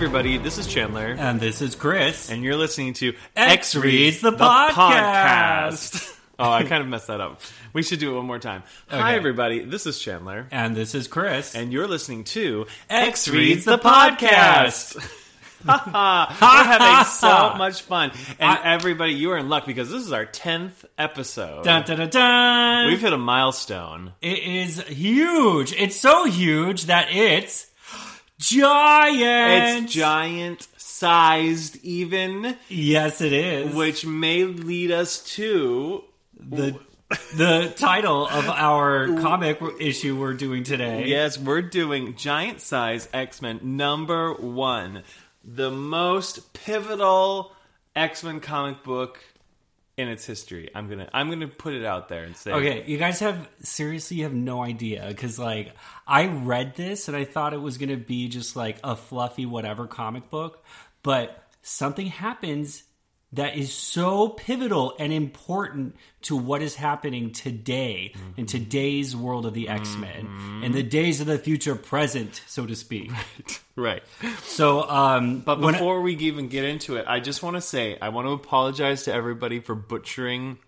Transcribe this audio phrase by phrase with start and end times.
[0.00, 0.38] everybody.
[0.38, 1.14] This is Chandler.
[1.18, 2.30] And this is Chris.
[2.30, 6.16] And you're listening to X Reads the Podcast.
[6.38, 7.42] oh, I kind of messed that up.
[7.74, 8.62] We should do it one more time.
[8.88, 9.60] Hi, everybody.
[9.60, 10.46] This is Chandler.
[10.50, 11.54] And this is Chris.
[11.54, 14.96] And you're listening to X Reads the Podcast.
[15.66, 18.12] We're having so much fun.
[18.38, 21.64] And I- everybody, you are in luck because this is our 10th episode.
[21.64, 22.86] Dun, dun, dun.
[22.86, 24.14] We've hit a milestone.
[24.22, 25.74] It is huge.
[25.74, 27.69] It's so huge that it's
[28.40, 29.84] giant.
[29.84, 33.74] It's giant sized, even, Yes, it is.
[33.74, 36.04] which may lead us to
[36.38, 36.78] the
[37.36, 41.06] the title of our comic issue we're doing today.
[41.06, 45.02] Yes, we're doing Giant Size X Men number one,
[45.44, 47.52] the most pivotal
[47.96, 49.18] X Men comic book
[50.00, 50.70] in its history.
[50.74, 54.18] I'm gonna I'm gonna put it out there and say, Okay, you guys have seriously
[54.18, 55.74] you have no idea because like
[56.06, 59.86] I read this and I thought it was gonna be just like a fluffy whatever
[59.86, 60.64] comic book,
[61.02, 62.82] but something happens
[63.32, 69.54] that is so pivotal and important to what is happening today in today's world of
[69.54, 73.10] the X Men in the days of the future present, so to speak.
[73.76, 74.02] right.
[74.22, 74.32] right.
[74.42, 78.08] So, um, But before we even get into it, I just want to say I
[78.08, 80.58] want to apologize to everybody for butchering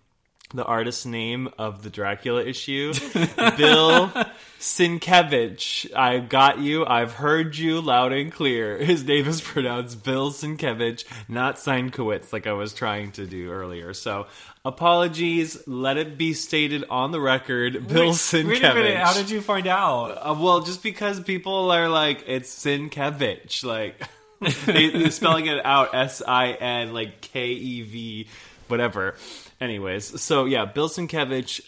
[0.53, 2.93] the artist's name of the Dracula issue,
[3.57, 4.11] Bill
[4.59, 5.93] Sienkiewicz.
[5.95, 6.85] I got you.
[6.85, 8.77] I've heard you loud and clear.
[8.77, 13.93] His name is pronounced Bill Sienkiewicz, not Sienkowitz, like I was trying to do earlier.
[13.93, 14.27] So
[14.63, 15.67] apologies.
[15.67, 18.47] Let it be stated on the record, Bill Sienkiewicz.
[18.47, 20.11] wait a minute, how did you find out?
[20.11, 24.01] Uh, well, just because people are like, it's Sienkiewicz, like
[24.65, 28.27] they, they're spelling it out S I N like K E V,
[28.67, 29.15] whatever.
[29.63, 31.61] Anyways, so yeah, Bill Sienkiewicz,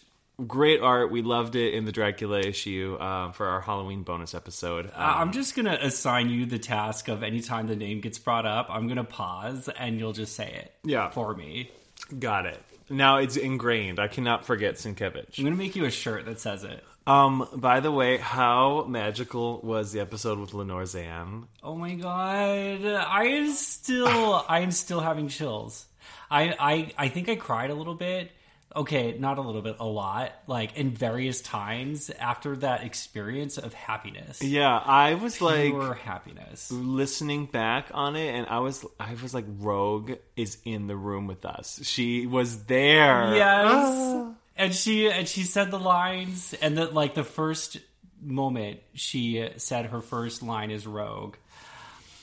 [0.45, 1.11] great art.
[1.11, 4.87] We loved it in the Dracula issue uh, for our Halloween bonus episode.
[4.87, 8.67] Um, I'm just gonna assign you the task of anytime the name gets brought up,
[8.69, 10.73] I'm gonna pause and you'll just say it.
[10.83, 11.09] Yeah.
[11.09, 11.71] For me.
[12.19, 12.61] got it.
[12.89, 13.97] Now it's ingrained.
[13.99, 15.37] I cannot forget Sienkiewicz.
[15.37, 16.83] I'm gonna make you a shirt that says it.
[17.07, 21.45] Um, by the way, how magical was the episode with Lenore Zann?
[21.63, 22.83] Oh my god.
[22.85, 25.85] I am still I am still having chills.
[26.29, 28.31] I, I I think I cried a little bit.
[28.75, 30.33] Okay, not a little bit, a lot.
[30.47, 34.41] Like in various times after that experience of happiness.
[34.41, 36.69] Yeah, I was like Pure happiness.
[36.71, 41.25] listening back on it and I was I was like Rogue is in the room
[41.27, 41.79] with us.
[41.83, 43.33] She was there.
[43.35, 43.65] Yes.
[43.71, 44.33] Ah.
[44.57, 47.77] and she and she said the lines and that like the first
[48.21, 51.35] moment she said her first line is rogue.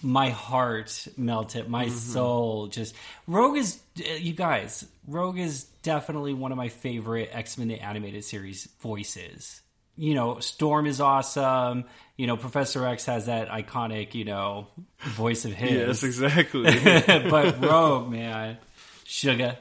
[0.02, 1.68] My heart melted.
[1.68, 1.94] My mm-hmm.
[1.94, 2.94] soul just
[3.26, 8.24] Rogue is uh, you guys, Rogue is definitely one of my favorite X-Men the animated
[8.24, 9.60] series voices.
[9.96, 11.84] You know, Storm is awesome.
[12.16, 14.68] You know, Professor X has that iconic, you know,
[15.00, 16.02] voice of his.
[16.02, 16.64] Yes, exactly.
[17.30, 18.58] but Rogue, man,
[19.04, 19.58] sugar.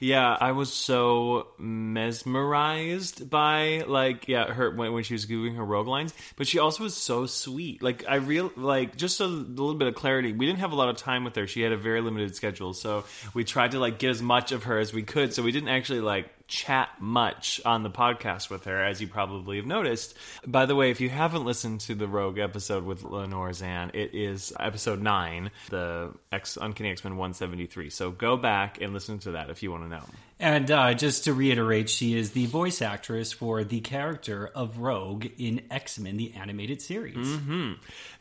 [0.00, 5.64] Yeah, I was so mesmerized by like yeah, her when, when she was doing her
[5.64, 7.82] Rogue lines, but she also was so sweet.
[7.82, 10.32] Like I real like just a little bit of clarity.
[10.32, 11.46] We didn't have a lot of time with her.
[11.46, 14.64] She had a very limited schedule, so we tried to like get as much of
[14.64, 15.32] her as we could.
[15.32, 19.56] So we didn't actually like chat much on the podcast with her, as you probably
[19.56, 20.16] have noticed.
[20.46, 24.14] By the way, if you haven't listened to the Rogue episode with Lenore Zann, it
[24.14, 27.90] is episode nine, the X Uncanny X Men one seventy three.
[27.90, 30.04] So go back and listen to that if you want to know.
[30.38, 35.26] And uh, just to reiterate, she is the voice actress for the character of Rogue
[35.38, 37.38] in X Men, the animated series.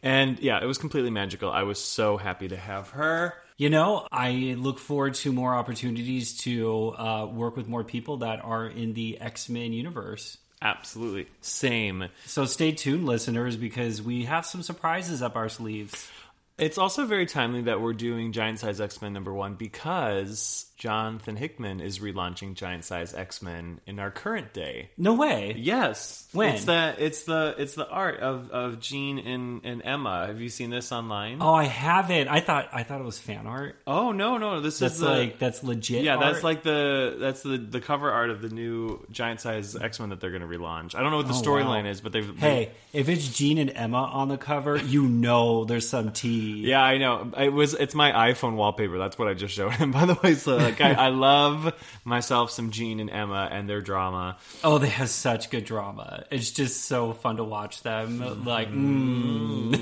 [0.02, 1.52] And yeah, it was completely magical.
[1.52, 3.34] I was so happy to have her.
[3.58, 8.44] You know, I look forward to more opportunities to uh, work with more people that
[8.44, 10.38] are in the X Men universe.
[10.62, 11.28] Absolutely.
[11.42, 12.06] Same.
[12.26, 16.10] So stay tuned, listeners, because we have some surprises up our sleeves.
[16.58, 21.36] It's also very timely that we're doing Giant Size X Men number one because Jonathan
[21.36, 24.90] Hickman is relaunching Giant Size X Men in our current day.
[24.98, 25.54] No way.
[25.58, 26.54] Yes, When?
[26.56, 30.28] it's the it's the it's the art of of Jean and, and Emma.
[30.28, 31.40] Have you seen this online?
[31.42, 32.30] Oh, I haven't.
[32.30, 33.75] I thought I thought it was fan art.
[33.86, 36.04] Oh, no, no, this That's is the, like that's legit.
[36.04, 40.00] yeah, that's like the that's the the cover art of the new Giant Size X
[40.00, 40.96] Men that they're going to relaunch.
[40.96, 41.90] I don't know what the Oh, storyline wow.
[41.90, 45.88] is, but they've Hey, if it's Jean and Emma on the cover, you know there's
[45.90, 46.44] some tea.
[46.45, 47.31] Yeah, I know.
[47.38, 47.74] It was.
[47.74, 48.97] It's my iPhone wallpaper.
[48.97, 49.92] That's what I just showed him.
[49.94, 53.81] By the way, so like I, I love myself some Jean and Emma and their
[53.81, 54.38] drama.
[54.63, 56.25] Oh, they have such good drama.
[56.31, 58.44] It's just so fun to watch them.
[58.45, 59.74] Like, mm,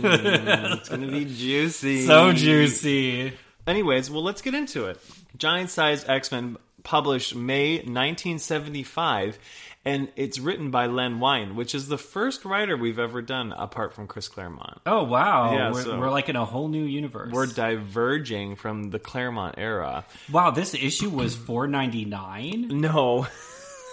[0.78, 2.02] It's gonna be juicy.
[2.08, 3.34] so juicy.
[3.66, 5.00] Anyways, well, let's get into it.
[5.38, 9.40] Giant Size X Men published May 1975,
[9.86, 13.94] and it's written by Len Wein, which is the first writer we've ever done apart
[13.94, 14.80] from Chris Claremont.
[14.86, 17.32] Oh wow, Yeah, we're, so- we're like in a whole new universe.
[17.34, 20.06] We're diverging from the Claremont era.
[20.32, 22.68] wow, this issue was four ninety nine.
[22.82, 23.28] No.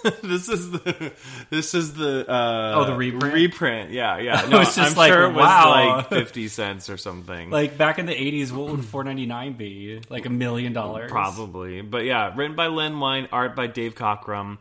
[0.23, 1.13] this is the
[1.51, 3.35] this is the uh Oh, the reprint?
[3.35, 5.97] reprint yeah yeah no i'm like, sure it was wow.
[5.99, 9.53] like 50 cents or something Like back in the eighties, what would four ninety nine
[9.59, 10.01] be?
[10.09, 11.11] Like a million dollars?
[11.11, 14.57] Probably, but yeah, written by Len Wein, art by Dave Cockrum.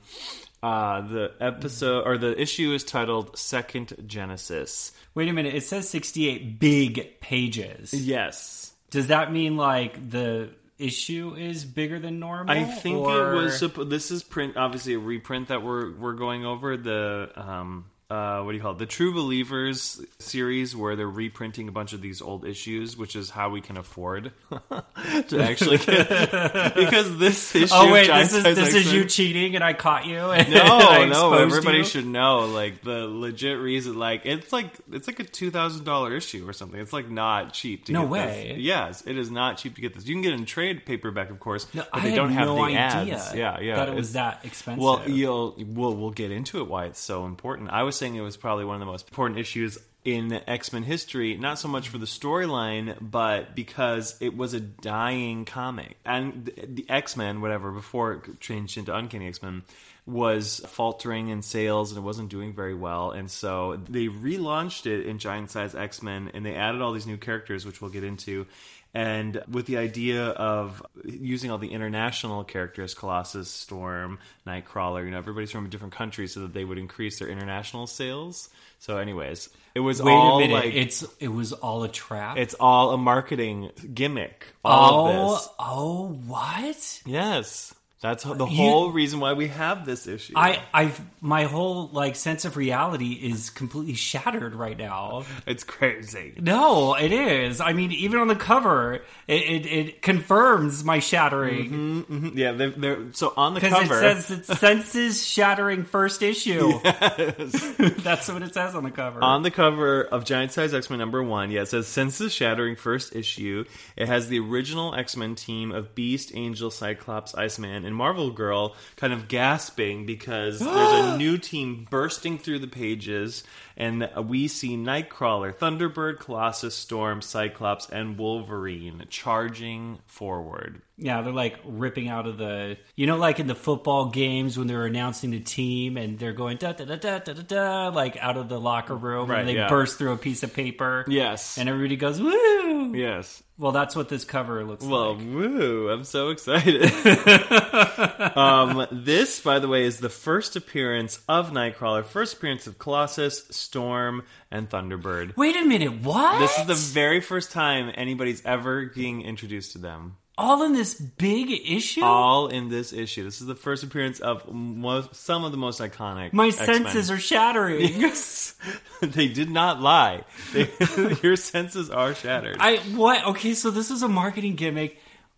[0.61, 4.91] Uh, the episode or the issue is titled Second Genesis.
[5.15, 7.93] Wait a minute, it says sixty eight big pages.
[7.93, 12.53] Yes, Does that mean like the issue is bigger than normal?
[12.53, 13.63] I think or- it was.
[13.87, 17.31] This is print, obviously a reprint that we're we're going over the.
[17.35, 18.79] Um, uh, what do you call it?
[18.79, 23.29] The True Believers series, where they're reprinting a bunch of these old issues, which is
[23.29, 24.31] how we can afford
[25.27, 26.09] to actually get.
[26.75, 30.17] because this issue, Oh wait, this is this is you cheating, and I caught you.
[30.17, 31.83] and No, I no, everybody you?
[31.83, 32.47] should know.
[32.47, 36.53] Like the legit reason, like it's like it's like a two thousand dollar issue or
[36.53, 36.79] something.
[36.79, 37.85] It's like not cheap.
[37.85, 38.51] to No get way.
[38.55, 38.63] This.
[38.63, 40.07] Yes, it is not cheap to get this.
[40.07, 42.47] You can get it in trade paperback, of course, No, but I they don't have
[42.47, 42.79] no the idea
[43.17, 43.35] ads.
[43.35, 43.75] Yeah, yeah.
[43.75, 44.83] that it was that expensive.
[44.83, 47.69] well, you'll we'll we'll get into it why it's so important.
[47.69, 50.83] I was saying it was probably one of the most important issues in X Men
[50.83, 56.45] history, not so much for the storyline, but because it was a dying comic, and
[56.45, 59.63] the, the X Men, whatever, before it changed into Uncanny X Men.
[60.05, 65.05] Was faltering in sales and it wasn't doing very well, and so they relaunched it
[65.05, 68.03] in Giant Size X Men, and they added all these new characters, which we'll get
[68.03, 68.47] into,
[68.93, 75.17] and with the idea of using all the international characters colossus storm nightcrawler you know
[75.17, 78.49] everybody's from a different country so that they would increase their international sales
[78.79, 82.37] so anyways it was wait all a minute, like it's it was all a trap.
[82.37, 87.01] it's all a marketing gimmick all oh, of this oh, what?
[87.05, 91.87] yes that's the You- whole reason why we have this issue I, I've my whole
[91.91, 95.25] like sense of reality is completely shattered right now.
[95.45, 97.59] it's crazy No, it is.
[97.59, 102.35] I mean, even on the cover, it it, it confirms my shattering Mhm.
[102.35, 106.71] yeah they're, they're so on the because it cover says it's senses shattering first issue.
[106.89, 107.75] Yes.
[108.03, 109.21] That's what it says on the cover.
[109.23, 112.75] On the cover of Giant Size X Men number one, yeah, it says Senses Shattering
[112.75, 113.65] first issue.
[113.95, 118.75] It has the original X Men team of Beast, Angel, Cyclops, Iceman, and Marvel Girl
[118.95, 123.43] kind of gasping because there's a new team bursting through the pages,
[123.79, 130.81] and we see Nightcrawler, Thunderbird, Colossus, Storm, Cyclops, and Wolverine charging forward.
[130.97, 134.67] Yeah, they're like ripping out of the, you know, like in the football games when
[134.67, 138.17] they're announcing the team and they're going da da da da da da, da like
[138.17, 139.69] out of the locker room Right, and they yeah.
[139.69, 141.05] burst through a piece of paper.
[141.07, 141.57] Yes.
[141.57, 142.93] And everybody goes, woo!
[142.93, 143.41] yes.
[143.57, 145.25] Well, that's what this cover looks Well, like.
[145.25, 145.89] Well, woo!
[145.89, 146.83] I'm so excited.
[148.37, 153.43] um, this, by the way, is the first appearance of Nightcrawler, first appearance of Colossus,
[153.69, 155.37] Storm, and Thunderbird.
[155.37, 156.39] Wait a minute, what?
[156.39, 160.17] This is the very first time anybody's ever being introduced to them.
[160.39, 162.01] all in this big issue.
[162.01, 163.23] All in this issue.
[163.25, 166.33] This is the first appearance of most, some of the most iconic.
[166.33, 166.65] My X-Men.
[166.65, 167.81] senses are shattering.
[167.99, 168.55] Yes,
[169.01, 170.23] they did not lie.
[170.53, 170.67] They,
[171.21, 172.57] your senses are shattered.
[172.59, 173.23] I what?
[173.27, 174.97] Okay, so this is a marketing gimmick.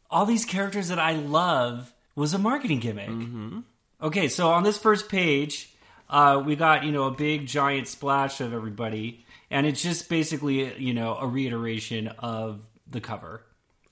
[0.10, 3.10] All these characters that I love was a marketing gimmick.
[3.10, 3.60] Mm-hmm.
[4.04, 5.71] Okay, so on this first page,
[6.12, 10.78] uh, we got you know a big giant splash of everybody, and it's just basically
[10.78, 13.42] you know a reiteration of the cover.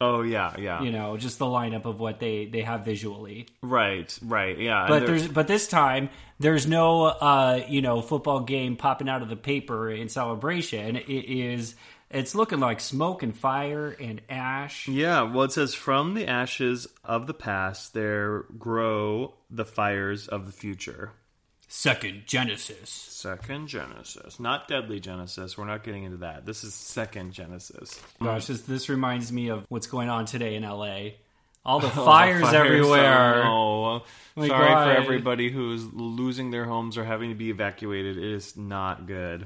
[0.02, 0.82] oh yeah, yeah.
[0.82, 3.48] You know, just the lineup of what they they have visually.
[3.62, 4.86] Right, right, yeah.
[4.88, 6.10] But they're- there's but this time
[6.40, 10.96] there's no uh, you know football game popping out of the paper in celebration.
[10.98, 11.76] It is
[12.10, 14.88] it's looking like smoke and fire and ash.
[14.88, 20.46] Yeah, well, it says from the ashes of the past there grow the fires of
[20.46, 21.12] the future.
[21.72, 22.90] Second Genesis.
[22.90, 25.56] Second Genesis, not Deadly Genesis.
[25.56, 26.44] We're not getting into that.
[26.44, 28.02] This is Second Genesis.
[28.22, 31.12] Gosh, this, this reminds me of what's going on today in LA.
[31.64, 33.44] All the Oh, fires, fires, everywhere.
[33.46, 34.02] Oh,
[34.36, 34.48] no.
[34.48, 34.84] Sorry God.
[34.96, 38.18] for everybody who's losing their homes or having to be evacuated.
[38.18, 39.46] It is not good.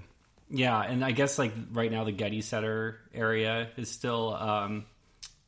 [0.49, 4.85] Yeah, and I guess like right now the Getty Center area is still, um,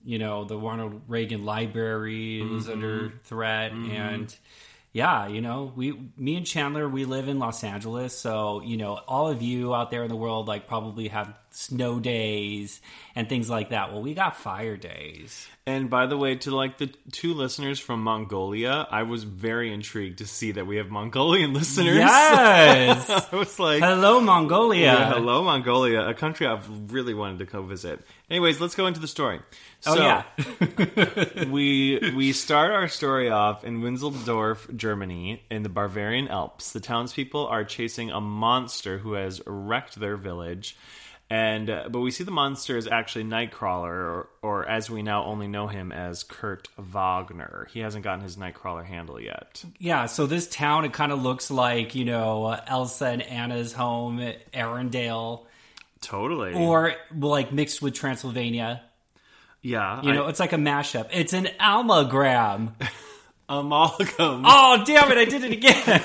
[0.03, 4.35] you know, the Ronald Reagan Library is under threat, and
[4.95, 8.93] yeah, you know, we, me and Chandler, we live in Los Angeles, so you know,
[8.93, 12.81] all of you out there in the world like probably have snow days
[13.15, 13.91] and things like that.
[13.93, 15.47] Well, we got fire days.
[15.67, 20.19] And by the way, to like the two listeners from Mongolia, I was very intrigued
[20.19, 21.95] to see that we have Mongolian listeners.
[21.95, 23.09] Yes.
[23.31, 24.81] I was like, Hello, Mongolia.
[24.93, 28.01] yeah, hello, Mongolia, a country I've really wanted to go visit.
[28.29, 29.39] Anyways, let's go into the story.
[29.87, 30.23] Oh So, yeah.
[31.49, 36.73] we we start our story off in Winzeldorf, Germany, in the Bavarian Alps.
[36.73, 40.75] The townspeople are chasing a monster who has wrecked their village,
[41.29, 45.23] and uh, but we see the monster is actually Nightcrawler, or, or as we now
[45.25, 47.67] only know him as Kurt Wagner.
[47.71, 49.63] He hasn't gotten his Nightcrawler handle yet.
[49.79, 53.73] Yeah, so this town it kind of looks like you know uh, Elsa and Anna's
[53.73, 54.19] home,
[54.53, 55.45] Arendelle,
[56.01, 56.53] Totally.
[56.53, 58.83] or like mixed with Transylvania.
[59.61, 61.09] yeah, You know, it's like a mashup.
[61.11, 62.73] It's an almagram.
[63.49, 64.43] amalgam.
[64.45, 65.17] Oh damn it!
[65.17, 66.01] I did it again.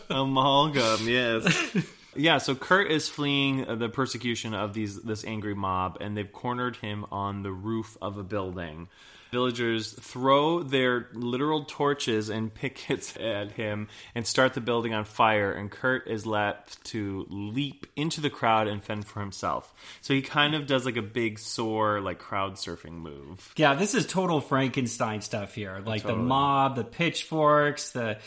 [0.10, 1.76] Amalgam, yes.
[2.16, 6.76] yeah, so Kurt is fleeing the persecution of these this angry mob, and they've cornered
[6.76, 8.88] him on the roof of a building.
[9.32, 15.52] Villagers throw their literal torches and pickets at him and start the building on fire,
[15.52, 19.74] and Kurt is left to leap into the crowd and fend for himself.
[20.00, 23.52] So he kind of does like a big soar, like crowd surfing move.
[23.56, 25.82] yeah, this is total Frankenstein stuff here.
[25.84, 28.18] Like the mob, the pitchforks, the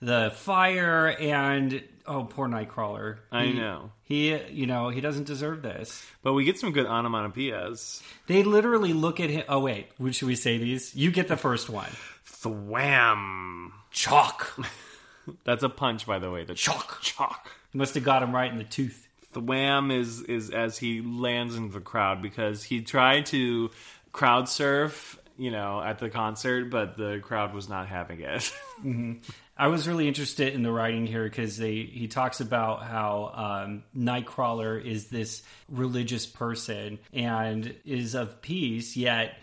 [0.00, 3.18] the fire, and oh, poor Nightcrawler.
[3.32, 3.92] I He- know.
[4.02, 6.04] He, you know, he doesn't deserve this.
[6.22, 8.02] But we get some good onomatopoeias.
[8.28, 9.44] They literally look at him.
[9.48, 10.94] Oh wait, should we say these?
[10.94, 11.90] You get the first one.
[12.24, 13.72] Thwam!
[13.90, 14.58] Chalk.
[15.44, 16.44] That's a punch, by the way.
[16.44, 17.00] The Chalk.
[17.02, 17.50] Chalk.
[17.72, 19.08] Must have got him right in the tooth.
[19.34, 23.70] Thwam is is as he lands into the crowd because he tried to
[24.12, 28.52] crowd surf, you know, at the concert, but the crowd was not having it.
[28.84, 29.12] Mm-hmm.
[29.58, 34.84] I was really interested in the writing here because he talks about how um, Nightcrawler
[34.84, 39.38] is this religious person and is of peace, yet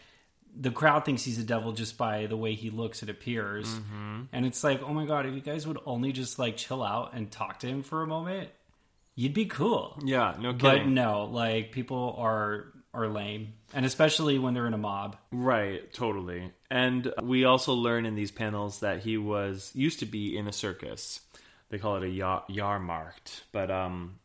[0.55, 3.67] the crowd thinks he's a devil just by the way he looks and appears.
[4.31, 7.13] And it's like, oh my god, if you guys would only just like chill out
[7.13, 8.49] and talk to him for a moment,
[9.15, 9.99] you'd be cool.
[10.03, 14.77] yeah, no But no, like people are are lame, and especially when they're in a
[14.77, 15.17] mob.
[15.31, 16.51] Right, totally.
[16.73, 20.51] And we also learn in these panels that he was used to be in a
[20.51, 21.21] circus.
[21.69, 22.07] They call it a
[22.51, 24.15] Jahrmarkt, but um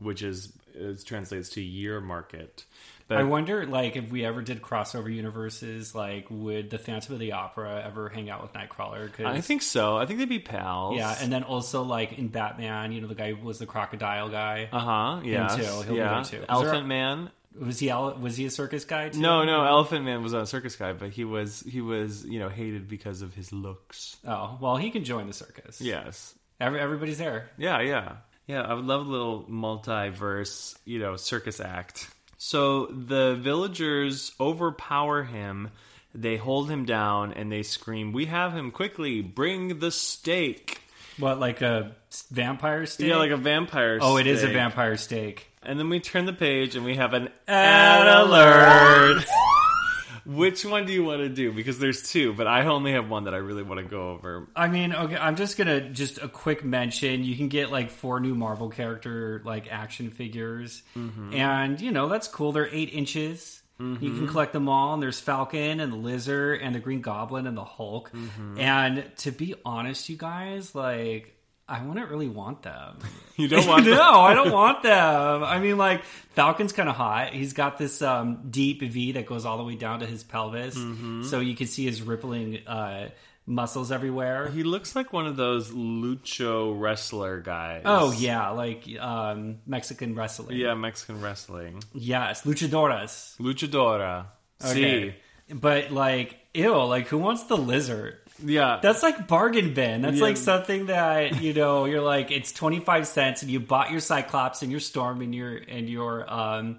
[0.00, 2.64] which is it translates to year market.
[3.08, 7.20] But I wonder, like, if we ever did crossover universes, like, would the Phantom of
[7.20, 9.12] the Opera ever hang out with Nightcrawler?
[9.12, 9.98] 'Cause- I think so.
[9.98, 10.96] I think they'd be pals.
[10.96, 14.28] yeah, and then also like in Batman, you know, the guy who was the crocodile
[14.28, 14.68] guy.
[14.72, 15.20] uh huh.
[15.24, 15.48] Yeah.
[15.48, 15.62] too.
[15.62, 16.14] He'll be yeah.
[16.14, 16.44] there too.
[16.48, 17.30] Elephant there- Man.
[17.58, 19.20] Was he was he a circus guy too?
[19.20, 22.38] No, no, Elephant Man was not a circus guy, but he was he was you
[22.38, 24.16] know hated because of his looks.
[24.26, 25.80] Oh well, he can join the circus.
[25.80, 26.34] Yes.
[26.60, 27.50] Every, everybody's there.
[27.58, 28.16] Yeah, yeah,
[28.46, 28.62] yeah.
[28.62, 32.08] I would love a little multiverse, you know, circus act.
[32.38, 35.70] So the villagers overpower him.
[36.14, 38.70] They hold him down and they scream, "We have him!
[38.70, 40.80] Quickly, bring the stake!"
[41.18, 41.96] What like a
[42.30, 43.08] vampire steak?
[43.08, 43.98] Yeah, like a vampire.
[43.98, 44.08] Stake.
[44.08, 45.51] Oh, it is a vampire steak.
[45.64, 49.24] And then we turn the page and we have an Ad alert.
[50.24, 51.52] Which one do you want to do?
[51.52, 54.46] Because there's two, but I only have one that I really want to go over.
[54.54, 57.24] I mean, okay, I'm just gonna just a quick mention.
[57.24, 61.34] You can get like four new Marvel character like action figures, Mm-hmm.
[61.34, 62.52] and you know that's cool.
[62.52, 63.58] They're eight inches.
[63.80, 67.48] You can collect them all, and there's Falcon and the Lizard and the Green Goblin
[67.48, 68.12] and the Hulk.
[68.12, 68.60] Mm-hmm.
[68.60, 71.34] And to be honest, you guys, like
[71.72, 72.98] I wouldn't really want them.
[73.36, 73.94] You don't want them?
[73.94, 75.42] no, I don't want them.
[75.42, 77.32] I mean, like Falcon's kind of hot.
[77.32, 80.76] He's got this um, deep V that goes all the way down to his pelvis,
[80.76, 81.22] Mm-hmm.
[81.24, 83.08] so you can see his rippling uh,
[83.46, 84.48] muscles everywhere.
[84.50, 87.82] He looks like one of those lucho wrestler guys.
[87.86, 90.58] Oh yeah, like um, Mexican wrestling.
[90.58, 91.82] yeah, Mexican wrestling.
[91.94, 93.36] Yes, luchadoras.
[93.38, 94.26] Luchadora.
[94.64, 95.16] Okay.
[95.52, 98.18] But like, ew, like who wants the lizard?
[98.44, 100.02] Yeah, That's like bargain bin.
[100.02, 100.22] That's Yeah.
[100.24, 104.00] like something that you know you're like it's twenty five cents, and you bought your
[104.00, 106.78] Cyclops and your Storm and your and your um,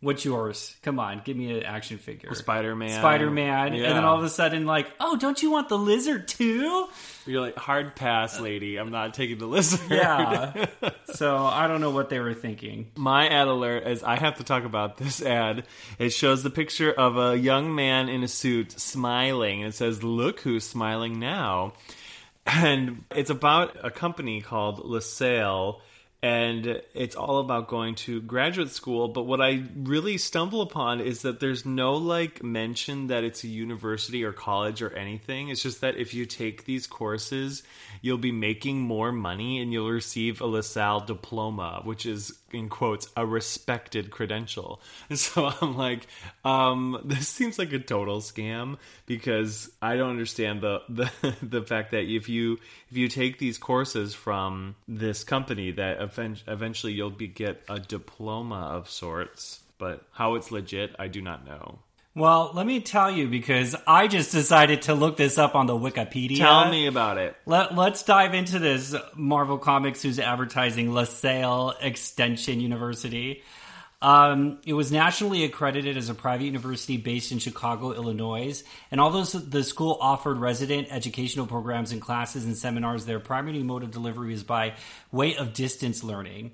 [0.00, 0.76] what's yours?
[0.82, 2.34] Come on, give me an action figure.
[2.34, 2.90] Spider Man.
[2.90, 3.84] Spider Man, Yeah.
[3.86, 6.86] and then all of a sudden, like, oh, don't you want the lizard too?
[7.26, 8.76] You're like hard pass, lady.
[8.76, 9.80] I'm not taking the lizard.
[9.90, 10.66] Yeah.
[11.14, 12.90] so I don't know what they were thinking.
[12.96, 15.64] My ad alert is I have to talk about this ad.
[15.98, 19.62] It shows the picture of a young man in a suit smiling.
[19.64, 21.72] and It says, Look who's smiling now.
[22.46, 25.80] And it's about a company called LaSalle.
[26.22, 29.08] And it's all about going to graduate school.
[29.08, 33.48] But what I really stumble upon is that there's no like mention that it's a
[33.48, 35.50] university or college or anything.
[35.50, 37.62] It's just that if you take these courses,
[38.00, 43.08] you'll be making more money and you'll receive a LaSalle diploma, which is in quotes
[43.16, 44.80] a respected credential.
[45.08, 46.08] And so I'm like,
[46.44, 51.10] um, this seems like a total scam because I don't understand the the
[51.42, 52.58] the fact that if you
[52.90, 56.00] if you take these courses from this company that
[56.46, 61.46] eventually you'll be get a diploma of sorts, but how it's legit, I do not
[61.46, 61.78] know.
[62.16, 65.74] Well, let me tell you because I just decided to look this up on the
[65.74, 66.38] Wikipedia.
[66.38, 67.36] Tell me about it.
[67.44, 73.42] Let, let's dive into this Marvel Comics who's advertising LaSalle Extension University.
[74.02, 78.62] Um, it was nationally accredited as a private university based in Chicago, Illinois.
[78.90, 83.82] And although the school offered resident educational programs and classes and seminars, their primary mode
[83.82, 84.74] of delivery was by
[85.10, 86.52] way of distance learning.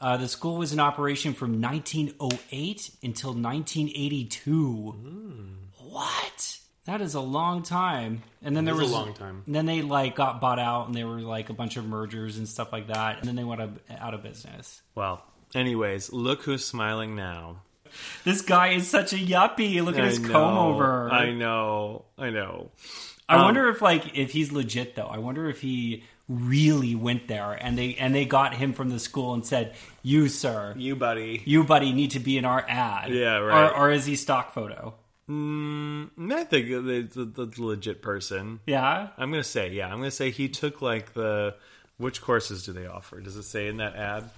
[0.00, 4.94] Uh, the school was in operation from 1908 until 1982.
[5.78, 6.58] What?
[6.86, 8.22] That is a long time.
[8.42, 9.44] And then there is a was long time.
[9.46, 12.48] then they like got bought out, and there were like a bunch of mergers and
[12.48, 13.18] stuff like that.
[13.18, 14.80] And then they went out- out of business.
[14.94, 15.22] Well,
[15.54, 17.62] anyways, look who's smiling now.
[18.24, 19.82] This guy is such a yuppie.
[19.84, 21.10] Look at his I know, comb over.
[21.10, 22.04] I know.
[22.16, 22.70] I know.
[23.28, 25.06] I Um, wonder if like if he's legit though.
[25.06, 28.98] I wonder if he really went there and they and they got him from the
[29.00, 31.42] school and said, "You sir, You, buddy.
[31.44, 33.70] you buddy need to be in our ad." Yeah, right.
[33.72, 34.94] Or, or is he stock photo?
[35.28, 38.60] Mm, I think it's a, it's a legit person.
[38.66, 39.08] Yeah.
[39.16, 41.54] I'm gonna say, yeah, I'm gonna say he took like the.
[41.98, 43.20] Which courses do they offer?
[43.20, 44.30] Does it say in that ad?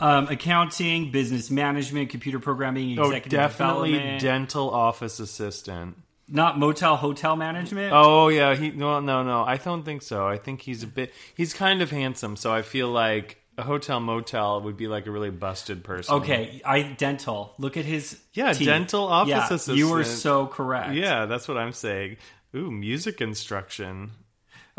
[0.00, 4.22] Um, accounting, business management, computer programming, executive Oh, definitely development.
[4.22, 5.96] dental office assistant.
[6.26, 7.92] Not motel hotel management.
[7.94, 9.42] Oh yeah, he no no no.
[9.42, 10.26] I don't think so.
[10.26, 11.12] I think he's a bit.
[11.36, 15.10] He's kind of handsome, so I feel like a hotel motel would be like a
[15.10, 16.14] really busted person.
[16.16, 17.52] Okay, I dental.
[17.58, 18.66] Look at his Yeah, teeth.
[18.66, 20.94] dental office yeah, You were so correct.
[20.94, 22.16] Yeah, that's what I'm saying.
[22.54, 24.12] Ooh, music instruction.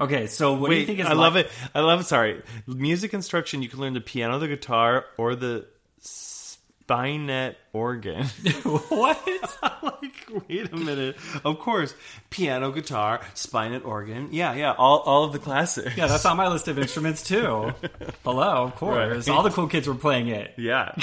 [0.01, 1.49] Okay, so what do you Wait, think is I love it.
[1.75, 2.05] I love it.
[2.05, 3.61] Sorry, music instruction.
[3.61, 5.67] You can learn the piano, the guitar, or the
[5.99, 8.25] spinet organ.
[8.63, 9.59] what?
[9.83, 11.17] like, wait a minute.
[11.45, 11.93] Of course,
[12.31, 14.29] piano, guitar, spinet organ.
[14.31, 14.73] Yeah, yeah.
[14.73, 15.95] All all of the classics.
[15.95, 17.71] Yeah, that's on my list of instruments too.
[18.23, 19.27] Hello, of course.
[19.27, 19.35] Right.
[19.35, 20.55] All the cool kids were playing it.
[20.57, 20.95] Yeah.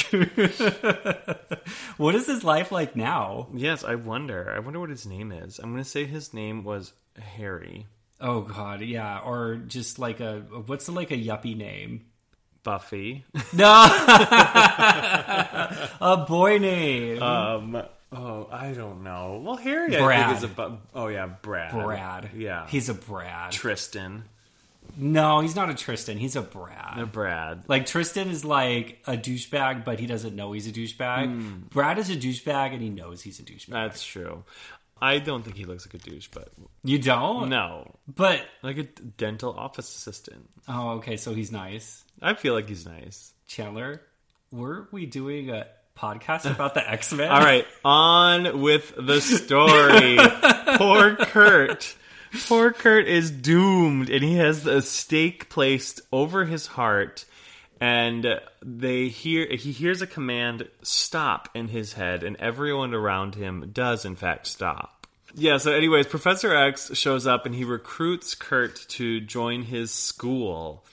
[1.99, 3.49] What is his life like now?
[3.55, 4.53] yes, I wonder.
[4.55, 5.59] I wonder what his name is.
[5.59, 7.87] I'm going to say his name was Harry
[8.21, 12.07] Oh god, yeah, or just like a what's like a yuppie name?
[12.65, 13.25] Buffy.
[13.53, 13.67] No,
[16.01, 17.23] a boy name.
[17.23, 17.83] um.
[18.11, 19.43] Oh, I don't know.
[19.45, 20.27] Well, Harry, I Brad.
[20.27, 20.49] think is a.
[20.49, 21.73] Bu- oh yeah, Brad.
[21.73, 22.31] Brad.
[22.35, 22.67] Yeah.
[22.67, 23.53] he's a Brad.
[23.53, 24.25] Tristan.
[24.97, 26.17] no, he's not a Tristan.
[26.17, 26.99] He's a Brad.
[26.99, 27.65] A Brad.
[27.69, 31.27] Like Tristan is like a douchebag, but he doesn't know he's a douchebag.
[31.27, 31.55] Hmm.
[31.69, 33.73] Brad is a douchebag, and he knows he's a douchebag.
[33.73, 34.43] That's true.
[35.01, 36.51] I don't think he looks like a douche, but
[36.85, 40.49] you don't, no, but like a dental office assistant.
[40.69, 42.05] oh, okay, so he's nice.
[42.21, 43.33] I feel like he's nice.
[43.47, 44.03] Chandler,
[44.51, 47.29] were we doing a podcast about the X Men?
[47.31, 50.19] All right, on with the story.
[50.79, 51.97] Poor Kurt.
[52.47, 57.25] Poor Kurt is doomed, and he has a stake placed over his heart.
[57.81, 63.71] And they hear he hears a command "stop" in his head, and everyone around him
[63.73, 65.07] does in fact stop.
[65.35, 65.59] Yeah.
[65.59, 70.85] So, anyways, Professor X shows up and he recruits Kurt to join his school.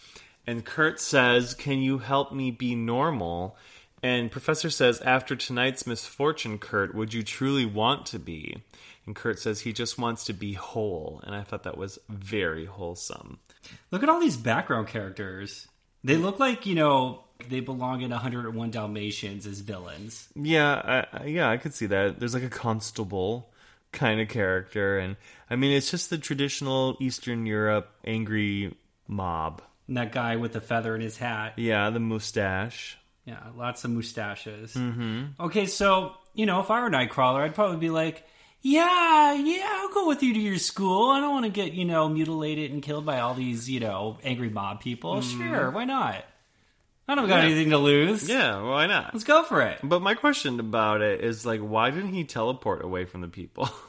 [0.45, 3.57] And Kurt says, "Can you help me be normal?"
[4.05, 8.61] And Professor says, After tonight's misfortune, Kurt, would you truly want to be?
[9.07, 11.21] And Kurt says he just wants to be whole.
[11.23, 13.39] And I thought that was very wholesome.
[13.89, 15.67] Look at all these background characters.
[16.05, 20.27] They look like you know they belong in 101 Dalmatians as villains.
[20.35, 22.19] Yeah, I, yeah, I could see that.
[22.19, 23.49] There's like a constable
[23.91, 24.99] kind of character.
[24.99, 25.15] And
[25.49, 28.75] I mean, it's just the traditional Eastern Europe angry
[29.07, 29.61] mob.
[29.87, 31.53] And that guy with the feather in his hat.
[31.57, 32.97] Yeah, the mustache.
[33.25, 34.73] Yeah, lots of mustaches.
[34.73, 35.43] Mm-hmm.
[35.43, 38.27] Okay, so you know, if I were Nightcrawler, I'd probably be like,
[38.65, 41.11] "Yeah, yeah, I'll go with you to your school.
[41.11, 44.17] I don't want to get you know mutilated and killed by all these you know
[44.23, 45.15] angry mob people.
[45.17, 45.39] Mm-hmm.
[45.53, 46.25] Sure, why not?
[47.07, 47.51] I don't got Yeah.
[47.51, 48.27] anything to lose.
[48.27, 49.13] Yeah, why not?
[49.13, 49.77] let's go for it.
[49.83, 53.69] But my question about it is like, why didn't he teleport away from the people?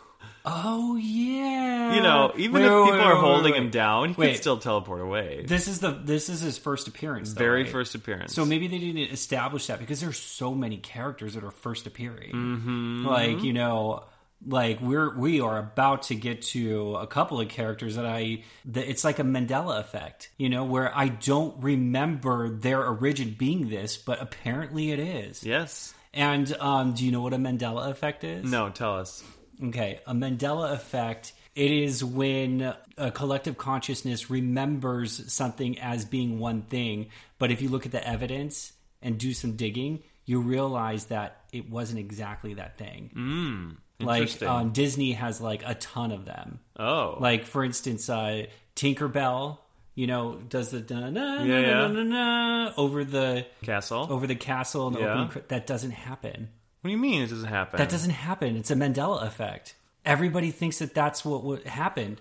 [0.49, 4.15] Oh yeah, You know, even Wait, if people wait, are wait, holding him down, he
[4.15, 5.45] can still teleport away.
[5.45, 7.33] This is the this is his first appearance.
[7.33, 7.73] Though, Very right?
[7.73, 8.33] first appearance.
[8.33, 12.31] So maybe they didn't establish that because there's so many characters that are first appearing.
[12.31, 13.07] Mm-hmm.
[13.07, 14.05] Like you know,
[14.45, 18.89] Like we're we are about to get to a couple of characters that I that
[18.89, 23.97] it's like a Mandela effect, you know, where I don't remember their origin being this,
[23.97, 25.43] but apparently it is.
[25.43, 25.95] Yes.
[26.13, 28.51] And um, do you know what a Mandela effect is?
[28.51, 29.23] No, tell us.
[29.63, 31.33] Okay, a Mandela effect.
[31.55, 37.71] It is when a collective consciousness remembers something as being one thing, but if you
[37.71, 42.77] look at the evidence and do some digging, you realize that it wasn't exactly that
[42.77, 43.11] thing.
[43.17, 46.61] Mm, like um, Disney has like a ton of them.
[46.79, 47.17] oh.
[47.21, 49.59] Like for instance, uh, Tinkerbell,
[49.95, 54.07] you know, does the na, na, na, na, na, over the Castle.
[54.11, 55.07] over the castle and Yeah.
[55.13, 55.29] opening.
[55.29, 56.49] cr- That doesn't happen.
[56.83, 57.79] What do you mean it doesn't happen?
[57.79, 58.57] That doesn't happen.
[58.57, 59.75] It's a Mandela effect.
[60.05, 62.21] Everybody thinks that that's what, what happened.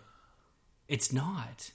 [0.88, 1.72] It's not.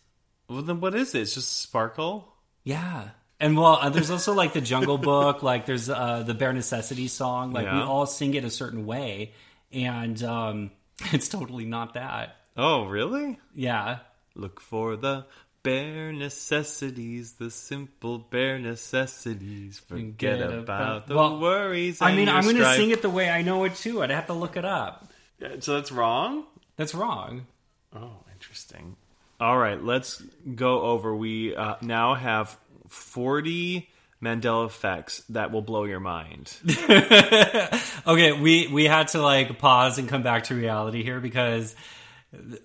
[0.48, 1.20] Well, then what is it?
[1.22, 2.32] It's just sparkle?
[2.64, 3.10] Yeah.
[3.38, 7.12] And well, uh, there's also like the Jungle Book, like there's uh, the Bare Necessities
[7.12, 7.52] song.
[7.52, 9.32] Like we all sing it a certain way,
[9.72, 10.70] and um,
[11.12, 12.36] it's totally not that.
[12.56, 13.38] Oh, really?
[13.54, 13.98] Yeah.
[14.34, 15.26] Look for the
[15.62, 19.78] bare necessities, the simple bare necessities.
[19.78, 22.00] Forget Forget about, about- the Well, worries.
[22.00, 24.02] I mean, I'm going to sing it the way I know it too.
[24.02, 25.10] I'd have to look it up.
[25.38, 26.44] Yeah, So that's wrong?
[26.76, 27.46] That's wrong.
[27.94, 28.96] Oh, interesting.
[29.38, 30.22] All right, let's
[30.54, 31.14] go over.
[31.14, 32.56] We uh, now have
[32.88, 33.89] 40
[34.22, 36.54] Mandela effects that will blow your mind.
[38.06, 41.76] Okay, we we had to like pause and come back to reality here because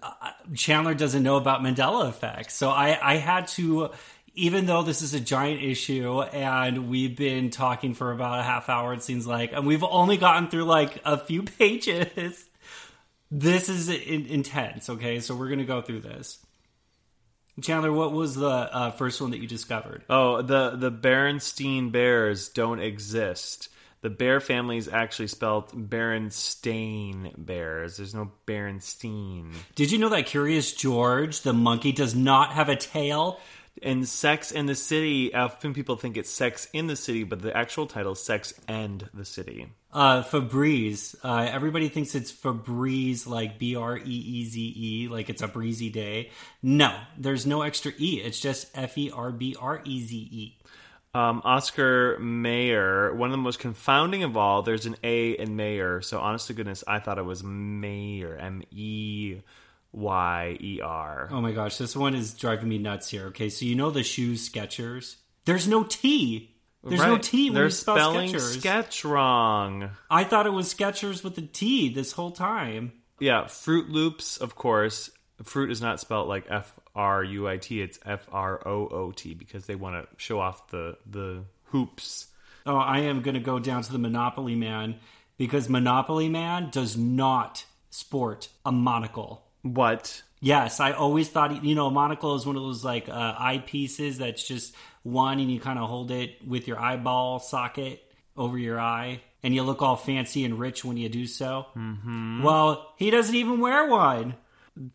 [0.02, 2.56] uh, Chandler doesn't know about Mandela effects.
[2.56, 3.90] So I I had to
[4.34, 8.70] even though this is a giant issue and we've been talking for about a half
[8.70, 12.46] hour it seems like and we've only gotten through like a few pages.
[13.30, 15.20] This is in, intense, okay?
[15.20, 16.45] So we're going to go through this.
[17.62, 20.04] Chandler, what was the uh, first one that you discovered?
[20.10, 23.70] Oh, the the Berenstein bears don't exist.
[24.02, 27.98] The bear family is actually spelled Berenstain bears.
[27.98, 29.52] There's no Berenstein.
[29.74, 33.40] Did you know that Curious George, the monkey, does not have a tail?
[33.82, 37.56] In Sex and the City, often people think it's Sex in the City, but the
[37.56, 39.68] actual title is Sex and the City.
[39.92, 41.16] Uh, Febreze.
[41.24, 45.48] Uh, everybody thinks it's Febreze, like B R E E Z E, like it's a
[45.48, 46.32] breezy day.
[46.64, 48.22] No, there's no extra E.
[48.24, 50.58] It's just F E R B R E Z E.
[51.14, 56.02] Um, Oscar Mayer, one of the most confounding of all, there's an A in Mayer,
[56.02, 59.38] so honest to goodness, I thought it was Meyer, M E
[59.96, 61.30] Y E R.
[61.32, 63.28] Oh my gosh, this one is driving me nuts here.
[63.28, 65.16] Okay, so you know the shoes Skechers?
[65.46, 66.52] There's no T.
[66.84, 68.60] There's no T when They're you spell spelling Skechers.
[68.60, 69.90] sketch wrong.
[70.10, 72.92] I thought it was Sketchers with a T this whole time.
[73.20, 75.10] Yeah, Fruit Loops, of course.
[75.44, 79.12] Fruit is not spelled like F R U I T; it's F R O O
[79.12, 82.28] T because they want to show off the the hoops.
[82.66, 84.96] Oh, I am going to go down to the Monopoly Man
[85.38, 89.45] because Monopoly Man does not sport a monocle.
[89.66, 90.22] What?
[90.42, 94.18] Yes, I always thought you know a monocle is one of those like uh, eyepieces
[94.18, 98.04] that's just one, and you kind of hold it with your eyeball socket
[98.38, 101.66] over your eye, and you look all fancy and rich when you do so.
[101.76, 102.44] Mm-hmm.
[102.44, 104.36] Well, he doesn't even wear one.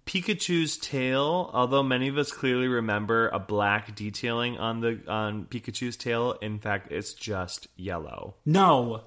[0.06, 5.96] Pikachu's tail, although many of us clearly remember a black detailing on the on Pikachu's
[5.96, 8.36] tail, in fact, it's just yellow.
[8.46, 9.02] No,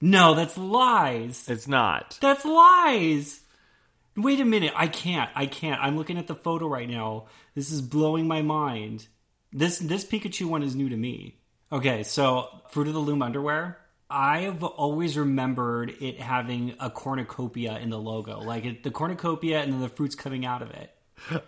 [0.00, 1.48] no, that's lies.
[1.48, 2.18] It's not.
[2.20, 3.40] That's lies.
[4.18, 4.72] Wait a minute.
[4.74, 5.30] I can't.
[5.34, 5.80] I can't.
[5.80, 7.26] I'm looking at the photo right now.
[7.54, 9.06] This is blowing my mind.
[9.52, 11.36] This this Pikachu one is new to me.
[11.70, 13.78] Okay, so Fruit of the Loom underwear.
[14.10, 19.72] I've always remembered it having a cornucopia in the logo, like it, the cornucopia and
[19.72, 20.90] then the fruits coming out of it.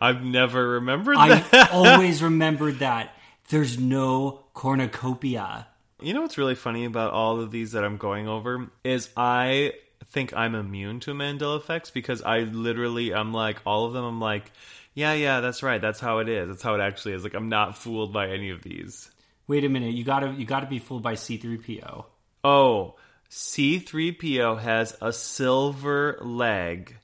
[0.00, 1.70] I've never remembered I that.
[1.72, 3.14] always remembered that.
[3.48, 5.66] There's no cornucopia.
[6.02, 9.72] You know what's really funny about all of these that I'm going over is I
[10.04, 14.20] think I'm immune to Mandela effects because I literally I'm like all of them I'm
[14.20, 14.50] like
[14.94, 17.48] yeah yeah that's right that's how it is that's how it actually is like I'm
[17.48, 19.10] not fooled by any of these.
[19.46, 19.94] Wait a minute.
[19.94, 22.04] You gotta you gotta be fooled by C3PO.
[22.44, 22.96] Oh,
[23.30, 26.96] C3PO has a silver leg.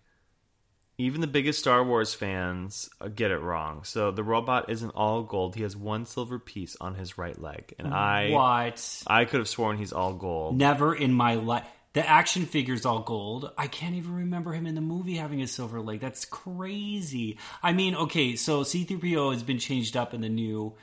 [0.99, 3.85] Even the biggest Star Wars fans uh, get it wrong.
[3.85, 5.55] So the robot isn't all gold.
[5.55, 9.03] He has one silver piece on his right leg, and I What?
[9.07, 10.57] I could have sworn he's all gold.
[10.57, 11.67] Never in my life.
[11.97, 13.51] The action figure's all gold.
[13.57, 16.01] I can't even remember him in the movie having a silver leg.
[16.01, 17.39] That's crazy.
[17.63, 20.75] I mean, okay, so C3PO has been changed up in the new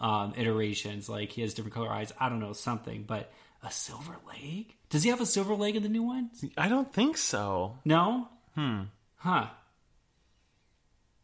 [0.00, 1.10] um, iterations.
[1.10, 2.10] Like, he has different color eyes.
[2.18, 3.04] I don't know, something.
[3.06, 3.30] But
[3.62, 4.74] a silver leg?
[4.88, 6.30] Does he have a silver leg in the new one?
[6.56, 7.76] I don't think so.
[7.84, 8.28] No?
[8.54, 8.84] Hmm.
[9.16, 9.48] Huh.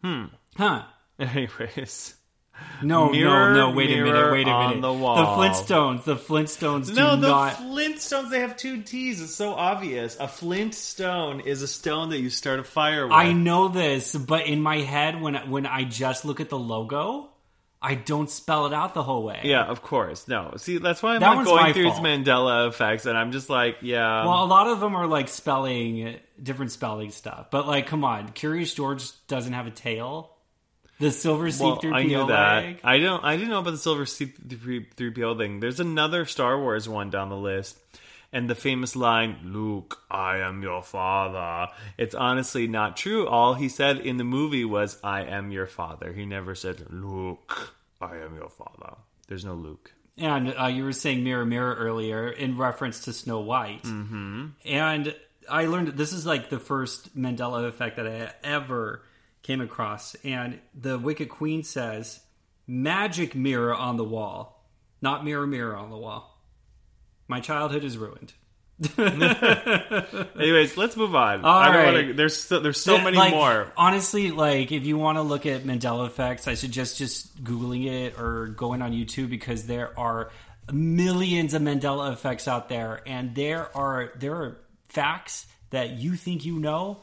[0.05, 0.25] Hmm.
[0.59, 0.83] Huh.
[1.19, 2.17] Anyways,
[2.81, 3.77] No, Mirror, no, no.
[3.77, 4.31] Wait a minute.
[4.33, 4.81] Wait a minute.
[4.81, 4.93] the.
[4.93, 6.05] The Flintstones.
[6.05, 7.55] The Flintstones No, the not.
[7.57, 9.21] Flintstones, they have two T's.
[9.21, 10.17] It's so obvious.
[10.21, 13.13] A flint stone is a stone that you start a fire with.
[13.15, 17.31] I know this, but in my head, when when I just look at the logo,
[17.83, 19.41] I don't spell it out the whole way.
[19.43, 20.29] Yeah, of course.
[20.29, 20.55] No.
[20.57, 22.03] See, that's why I'm That like going through fault.
[22.03, 24.25] these Mandela effects, and I'm just like, yeah.
[24.25, 28.29] Well, a lot of them are like spelling different spelling stuff, but like, come on,
[28.31, 30.31] Curious George doesn't have a tail.
[31.01, 32.63] The silver Well, C-3PO I knew that.
[32.65, 32.81] leg.
[32.83, 33.25] I don't.
[33.25, 35.61] I didn't know about the silver C-3PO thing.
[35.61, 37.79] There's another Star Wars one down the list,
[38.33, 43.27] and the famous line, "Luke, I am your father." It's honestly not true.
[43.29, 47.75] All he said in the movie was, "I am your father." He never said, "Luke,
[48.01, 48.97] I am your father."
[49.29, 49.93] There's no Luke.
[50.17, 53.85] And uh, you were saying mirror, mirror earlier in reference to Snow White.
[53.85, 54.47] Mm-hmm.
[54.65, 55.15] And
[55.49, 59.03] I learned this is like the first Mandela effect that I ever
[59.49, 60.15] came across.
[60.25, 62.21] And the Wicked Queen says,
[62.67, 64.63] magic mirror on the wall,
[65.01, 66.39] not mirror, mirror on the wall.
[67.29, 68.35] My childhood is ruined.
[68.99, 71.45] Anyways, let's move on.
[71.45, 71.85] All I don't right.
[71.87, 73.73] wanna, there's so, there's so Yeah, many like, more.
[73.77, 78.19] Honestly, like if you want to look at Mandela effects, I suggest just googling it
[78.21, 80.31] or going on YouTube because there are
[80.71, 86.45] millions of Mandela effects out there, and there are there are facts that you think
[86.45, 87.01] you know,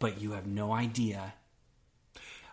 [0.00, 1.32] but you have no idea.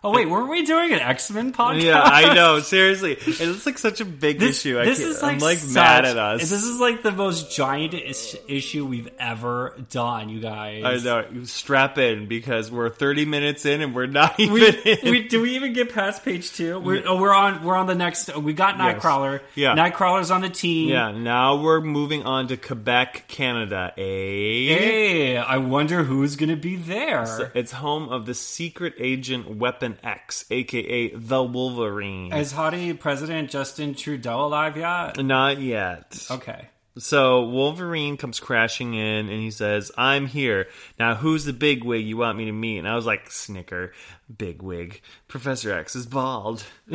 [0.04, 1.82] Oh wait, weren't we doing an X Men podcast?
[1.84, 2.58] Yeah, I know.
[2.72, 4.80] Seriously, it's like such a big This, issue.
[4.80, 6.40] I this is like I'm like such- mad at us.
[6.40, 10.82] This is like the most giant is- issue we've ever done, you guys.
[10.84, 11.24] I know.
[11.32, 14.98] You strap in because we're 30 minutes in and we're not even we, in.
[15.12, 16.80] we, do we even get past page two?
[16.80, 17.62] We're, oh, we're on.
[17.62, 18.36] We're on the next.
[18.36, 19.00] We got Yes.
[19.00, 19.40] Nightcrawler.
[19.54, 19.76] Yeah.
[19.76, 20.88] Nightcrawler's on the team.
[20.88, 23.92] yeah, now we're moving on to Quebec, Canada.
[23.96, 24.00] Eh?
[24.02, 27.52] Hey, I wonder who's going to be there.
[27.54, 32.32] It's home of the secret agent Weapon X, aka the Wolverine.
[32.32, 35.22] Is Hottie President Justin Trudeau alive yet?
[35.24, 36.26] Not yet.
[36.30, 36.68] Okay.
[36.98, 40.68] So Wolverine comes crashing in and he says, I'm here.
[40.98, 42.78] Now who's the big wig you want me to meet?
[42.78, 43.92] And I was like, snicker,
[44.36, 45.00] big wig.
[45.26, 46.64] Professor X is bald.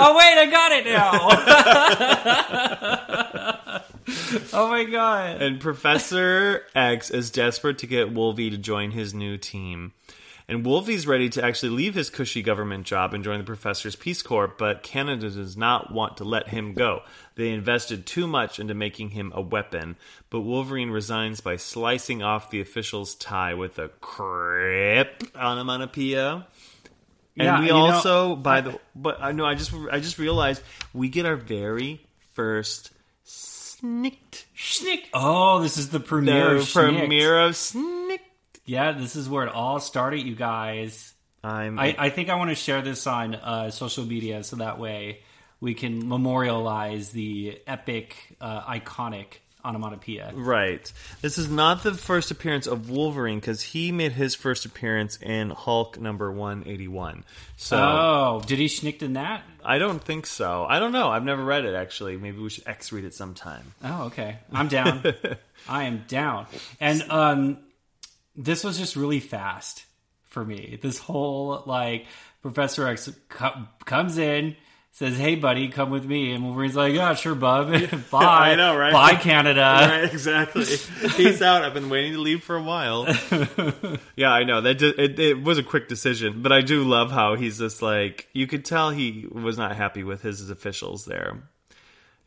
[0.00, 1.28] Oh wait, I got it now.
[4.52, 5.42] oh my god.
[5.42, 9.92] And Professor X is desperate to get Wolvie to join his new team.
[10.50, 14.22] And Wolvie's ready to actually leave his cushy government job and join the Professor's Peace
[14.22, 17.02] Corps, but Canada does not want to let him go.
[17.34, 19.96] They invested too much into making him a weapon,
[20.30, 26.46] but Wolverine resigns by slicing off the official's tie with a crip onomatopoeia.
[27.36, 30.00] And Yeah, we you know, also, by the, but uh, I know I just I
[30.00, 30.62] just realized
[30.94, 32.00] we get our very
[32.32, 32.90] first
[33.22, 35.04] snicked Schnick.
[35.12, 36.54] Oh, this is the premiere.
[36.54, 38.22] the of premiere of Snick.
[38.68, 41.14] Yeah, this is where it all started, you guys.
[41.42, 44.78] I'm I, I think I want to share this on uh, social media so that
[44.78, 45.20] way
[45.60, 50.32] we can memorialize the epic, uh, iconic onomatopoeia.
[50.34, 50.92] right.
[51.20, 55.50] This is not the first appearance of Wolverine because he made his first appearance in
[55.50, 57.24] Hulk number one eighty one.
[57.56, 59.42] So Oh, did he schnicked in that?
[59.64, 60.64] I don't think so.
[60.68, 61.08] I don't know.
[61.08, 62.16] I've never read it actually.
[62.16, 63.72] Maybe we should X read it sometime.
[63.82, 64.38] Oh, okay.
[64.52, 65.02] I'm down.
[65.68, 66.46] I am down.
[66.80, 67.58] And um,
[68.38, 69.84] this was just really fast
[70.24, 70.78] for me.
[70.80, 72.06] This whole like
[72.40, 74.56] Professor X co- comes in,
[74.92, 77.70] says, "Hey, buddy, come with me," and Wolverine's like, "Yeah, sure, bub.
[78.10, 78.52] Bye.
[78.52, 78.92] I know, right?
[78.92, 80.64] Bye, Canada." right, exactly.
[81.16, 81.64] Peace out.
[81.64, 83.06] I've been waiting to leave for a while.
[84.14, 84.80] yeah, I know that.
[84.80, 88.46] It, it was a quick decision, but I do love how he's just like you
[88.46, 91.42] could tell he was not happy with his officials there.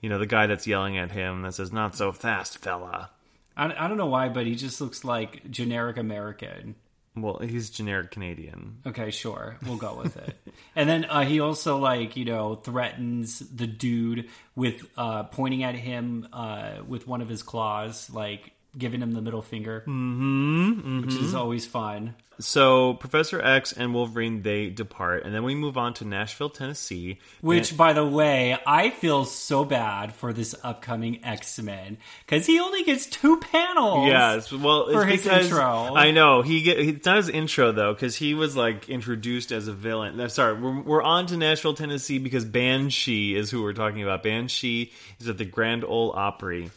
[0.02, 3.12] You know, the guy that's yelling at him that says, "Not so fast, fella."
[3.56, 6.76] I, I don't know why, but he just looks like generic American.
[7.16, 8.78] Well, he's generic Canadian.
[8.86, 10.34] Okay, sure, we'll go with it.
[10.76, 15.76] and then uh, he also like you know threatens the dude with uh, pointing at
[15.76, 21.16] him uh, with one of his claws, like giving him the middle finger, mm-hmm, which
[21.16, 22.16] is always fun.
[22.40, 27.20] So Professor X and Wolverine they depart, and then we move on to Nashville, Tennessee.
[27.42, 32.60] Which, by the way, I feel so bad for this upcoming X Men because he
[32.60, 34.08] only gets two panels.
[34.08, 35.96] Yes, well, it's for his because intro.
[35.96, 39.68] I know he get it's not his intro though because he was like introduced as
[39.68, 40.18] a villain.
[40.18, 44.24] No, sorry, we're we're on to Nashville, Tennessee because Banshee is who we're talking about.
[44.24, 46.72] Banshee is at the Grand Ole Opry.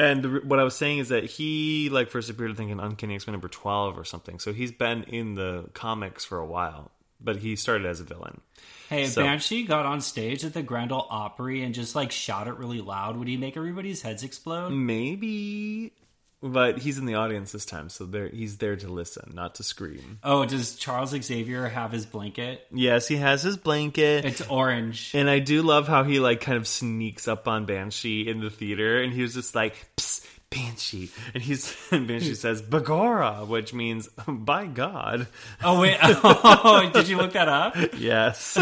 [0.00, 2.80] And the, what I was saying is that he like first appeared I think in
[2.80, 4.38] Uncanny X Men number twelve or something.
[4.38, 8.40] So he's been in the comics for a while, but he started as a villain.
[8.88, 12.10] Hey, if So- Banshee got on stage at the Grand Ole Opry and just like
[12.12, 14.70] shot it really loud, would he make everybody's heads explode?
[14.70, 15.92] Maybe
[16.42, 19.62] but he's in the audience this time, so there he's there to listen, not to
[19.62, 20.18] scream.
[20.24, 22.66] Oh, does Charles Xavier have his blanket?
[22.72, 24.24] Yes, he has his blanket.
[24.24, 25.12] It's orange.
[25.14, 28.50] and I do love how he like kind of sneaks up on Banshee in the
[28.50, 33.72] theater, and he was just like, Psst, Banshee, and he's and Banshee says Begorrah, which
[33.72, 35.28] means by God.
[35.62, 37.76] Oh wait, oh, did you look that up?
[37.96, 38.56] Yes.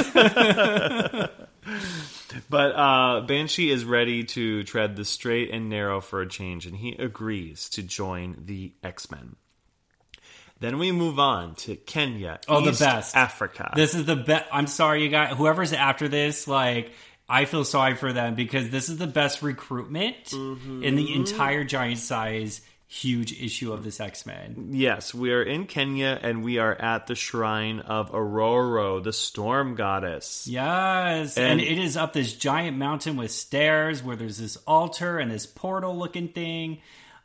[2.50, 6.76] But uh, Banshee is ready to tread the straight and narrow for a change, and
[6.76, 9.36] he agrees to join the X Men.
[10.60, 13.14] Then we move on to Kenya, Oh, the best.
[13.16, 13.72] Africa.
[13.76, 14.46] This is the best.
[14.52, 15.36] I'm sorry, you guys.
[15.36, 16.90] Whoever's after this, like,
[17.28, 21.98] I feel sorry for them because this is the best recruitment in the entire giant
[21.98, 22.60] size
[22.90, 24.70] huge issue of this X Men.
[24.72, 29.74] Yes, we are in Kenya and we are at the shrine of Ororo, the storm
[29.74, 30.46] goddess.
[30.48, 35.18] Yes, And- and, it is up this giant mountain with stairs where there's this altar
[35.18, 36.78] and this portal looking thing.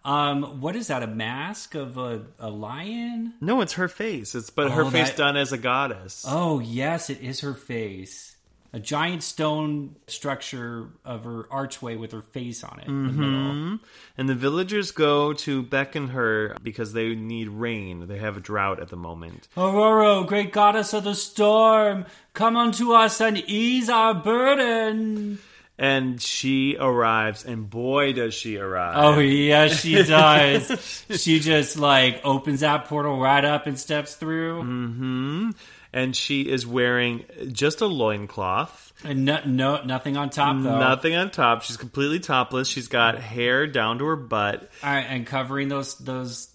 [0.05, 1.01] Um, what is that?
[1.01, 3.35] A mask of a, a lion?
[3.39, 4.35] No, it's her face.
[4.35, 6.25] It's but her Oh, face that- done as a goddess.
[6.27, 8.32] Oh, yes, it is her face.
[8.75, 12.87] A giant stone structure of her archway with her face on it.
[12.87, 13.23] in the.
[13.23, 13.75] Mm-hmm.
[14.17, 18.07] And the villagers go to beckon her because they need rain.
[18.07, 19.47] They have a drought at the moment.
[19.55, 25.37] Ororo, oh, great goddess of the storm, come unto us and ease our burden.
[25.77, 28.93] And she arrives, and boy, does she arrive.
[28.95, 31.05] Oh yes, she does.
[31.09, 35.49] she just like opens that portal right up and steps through, mm-hmm.
[35.95, 40.79] And she is wearing just a loincloth, and no, no, nothing on top though.
[40.79, 41.61] nothing on top.
[41.61, 42.67] She's completely topless.
[42.67, 46.47] She's got hair down to her butt, All right, and covering those those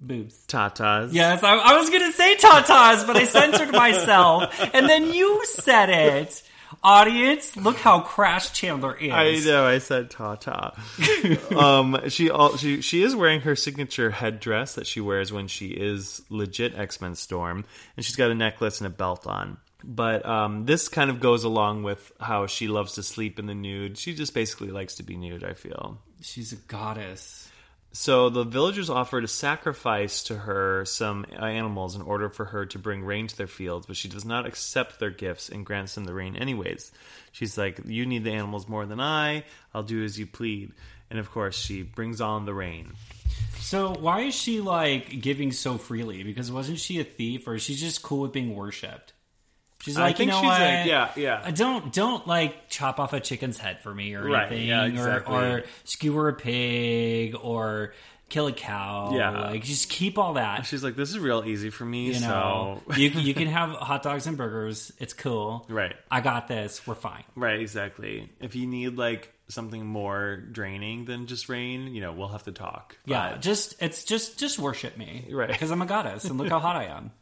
[0.00, 0.46] boobs.
[0.46, 1.08] tatas.
[1.12, 5.90] Yes, I, I was gonna say tatas, but I censored myself, and then you said
[5.90, 6.42] it.
[6.84, 9.10] Audience, look how Crash Chandler is.
[9.10, 9.64] I know.
[9.64, 10.74] I said Tata.
[11.56, 15.68] um, she all she she is wearing her signature headdress that she wears when she
[15.68, 17.64] is legit X Men Storm,
[17.96, 19.56] and she's got a necklace and a belt on.
[19.82, 23.54] But um, this kind of goes along with how she loves to sleep in the
[23.54, 23.96] nude.
[23.96, 25.42] She just basically likes to be nude.
[25.42, 25.98] I feel.
[26.20, 27.50] She's a goddess.
[27.96, 32.78] So the villagers offer to sacrifice to her some animals in order for her to
[32.78, 36.04] bring rain to their fields, but she does not accept their gifts and grants them
[36.04, 36.90] the rain anyways.
[37.30, 39.44] She's like, "You need the animals more than I.
[39.72, 40.72] I'll do as you plead."
[41.08, 42.94] And of course, she brings on the rain.
[43.60, 46.24] So why is she like giving so freely?
[46.24, 49.13] Because wasn't she a thief, or is she just cool with being worshipped?
[49.84, 50.60] She's like, I think you know she's what?
[50.60, 51.50] like, yeah, yeah.
[51.50, 55.34] Don't don't like chop off a chicken's head for me or Right, anything, yeah, exactly.
[55.34, 57.92] or, or skewer a pig or
[58.30, 59.12] kill a cow.
[59.14, 59.50] Yeah.
[59.50, 60.64] like just keep all that.
[60.64, 63.70] She's like, "This is real easy for me." You know, so you you can have
[63.72, 64.90] hot dogs and burgers.
[64.98, 65.66] It's cool.
[65.68, 66.86] right, I got this.
[66.86, 67.24] We're fine.
[67.36, 68.30] right, exactly.
[68.40, 72.52] If you need like something more draining than just rain, you know, we'll have to
[72.52, 72.96] talk.
[73.04, 75.48] Yeah, But- just it's just just worship me, Right.
[75.50, 77.10] Because I'm a goddess, and look how hot I am.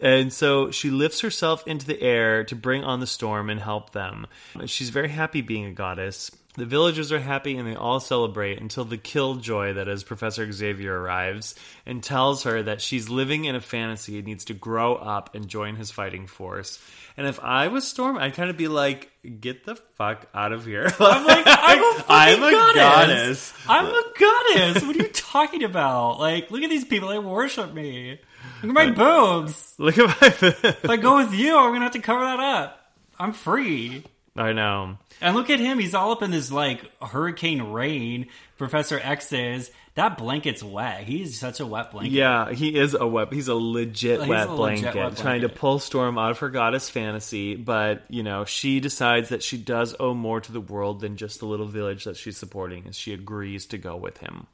[0.00, 3.92] And so she lifts herself into the air to bring on the storm and help
[3.92, 4.26] them.
[4.66, 6.30] She's very happy being a goddess.
[6.56, 11.00] The villagers are happy and they all celebrate until the killjoy that is Professor Xavier
[11.00, 15.34] arrives and tells her that she's living in a fantasy and needs to grow up
[15.34, 16.80] and join his fighting force.
[17.16, 20.64] And if I was Storm, I'd kind of be like, get the fuck out of
[20.64, 20.86] here.
[21.00, 23.52] I'm like, I'm a I'm a goddess.
[23.52, 23.54] goddess.
[23.68, 24.84] I'm a goddess.
[24.84, 26.20] What are you talking about?
[26.20, 27.08] Like, look at these people.
[27.08, 28.20] They worship me.
[28.62, 29.74] Look at my boobs.
[29.78, 30.28] Look at my.
[30.30, 32.80] If I go with you, I'm gonna have to cover that up.
[33.18, 34.04] I'm free.
[34.36, 34.98] I know.
[35.20, 35.78] And look at him.
[35.78, 38.26] He's all up in this like hurricane rain.
[38.58, 39.70] Professor X is.
[39.94, 41.04] That blanket's wet.
[41.04, 42.12] He's such a wet blanket.
[42.12, 43.32] Yeah, he is a wet.
[43.32, 46.50] He's a legit He's wet a legit blanket, trying to pull Storm out of her
[46.50, 47.54] goddess fantasy.
[47.54, 51.38] But you know, she decides that she does owe more to the world than just
[51.38, 54.48] the little village that she's supporting, and she agrees to go with him.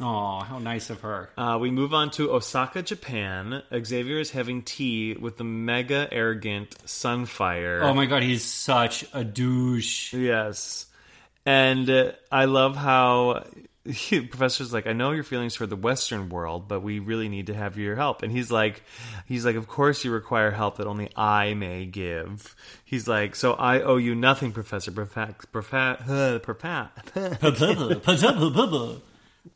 [0.00, 1.28] Oh, how nice of her.
[1.36, 3.62] Uh, we move on to Osaka, Japan.
[3.84, 7.82] Xavier is having tea with the mega arrogant Sunfire.
[7.82, 10.14] Oh my god, he's such a douche.
[10.14, 10.86] Yes.
[11.44, 13.44] And uh, I love how
[13.84, 17.54] professor's like, I know your feelings for the Western world, but we really need to
[17.54, 18.22] have your help.
[18.22, 18.82] And he's like,
[19.26, 22.54] he's like, of course you require help that only I may give.
[22.84, 24.90] He's like, so I owe you nothing, Professor.
[24.90, 26.90] Profa- profa- profa-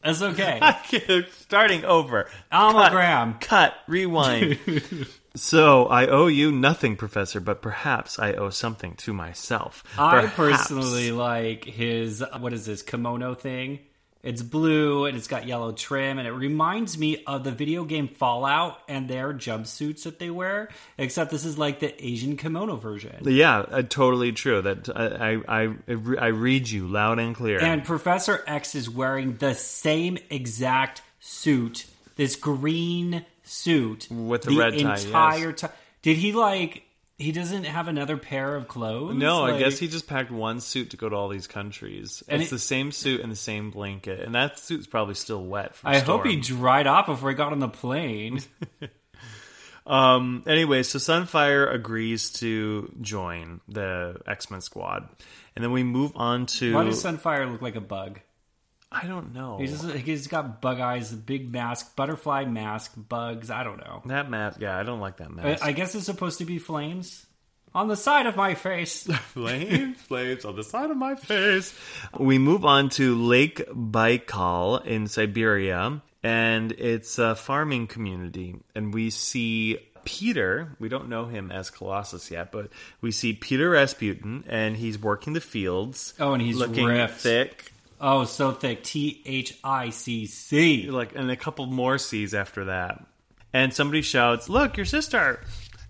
[0.02, 0.60] That's okay.
[1.32, 2.28] Starting over.
[2.50, 2.92] Alma Cut.
[2.92, 3.34] Graham.
[3.40, 3.74] Cut.
[3.88, 4.58] Rewind.
[5.36, 9.82] so I owe you nothing, Professor, but perhaps I owe something to myself.
[9.98, 10.36] I Perhaps.
[10.36, 13.80] personally like his what is this kimono thing?
[14.22, 18.08] It's blue and it's got yellow trim, and it reminds me of the video game
[18.08, 20.68] Fallout and their jumpsuits that they wear.
[20.98, 23.16] Except this is like the Asian kimono version.
[23.22, 24.62] Yeah, uh, totally true.
[24.62, 25.74] That I, I I
[26.18, 27.60] I read you loud and clear.
[27.60, 34.78] And Professor X is wearing the same exact suit, this green suit With the red
[34.78, 35.70] tie, entire time.
[36.02, 36.85] Did he like?
[37.18, 39.16] He doesn't have another pair of clothes.
[39.16, 42.22] no, I guess he just packed one suit to go to all these countries.
[42.28, 45.42] And it's it- the same suit and the same blanket, and that suit's probably still
[45.42, 45.76] wet.
[45.76, 48.40] From I hope he dried off before he got on the plane.
[49.86, 50.42] Um.
[50.48, 55.08] Anyway, so Sunfire agrees to join the X Men squad,
[55.54, 56.74] and then we move on to.
[56.74, 58.18] Why does Sunfire look like a bug?
[59.02, 59.58] I don't know.
[59.58, 63.50] He's just, he's got bug eyes, a big mask, butterfly mask, bugs.
[63.50, 64.02] I don't know.
[64.06, 64.60] that mask.
[64.60, 65.64] Yeah, I don't like that I, mask.
[65.64, 67.26] I guess it's supposed to be flames
[67.74, 69.02] on the side of my face.
[69.06, 71.78] flames, flames on the side of my face.
[72.18, 78.56] We move on to Lake Baikal in Siberia, and it's a farming community.
[78.74, 80.74] And we see Peter.
[80.78, 82.70] We don't know him as Colossus yet, but
[83.02, 86.14] we see Peter Rasputin, and he's working the fields.
[86.18, 87.14] Oh, and he's looking ripped.
[87.14, 87.72] thick.
[88.00, 88.82] Oh, so thick.
[88.82, 90.90] T H I C C.
[90.90, 93.04] like and a couple more C's after that.
[93.52, 95.40] And somebody shouts, "Look, your sister!"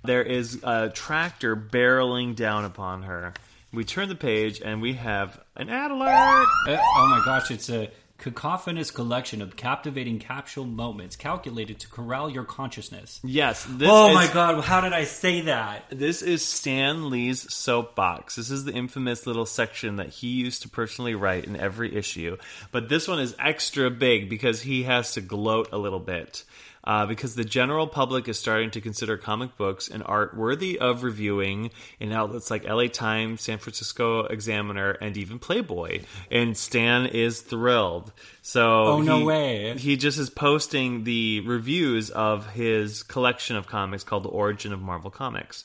[0.04, 3.34] There is a tractor barreling down upon her.
[3.72, 6.46] We turn the page and we have an ad alert.
[6.68, 12.30] Uh, oh my gosh, it's a cacophonous collection of captivating capsule moments calculated to corral
[12.30, 13.20] your consciousness.
[13.22, 15.84] Yes, this Oh is, my god, how did I say that?
[15.90, 18.36] This is Stan Lee's soapbox.
[18.36, 22.36] This is the infamous little section that he used to personally write in every issue.
[22.72, 26.44] But this one is extra big because he has to gloat a little bit.
[26.86, 31.02] Uh, because the general public is starting to consider comic books and art worthy of
[31.02, 36.02] reviewing in outlets like LA Times, San Francisco Examiner, and even Playboy.
[36.30, 38.12] And Stan is thrilled.
[38.42, 39.74] So Oh, no he- way.
[39.78, 44.80] He just is posting the reviews of his collection of comics called The Origin of
[44.80, 45.64] Marvel Comics.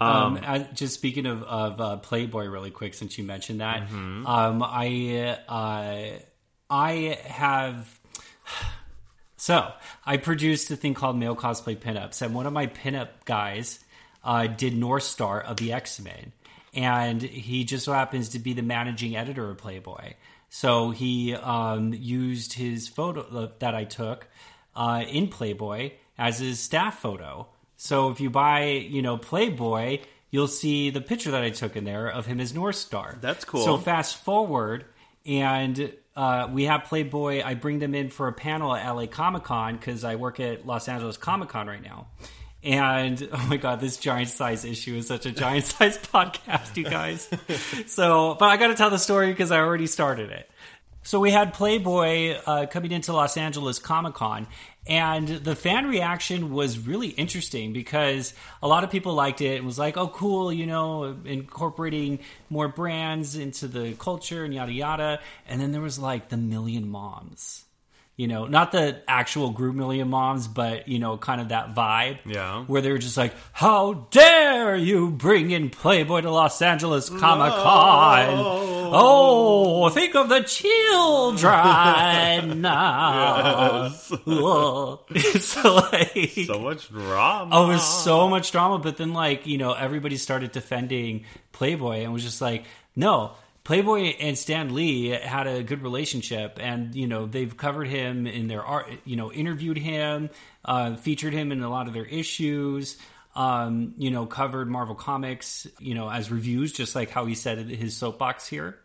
[0.00, 4.26] Um, I, just speaking of, of uh, Playboy, really quick, since you mentioned that, um,
[4.60, 6.18] I uh,
[6.68, 8.00] I have
[9.42, 9.72] so
[10.06, 13.80] I produced a thing called Male Cosplay Pinups, and one of my pinup guys
[14.22, 16.30] uh, did North Star of the X Men,
[16.72, 20.12] and he just so happens to be the managing editor of Playboy.
[20.48, 24.28] So he um, used his photo that I took
[24.76, 27.48] uh, in Playboy as his staff photo.
[27.76, 31.82] So if you buy, you know, Playboy, you'll see the picture that I took in
[31.82, 33.18] there of him as North Star.
[33.20, 33.64] That's cool.
[33.64, 34.84] So fast forward,
[35.26, 37.42] and uh, we have Playboy.
[37.42, 40.66] I bring them in for a panel at LA Comic Con because I work at
[40.66, 42.08] Los Angeles Comic Con right now.
[42.62, 46.84] And oh my god, this giant size issue is such a giant size podcast, you
[46.84, 47.28] guys.
[47.86, 50.48] so, but I got to tell the story because I already started it.
[51.04, 54.46] So we had Playboy uh, coming into Los Angeles Comic Con,
[54.86, 59.66] and the fan reaction was really interesting because a lot of people liked it and
[59.66, 65.20] was like, "Oh, cool," you know, incorporating more brands into the culture and yada yada.
[65.48, 67.64] And then there was like the Million Moms,
[68.16, 72.18] you know, not the actual group Million Moms, but you know, kind of that vibe,
[72.26, 72.64] Yeah.
[72.64, 77.52] where they were just like, "How dare you bring in Playboy to Los Angeles Comic
[77.52, 78.28] Con?"
[78.94, 81.52] Oh, think of the children.
[85.40, 87.50] so like, So much drama.
[87.56, 88.78] oh, it was so much drama.
[88.78, 93.32] But then, like, you know, everybody started defending Playboy and was just like, no.
[93.64, 98.48] Playboy and Stan Lee had a good relationship, and you know they've covered him in
[98.48, 98.88] their art.
[99.04, 100.30] You know, interviewed him,
[100.64, 102.96] uh, featured him in a lot of their issues.
[103.34, 105.66] Um, you know, covered Marvel Comics.
[105.78, 108.78] You know, as reviews, just like how he said in his soapbox here.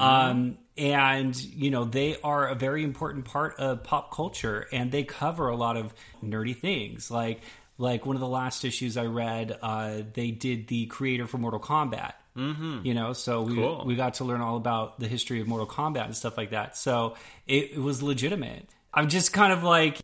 [0.00, 5.02] Um, and you know they are a very important part of pop culture, and they
[5.02, 5.92] cover a lot of
[6.22, 7.10] nerdy things.
[7.10, 7.40] Like
[7.78, 11.58] like one of the last issues I read, uh, they did the creator for Mortal
[11.58, 12.12] Kombat.
[12.36, 12.80] Mm-hmm.
[12.84, 13.84] You know, so we Cool.
[13.86, 16.76] we got to learn all about the history of Mortal Kombat and stuff like that.
[16.76, 17.14] So
[17.46, 18.68] it, it was legitimate.
[18.96, 20.00] I'm just kind of like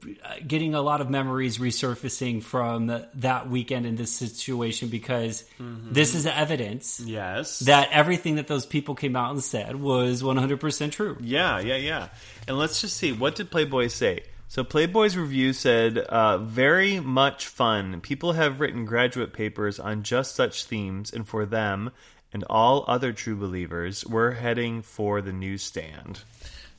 [0.47, 6.27] getting a lot of memories resurfacing from that weekend in this situation because this is
[6.27, 7.61] evidence yes.
[7.61, 11.17] that everything that those people came out and said was 100% true.
[11.21, 12.09] Yeah, yeah, yeah.
[12.49, 13.13] And let's just see.
[13.13, 14.25] What did Playboy say?
[14.49, 18.01] So Playboy's review said, uh, "Very much fun.
[18.01, 21.93] People have written graduate papers on just such themes, and for them
[22.33, 26.21] and all other true believers, we're heading for the newsstand."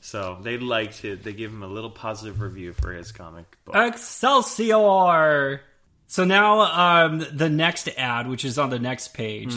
[0.00, 1.22] So they liked it.
[1.22, 3.76] They gave him a little positive review for his comic book.
[3.76, 5.60] Excelsior!
[6.08, 6.60] So now
[7.06, 9.54] um, the next ad, which is on the next page,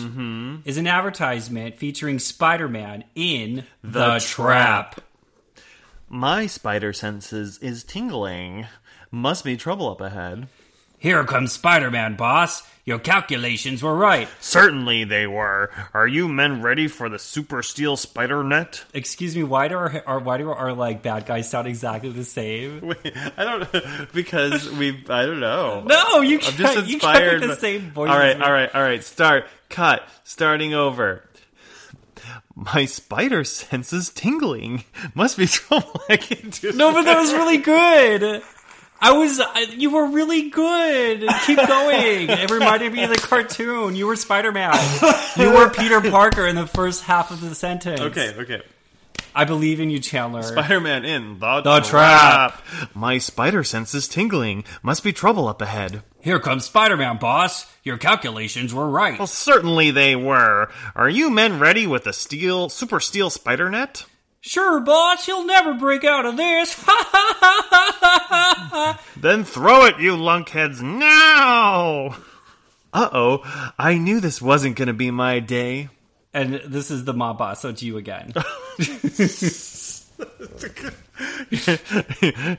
[0.65, 5.01] is an advertisement featuring Spider Man in The, The Trap.
[6.07, 8.67] My spider senses is tingling.
[9.11, 10.47] Must be trouble up ahead.
[11.05, 12.63] Here comes Spider Man, boss.
[12.83, 14.27] Your calculations were right.
[14.39, 15.69] Certainly they were.
[15.93, 18.83] Are you men ready for the super steel spider net?
[18.91, 22.23] Excuse me, why do our, our why do our like bad guys sound exactly the
[22.23, 22.81] same?
[22.87, 25.83] Wait, I don't because we I don't know.
[25.85, 26.53] No, you can't.
[26.53, 27.41] I'm just you inspired.
[27.41, 28.09] can't the same voice.
[28.09, 29.03] All right, all right, all right.
[29.03, 29.45] Start.
[29.69, 30.01] Cut.
[30.23, 31.23] Starting over.
[32.55, 34.85] My spider sense is tingling.
[35.13, 36.01] Must be trouble.
[36.09, 38.41] I can't do No, but that was really good.
[39.01, 41.27] I was, I, you were really good.
[41.45, 42.29] Keep going.
[42.29, 43.95] It reminded me of the cartoon.
[43.95, 44.73] You were Spider Man.
[45.37, 47.99] You were Peter Parker in the first half of the sentence.
[48.01, 48.61] Okay, okay.
[49.35, 50.43] I believe in you, Chandler.
[50.43, 52.63] Spider-Man in the, The trap.
[52.93, 54.63] My spider sense is tingling.
[54.81, 56.03] Must be trouble up ahead.
[56.21, 57.69] Here comes Spider Man, boss.
[57.83, 59.19] Your calculations were right.
[59.19, 60.71] Well, certainly they were.
[60.95, 64.05] Are you men ready with the steel, super steel spider net?
[64.47, 65.27] Sure, boss.
[65.27, 66.75] You'll never break out of this.
[69.17, 72.15] Then throw it, you lunkheads, now!
[72.93, 75.89] Uh oh, I knew this wasn't gonna be my day.
[76.33, 78.33] and this is the mob boss, so it's you again.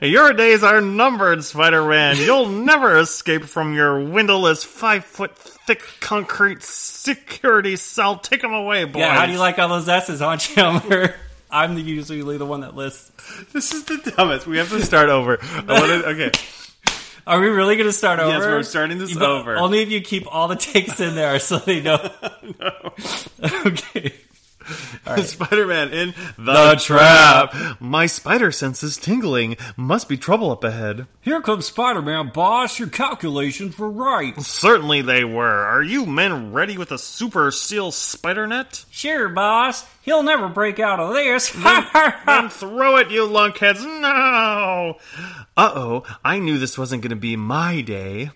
[0.01, 2.17] your days are numbered, Spider Man.
[2.17, 8.17] You'll never escape from your windowless, five foot thick concrete security cell.
[8.17, 9.01] Take 'em away, boys.
[9.01, 11.15] yeah, how do you like all those S's, huh, Chandler?
[11.49, 13.11] I'm the, usually the one that lists.
[13.53, 14.47] This is the dumbest.
[14.47, 15.39] We have to start over.
[15.41, 16.31] I wanna, okay.
[17.27, 18.31] Are we really going to start over?
[18.31, 19.57] Yes, we're starting this But over.
[19.57, 21.97] Only if you keep all the takes in there so they know.
[23.65, 24.13] okay.
[25.23, 27.55] Spider-Man in the, The trap.
[27.79, 29.57] My spider sense is tingling.
[29.75, 31.07] Must be trouble up ahead.
[31.21, 32.79] Here comes Spider Man, boss.
[32.79, 34.39] Your calculations were right.
[34.41, 35.45] Certainly they were.
[35.65, 38.85] Are you men ready with a super steel spider net?
[38.89, 39.85] Sure, boss.
[40.01, 41.55] He'll never break out of this.
[42.25, 43.83] Then throw it, you lunkheads!
[43.83, 44.97] No!
[45.55, 48.31] Uh-oh, I knew this wasn't gonna be my day.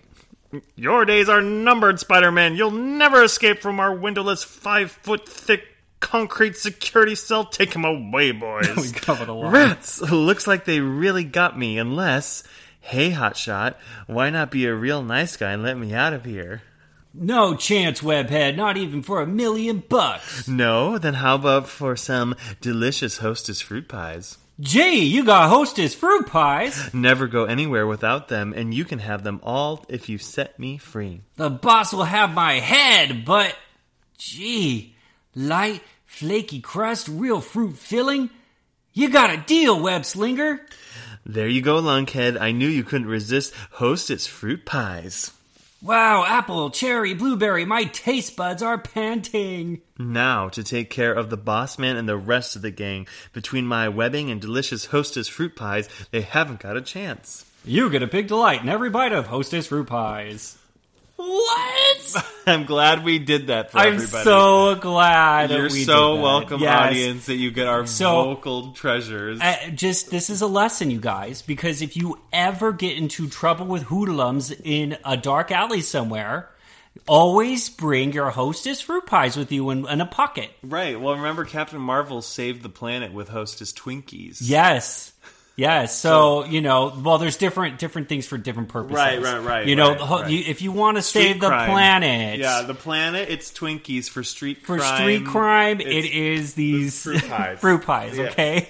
[0.76, 2.56] Your days are numbered, Spider-Man.
[2.56, 5.62] You'll never escape from our windowless, five-foot-thick
[6.02, 7.46] concrete security cell.
[7.46, 8.68] Take him away, boys.
[8.76, 9.52] we covered a lot.
[9.52, 10.02] Rats!
[10.02, 12.44] Looks like they really got me, unless...
[12.84, 13.76] Hey, Hotshot,
[14.08, 16.62] why not be a real nice guy and let me out of here?
[17.14, 18.56] No chance, Webhead.
[18.56, 20.48] Not even for a million bucks.
[20.48, 20.98] No?
[20.98, 24.36] Then how about for some delicious Hostess fruit pies?
[24.58, 26.92] Gee, you got Hostess fruit pies.
[26.92, 30.78] Never go anywhere without them, and you can have them all if you set me
[30.78, 31.20] free.
[31.36, 33.56] The boss will have my head, but
[34.18, 34.94] gee,
[35.34, 35.82] light,
[36.12, 38.30] flaky crust, real fruit filling.
[38.92, 40.60] You got a deal, Web Slinger.
[41.24, 42.38] There you go, lunkhead.
[42.38, 45.32] I knew you couldn't resist Hostess fruit pies.
[45.80, 49.80] Wow, apple, cherry, blueberry, my taste buds are panting.
[49.98, 53.66] Now, to take care of the boss man and the rest of the gang, between
[53.66, 57.46] my webbing and delicious Hostess fruit pies, they haven't got a chance.
[57.64, 60.56] You get a big delight in every bite of Hostess fruit pies.
[61.26, 62.24] What?
[62.46, 63.96] I'm glad we did that for everybody.
[63.96, 64.24] I'm everybody.
[64.24, 66.22] so glad You're we so did that.
[66.22, 66.72] welcome, Yes.
[66.88, 69.40] audience, that you get our So- vocal treasures.
[69.40, 73.66] Uh, just this is a lesson, you guys, because if you ever get into trouble
[73.66, 76.48] with hoodlums in a dark alley somewhere,
[77.06, 80.50] always bring your hostess fruit pies with you in, in a pocket.
[80.62, 81.00] right.
[81.00, 84.38] Well, remember, Captain Marvel saved the planet with Hostess Twinkies.
[84.40, 85.11] Yes.
[85.54, 88.96] Yes, so, you know, well, there's different different things for different purposes.
[88.96, 90.30] Right, right, right, You know, right, the right.
[90.30, 91.68] you, if you want to save the crime.
[91.70, 93.28] planet, Yeah, the planet.
[93.28, 94.78] It's Twinkies for street crime.
[94.78, 94.96] for crime.
[95.02, 97.58] street crime, it is these fruit pies.
[97.60, 98.24] fruit pies, Yeah.
[98.30, 98.68] okay?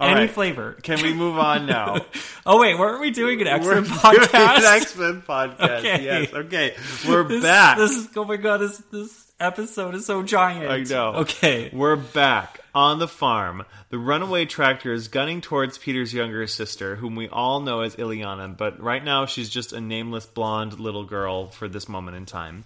[0.00, 0.30] All Any right.
[0.30, 0.72] flavor.
[0.82, 1.98] Can we move on now?
[2.46, 4.56] Oh wait, weere we doing an X-Men podcast?
[4.56, 5.78] an X-Men podcast.
[5.80, 6.02] Okay.
[6.04, 6.32] Yes.
[6.32, 6.74] Okay.
[7.06, 7.76] We're This- back.
[7.76, 10.70] This is oh my god, this this episode is so giant.
[10.70, 11.14] I know.
[11.20, 11.70] Okay.
[11.72, 13.64] We're back on the farm.
[13.90, 18.56] The runaway tractor is gunning towards Peter's younger sister, whom we all know as Illyana,
[18.56, 22.64] but right now she's just a nameless blonde little girl for this moment in time.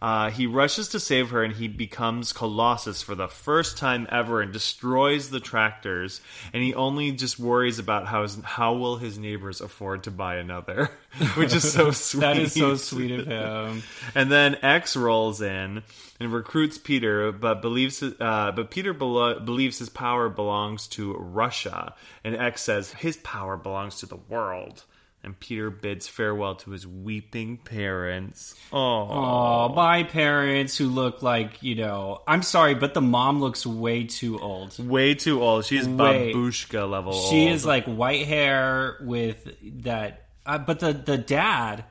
[0.00, 4.40] Uh, he rushes to save her and he becomes Colossus for the first time ever
[4.40, 6.20] and destroys the tractors.
[6.52, 10.36] And he only just worries about how his, how will his neighbors afford to buy
[10.36, 10.90] another,
[11.36, 12.20] which is so sweet.
[12.30, 13.82] That is so sweet of him.
[14.14, 15.82] And then X rolls in
[16.20, 21.94] and recruits Peter, but believes uh, but Peter belo- believes his power belongs to Russia,
[22.22, 24.84] and X says his power belongs to the world.
[25.22, 28.54] And Peter bids farewell to his weeping parents.
[28.72, 28.78] Oh,
[29.10, 34.04] Oh, my parents who look like, you know, I'm sorry, but the mom looks way
[34.04, 34.78] too old.
[34.78, 35.66] way too old.
[35.66, 36.32] She's Way.
[36.32, 37.12] babushka level.
[37.12, 37.50] She old.
[37.52, 39.46] is like white hair with
[39.82, 41.84] that, uh, but the the dad,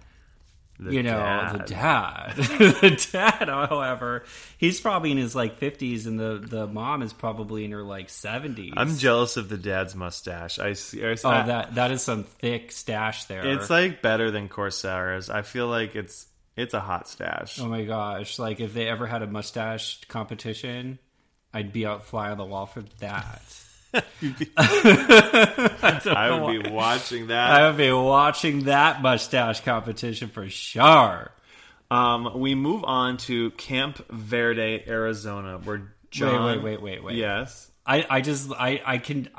[0.81, 1.53] The you know, dad.
[1.53, 2.33] the dad.
[2.37, 4.23] the dad, however,
[4.57, 8.07] he's probably in his like 50s and the, the mom is probably in her like
[8.07, 8.73] 70s.
[8.77, 10.57] I'm jealous of the dad's mustache.
[10.57, 11.03] I see.
[11.05, 13.45] I, Oh, I- that that is some thick stash there.
[13.45, 15.29] It's like better than Corsair's.
[15.29, 17.59] I feel like it's it's a hot stash.
[17.59, 18.39] oh my gosh!
[18.39, 20.97] Like if they ever had a mustache competition,
[21.53, 23.41] I'd be out fly on the wall for that.
[24.57, 27.51] I would be watching that.
[27.51, 31.31] I would be watching that mustache competition for sure.
[31.91, 36.45] Um, we move on to Camp Verde, Arizona, where John.
[36.45, 37.15] wait, wait, wait, wait.
[37.15, 37.69] Yes.
[37.85, 39.29] I I just I I can.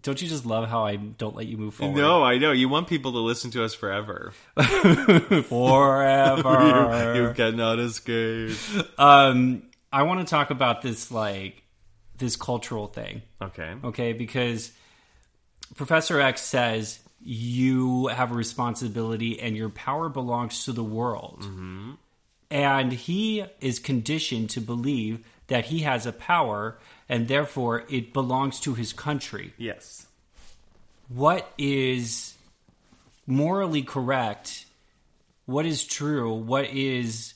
[0.00, 1.96] Don't you just love how I don't let you move forward?
[1.96, 4.32] No, I know you want people to listen to us forever.
[5.48, 7.14] forever.
[7.14, 8.56] you cannot escape.
[8.98, 11.61] um, I want to talk about this like
[12.22, 13.20] this cultural thing.
[13.42, 13.74] Okay.
[13.84, 14.12] okay?
[14.14, 14.72] Because
[15.76, 21.40] Professor X says you have a responsibility and your power belongs to the world.
[21.42, 21.92] Mm-hmm.
[22.50, 28.60] And he is conditioned to believe that he has a power and therefore it belongs
[28.60, 29.52] to his country.
[29.58, 30.06] Yes.
[31.08, 32.34] What is
[33.26, 34.66] morally correct?
[35.46, 36.32] What is true?
[36.34, 37.34] What is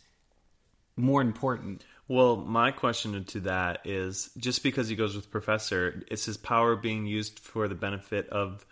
[0.96, 1.84] more important?
[2.08, 6.76] Well, my question to that is just because he goes with Professor, is his power
[6.76, 8.64] being used for the benefit of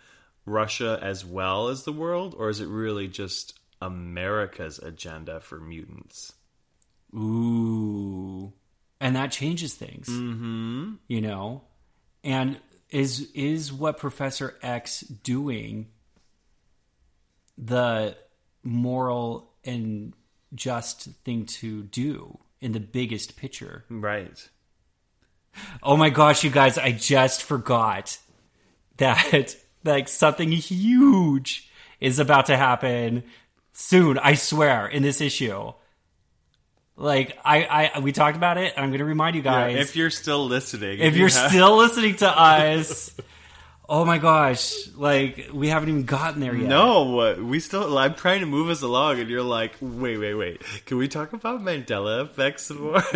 [0.45, 6.31] Russia as well as the world, or is it really just America's agenda for mutants?
[7.13, 8.53] Ooh.
[9.01, 10.07] And that changes things.
[10.07, 10.93] Mm-hmm.
[11.07, 11.63] You know?
[12.23, 12.59] And
[12.89, 15.87] is is what Professor X doing
[17.57, 18.15] the
[18.63, 20.13] moral and
[20.53, 23.85] just thing to do in the biggest picture?
[23.89, 24.49] Right.
[25.83, 28.17] Oh my gosh, you guys, I just forgot
[28.97, 29.55] that
[29.85, 33.23] like something huge is about to happen
[33.73, 35.73] soon, I swear, in this issue.
[36.97, 40.09] Like I, I we talked about it, and I'm gonna remind you guys if you're
[40.09, 43.13] still listening, if you you're have- still listening to us,
[43.87, 46.67] oh my gosh, like we haven't even gotten there yet.
[46.67, 47.97] No, we still.
[47.97, 50.61] I'm trying to move us along, and you're like, wait, wait, wait.
[50.85, 53.03] Can we talk about Mandela effects some more?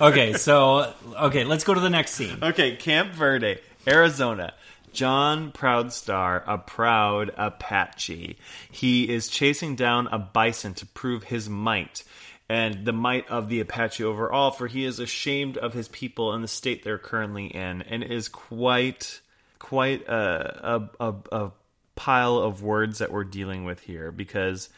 [0.00, 2.38] Okay, so okay, let's go to the next scene.
[2.42, 4.54] okay, Camp Verde, Arizona.
[4.92, 8.36] John Proudstar, a proud Apache.
[8.70, 12.04] He is chasing down a bison to prove his might
[12.52, 16.44] and the might of the Apache overall, for he is ashamed of his people and
[16.44, 19.21] the state they're currently in, and is quite,
[19.62, 21.52] quite a, a, a, a
[21.94, 24.68] pile of words that we're dealing with here because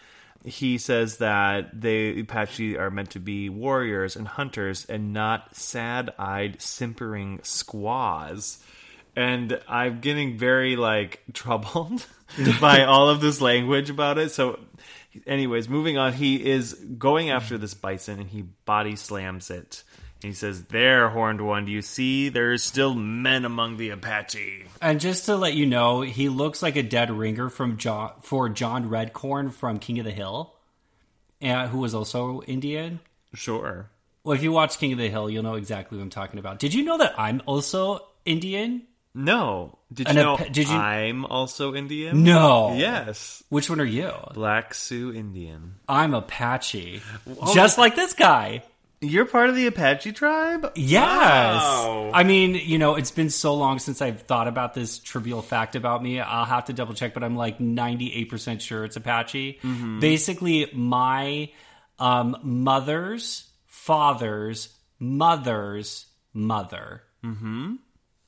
[0.45, 6.61] he says that they Apache are meant to be warriors and hunters and not sad-eyed
[6.61, 8.63] simpering squaws.
[9.17, 12.07] And I'm getting very like troubled
[12.61, 14.33] by all of this language about it.
[14.33, 14.61] So
[15.27, 19.83] anyways, moving on, he is going after this bison and he body slams it.
[20.25, 22.31] He says, There, horned one, do you see?
[22.31, 24.65] There's still men among the Apache.
[24.81, 28.49] And just to let you know, he looks like a dead ringer from John for
[28.49, 30.55] John Redcorn from King of the Hill,
[31.43, 33.01] and who was also Indian.
[33.35, 33.91] Sure.
[34.25, 36.59] Well, if you watch King of the Hill, you'll know exactly what I'm talking about.
[36.59, 38.85] Did you know that I'm also Indian?
[39.15, 39.79] No.
[39.93, 42.25] Did An you know did you- I'm also Indian?
[42.25, 42.75] No.
[42.77, 43.45] Yes.
[43.51, 44.11] Which one are you?
[44.33, 45.75] Black Sioux Indian.
[45.87, 47.03] I'm Apache.
[47.43, 47.55] Oh.
[47.55, 48.63] Just like this guy.
[49.05, 50.73] You're part of the Apache tribe?
[50.75, 51.03] Yes.
[51.03, 52.11] Wow.
[52.13, 55.77] I mean, you know, it's been so long since I've thought about this trivial fact
[55.77, 56.21] about me.
[56.21, 59.61] I'll have to double check, but I'm like 98% sure it's Apache.
[60.01, 61.51] Basically, my
[61.99, 67.03] um, mother's father's mother's mother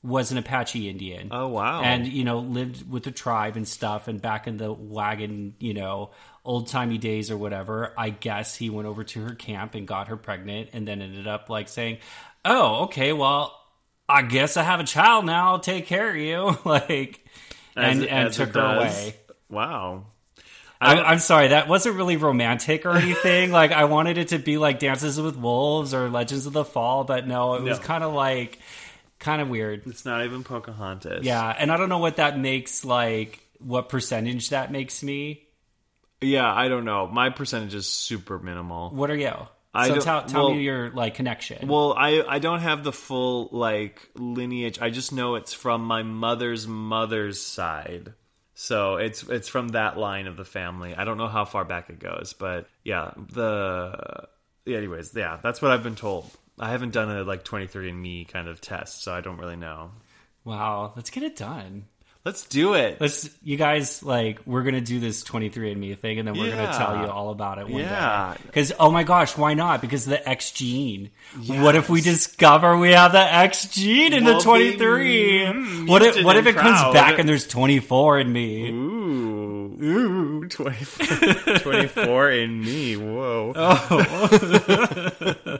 [0.03, 1.29] was an Apache Indian.
[1.31, 1.81] Oh, wow.
[1.81, 4.07] And, you know, lived with the tribe and stuff.
[4.07, 6.11] And back in the wagon, you know,
[6.47, 10.07] old timey days or whatever, I guess he went over to her camp and got
[10.07, 11.97] her pregnant and then ended up like saying,
[12.45, 13.53] Oh, okay, well,
[14.07, 15.51] I guess I have a child now.
[15.51, 16.57] I'll take care of you.
[16.65, 17.23] like,
[17.75, 19.15] and, As- and took her away.
[19.49, 20.05] Wow.
[20.79, 23.51] I, I'm sorry, that wasn't really romantic or anything.
[23.61, 27.03] like, I wanted it to be like Dances with Wolves or Legends of the Fall,
[27.03, 28.59] but no, it was kind of like,
[29.17, 29.87] kind of weird.
[29.87, 31.25] It's not even Pocahontas.
[31.25, 35.46] Yeah, and I don't know what that makes like what percentage that makes me.
[36.21, 37.07] Yeah, I don't know.
[37.07, 38.89] My percentage is super minimal.
[38.89, 39.33] What are you?
[39.73, 41.67] I so tell, tell well- me your like connection.
[41.67, 44.79] Well, I I don't have the full like lineage.
[44.81, 48.13] I just know it's from my mother's mother's side.
[48.55, 50.95] So it's it's from that line of the family.
[50.95, 54.27] I don't know how far back it goes, but yeah, the
[54.65, 56.27] yeah, anyways, yeah, that's what I've been told.
[56.57, 59.91] I haven't done a like 23andme kind of test, so I don't really know.
[60.43, 61.85] wow, let's get it done.
[62.27, 62.99] Let's do it.
[62.99, 66.97] Let's, you guys, like, we're gonna do this 23andMe thing, and then we're gonna tell
[66.97, 68.33] you all about it one Yeah.
[68.35, 68.41] day.
[68.45, 69.79] Because, oh my gosh, why not?
[69.79, 71.09] Because of the X gene.
[71.47, 75.39] What if we discover we have the X gene in the We'll be, 23?
[75.45, 78.71] mm, what if, what if and it comes back and there's 24 in me?
[78.71, 82.97] Ooh, ooh, 24, 24 in me.
[82.97, 83.53] Whoa.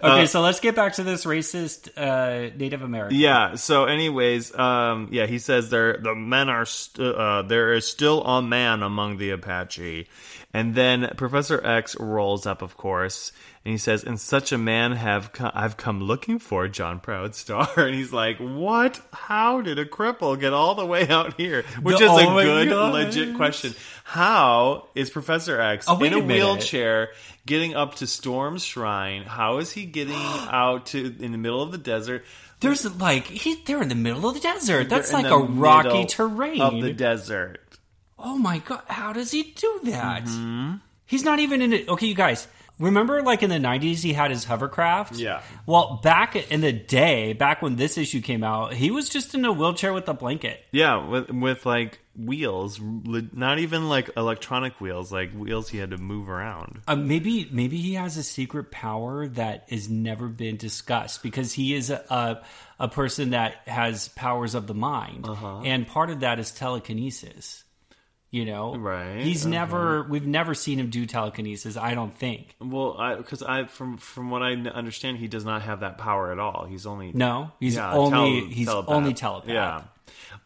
[0.00, 3.18] Okay, so let's get back to this racist uh, Native American.
[3.18, 3.56] Yeah.
[3.56, 8.22] So, anyways, um, yeah, he says there the men are st- uh, there is still
[8.24, 10.08] a man among the Apache,
[10.52, 13.32] and then Professor X rolls up, of course,
[13.64, 17.68] and he says, "And such a man have co- I've come looking for, John Proudstar."
[17.86, 19.00] And he's like, "What?
[19.12, 22.42] How did a cripple get all the way out here?" Which The- is a oh
[22.42, 22.92] good, God.
[22.94, 23.74] legit question.
[24.04, 27.10] How is Professor X Oh, in a, a wheelchair
[27.46, 29.22] getting up to Storm's shrine?
[29.24, 32.24] How is he getting out to in the middle of the desert?
[32.60, 34.88] There's like he, they're in the middle of the desert.
[34.88, 36.60] That's like a rocky terrain.
[36.60, 37.60] of the desert.
[38.18, 40.24] oh my god, how does he do that?
[40.24, 40.76] Mm-hmm.
[41.06, 41.88] He's not even in it.
[41.88, 42.48] Okay, you guys,
[42.78, 45.16] remember like in the '90s he had his hovercraft.
[45.16, 45.42] Yeah.
[45.66, 49.44] Well, back in the day, back when this issue came out, he was just in
[49.44, 50.64] a wheelchair with a blanket.
[50.72, 55.98] Yeah, with with like wheels, not even like electronic wheels, like wheels he had to
[55.98, 56.80] move around.
[56.88, 61.74] Uh, maybe maybe he has a secret power that has never been discussed because he
[61.74, 65.60] is a a, a person that has powers of the mind, Uh-huh.
[65.64, 67.64] and part of that is telekinesis.
[68.30, 69.50] You know, Right, He's uh-huh.
[69.54, 71.78] never we've never seen him do telekinesis.
[71.78, 72.54] I don't think.
[72.60, 76.38] Well, because I, from from what i understand, he does not have that power at
[76.38, 76.66] all.
[76.68, 78.94] He's only No, he's Yeah, only tele- he's telepath.
[78.94, 79.48] only telepath.
[79.48, 79.82] Yeah.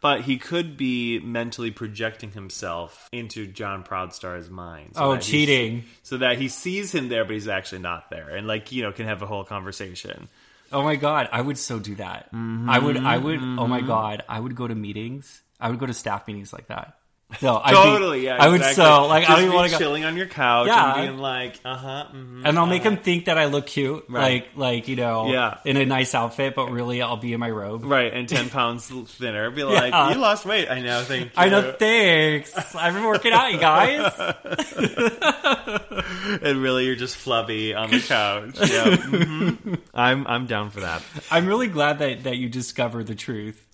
[0.01, 4.93] But he could be mentally projecting himself into John Proudstar's mind.
[4.97, 5.85] Oh, cheating.
[6.05, 8.93] so that he sees him there, but he's actually not there, and like you know,
[8.93, 10.29] can have a whole conversation.
[10.73, 12.29] Oh my god, I would so do that.
[12.33, 12.97] I would.
[12.97, 13.41] I would.
[13.41, 15.43] Oh my god, I would go to meetings.
[15.61, 16.97] I would go to staff meetings like that.
[17.41, 18.37] No, I'd be- Totally, yeah.
[18.39, 18.85] I would exactly.
[18.85, 19.79] so like I don't even want to go.
[19.79, 20.95] chilling on your couch Yeah.
[20.97, 22.05] and being like, uh huh.
[22.13, 22.47] Mm-hmm.
[22.47, 24.45] And I'll make him think that I look cute, Right.
[24.45, 25.59] like like you know, Yeah.
[25.65, 27.85] in a nice outfit, but really I'll be in my robe.
[27.85, 29.51] Right, and ten pounds thinner.
[29.51, 30.11] Be like, Yeah.
[30.13, 30.69] you lost weight.
[30.71, 31.03] I know.
[31.05, 31.31] Thank you.
[31.37, 31.73] I know.
[31.79, 32.75] Thanks.
[32.75, 34.13] I've been working out, you guys.
[36.43, 38.57] and really, you're just flubby on the couch.
[38.71, 38.97] yeah,
[39.57, 41.03] hmm I'm I'm down for that.
[41.31, 43.65] I'm really glad that that you discovered the truth.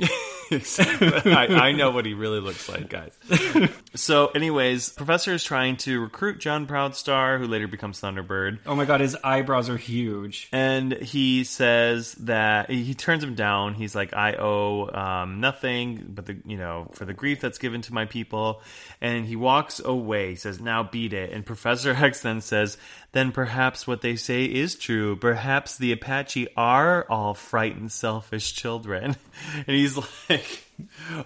[0.50, 3.12] I, I know what he really looks like, guys.
[3.98, 8.60] So, anyways, Professor is trying to recruit John Proudstar, who later becomes Thunderbird.
[8.64, 10.48] Oh my god, his eyebrows are huge.
[10.52, 13.74] And he says that he turns him down.
[13.74, 17.82] He's like, I owe um, nothing but the you know for the grief that's given
[17.82, 18.62] to my people.
[19.00, 20.30] And he walks away.
[20.30, 22.78] He says, "Now beat it." And Professor X then says,
[23.12, 25.16] "Then perhaps what they say is true.
[25.16, 29.16] Perhaps the Apache are all frightened, selfish children."
[29.54, 29.96] And he's
[30.28, 30.64] like,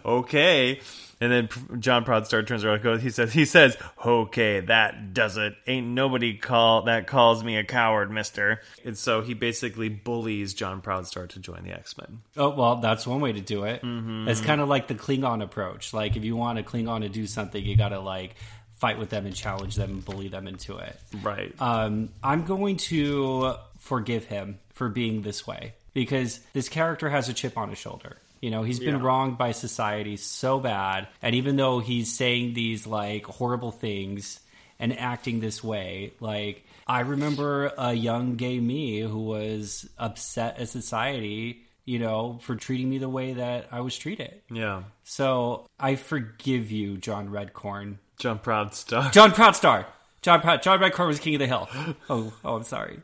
[0.05, 0.81] "Okay."
[1.23, 5.37] And then John Proudstar turns around and goes, he says, he says, okay, that does
[5.37, 5.55] it.
[5.69, 8.61] Ain't nobody call that calls me a coward, mister.
[8.85, 12.23] And so he basically bullies John Proudstar to join the X-Men.
[12.37, 13.83] Oh well, that's one way to do it.
[13.83, 14.27] Mm-hmm.
[14.27, 15.95] It's kind of like the Klingon approach.
[15.95, 18.35] Like if you want a Klingon to do something, you got to like
[18.75, 20.99] fight with them and challenge them and bully them into it.
[21.23, 21.55] Right.
[21.61, 27.33] Um, I'm going to forgive him for being this way because this character has a
[27.33, 28.17] chip on his shoulder.
[28.43, 29.03] You know, he's been Yeah.
[29.03, 31.09] wronged by society so bad.
[31.23, 34.41] And even though he's saying these like horrible things
[34.79, 40.69] and acting this way, like I remember a young gay me who was upset at
[40.69, 44.43] society, you know, for treating me the way that I was treated.
[44.51, 44.83] yeah.
[45.05, 47.97] So I forgive you, John Redcorn.
[48.19, 49.13] John Proudstar.
[49.13, 49.87] John Proudstar.
[50.21, 51.69] John Proud- John Redcorn was king of the hill.
[52.11, 53.01] Oh, oh, I'm sorry.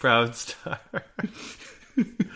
[0.00, 0.78] Proudstar.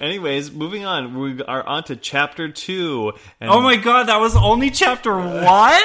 [0.00, 1.18] Anyways, moving on.
[1.18, 3.12] We are on to chapter two.
[3.42, 5.82] Oh my god, that was only chapter one?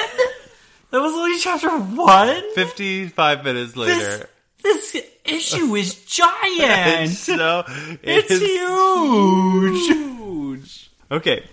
[0.90, 2.42] That was only chapter one?
[2.54, 4.28] 55 minutes later.
[4.62, 7.10] This issue is giant.
[7.12, 7.64] so
[8.02, 9.86] it's is huge.
[9.86, 10.90] huge.
[11.10, 11.44] Okay,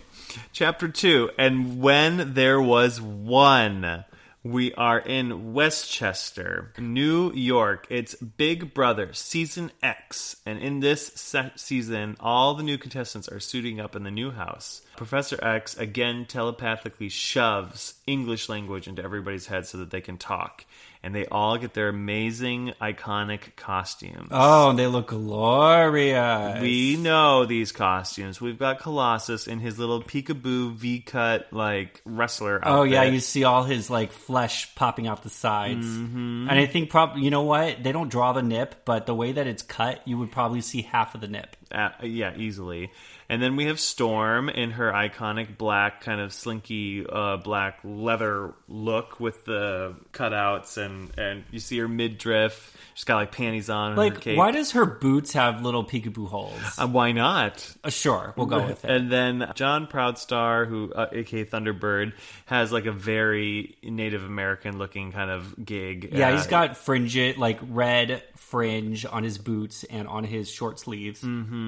[0.53, 1.31] chapter two.
[1.37, 4.05] And when there was one,
[4.43, 7.87] we are in Westchester, New York.
[7.89, 13.39] It's Big Brother season X, and in this se- season, all the new contestants are
[13.39, 14.81] suiting up in the new house.
[14.97, 20.65] Professor X again telepathically shoves English language into everybody's head so that they can talk.
[21.05, 24.29] And they all get their amazing, iconic costumes.
[24.31, 26.61] Oh, and they look glorious.
[26.61, 28.39] We know these costumes.
[28.39, 32.71] We've got Colossus in his little peekaboo V cut like wrestler outfit.
[32.71, 36.47] Oh yeah, you see all his like flesh popping out the sides, Mm-hmm.
[36.49, 39.33] and I think probably you know what they don't draw the nip, but the way
[39.33, 41.55] that it's cut, you would probably see half of the nip.
[41.71, 42.91] Uh, yeah, easily.
[43.29, 48.53] And then we have Storm in her iconic black, kind of slinky uh, black leather
[48.67, 52.75] look with the cutouts, and and you see her midriff.
[52.93, 53.95] She's got like panties on.
[53.95, 56.77] Like, why does her boots have little peekaboo holes?
[56.77, 57.75] Uh, why not?
[57.83, 58.91] Uh, sure, we'll go with it.
[58.91, 62.13] And then John Proudstar, who uh, aka Thunderbird,
[62.45, 66.09] has like a very Native American looking kind of gig.
[66.11, 71.23] Yeah, he's got fringe, like red fringe on his boots and on his short sleeves.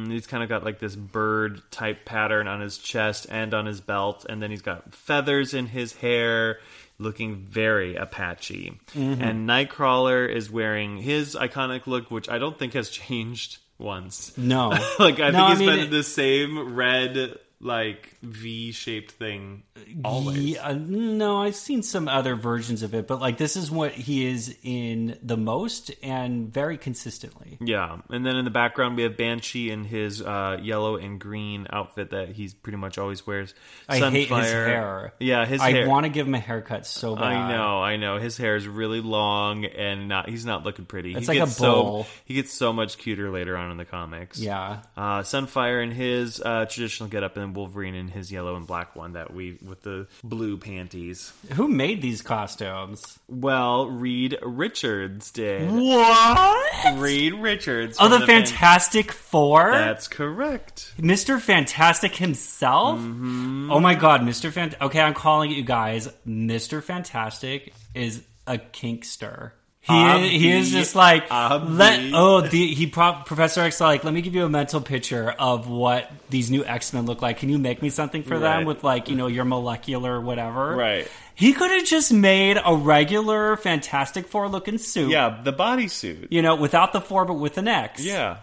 [0.06, 3.66] Mm, He's kind of got like this bird type pattern on his chest and on
[3.66, 6.60] his belt, and then he's got feathers in his hair,
[6.98, 8.78] looking very Apache.
[8.94, 9.22] Mm-hmm.
[9.22, 14.38] And Nightcrawler is wearing his iconic look, which I don't think has changed once.
[14.38, 14.70] No,
[15.00, 19.64] like I No, think he's mean, been it- the same red like V shaped thing
[20.04, 20.38] always.
[20.38, 24.26] Yeah, no, I've seen some other versions of it, but like this is what he
[24.26, 27.58] is in the most and very consistently.
[27.62, 31.68] Yeah, and then in the background we have Banshee in his uh, yellow and green
[31.72, 33.54] outfit that he's pretty much always wears.
[33.88, 35.14] I hate his Sunfire- hair.
[35.20, 35.88] Yeah, his I hair.
[35.88, 37.24] want to give him a haircut so bad.
[37.24, 38.18] I know, I know.
[38.18, 40.30] His hair is really long and not.
[40.30, 41.12] He's not looking pretty.
[41.12, 42.08] It's he like a gets so bowl.
[42.26, 44.40] he gets so much cuter later on in the comics.
[44.40, 44.82] Yeah.
[44.96, 49.14] Uh, Sunfire in his uh, traditional getup, and Wolverine in his yellow and black one
[49.14, 51.34] that we with the blue panties.
[51.54, 53.20] Who made these costumes?
[53.28, 55.70] Well, Reed Richards did.
[55.72, 56.98] What?
[57.00, 57.98] Reed Richards.
[58.00, 59.72] Oh, the Fan- Fantastic Four?
[59.72, 60.94] That's correct.
[60.98, 61.40] Mr.
[61.40, 63.00] Fantastic himself?
[63.00, 63.72] Mm-hmm.
[63.72, 64.52] Oh my god, Mr.
[64.52, 64.74] Fant.
[64.80, 66.08] Okay, I'm calling it, you guys.
[66.28, 66.82] Mr.
[66.84, 69.52] Fantastic is a kinkster.
[69.88, 70.30] He, Obvi.
[70.32, 74.34] he is just like let oh the he pro, Professor X like let me give
[74.34, 77.38] you a mental picture of what these new X Men look like.
[77.38, 80.76] Can you make me something for them with like you know your molecular whatever?
[80.76, 81.08] Right.
[81.36, 85.12] He could have just made a regular Fantastic Four looking suit.
[85.12, 86.30] Yeah, the bodysuit.
[86.32, 88.04] You know, without the four, but with an X.
[88.04, 88.38] Yeah,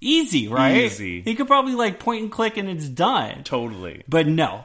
[0.00, 0.84] Easy, right?
[0.84, 1.22] Easy.
[1.22, 3.44] He could probably like point and click and it's done.
[3.44, 4.02] totally.
[4.08, 4.64] But no.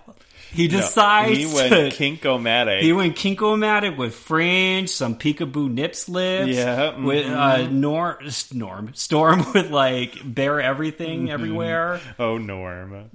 [0.54, 2.82] He No, decides he went to kinkomatic.
[2.82, 8.18] he went kinko-matic with fringe, some peekaboo nip slips, Yeah, with uh, Norm,
[8.54, 11.30] Norm, Storm with like bare everything Mm-hmm.
[11.30, 12.00] everywhere.
[12.20, 13.10] Oh, Norm.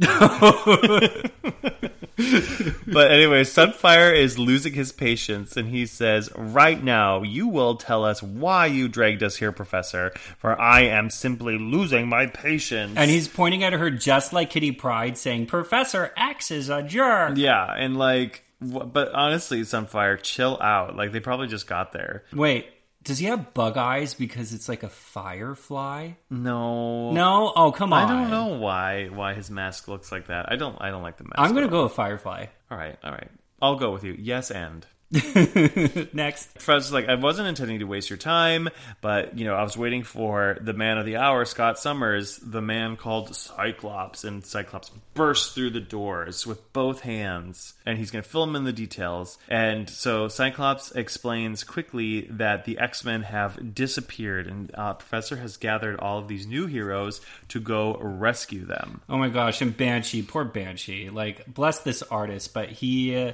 [2.87, 8.05] but anyway, Sunfire is losing his patience, and he says, Right now, you will tell
[8.05, 12.95] us why you dragged us here, Professor, for I am simply losing my patience.
[12.97, 17.26] And he's pointing at her just like Kitty Pryde, saying, "Professor X is a jerk."
[17.35, 20.97] Yeah, and like, but honestly, Sunfire, chill out.
[20.97, 22.25] Like, they probably just got there.
[22.33, 22.67] Wait,
[23.07, 26.13] does he have bug eyes because it's like a firefly?
[26.29, 27.13] No.
[27.13, 27.53] No.
[27.55, 28.05] Oh, come on.
[28.05, 30.51] I don't know why why his mask looks like that.
[30.51, 31.37] I don't I don't like the mask.
[31.39, 32.47] I'm gonna go with firefly.
[32.71, 33.31] All right, all right.
[33.63, 34.17] I'll go with you.
[34.19, 34.85] Yes, and
[36.13, 36.59] Next.
[36.59, 38.69] Fred's like, I wasn't intending to waste your time,
[39.01, 42.61] but you know, I was waiting for the man of the hour, Scott Summers, the
[42.61, 48.23] man called Cyclops, and Cyclops bursts through the doors with both hands, and he's going
[48.25, 49.39] to fill him in the details.
[49.49, 55.57] And so Cyclops explains quickly that the X Men have disappeared, and uh, Professor has
[55.57, 59.03] gathered all of these new heroes to go rescue them.
[59.09, 61.11] Oh my gosh, and Banshee, poor Banshee.
[61.11, 63.33] Like, bless this artist, but he uh,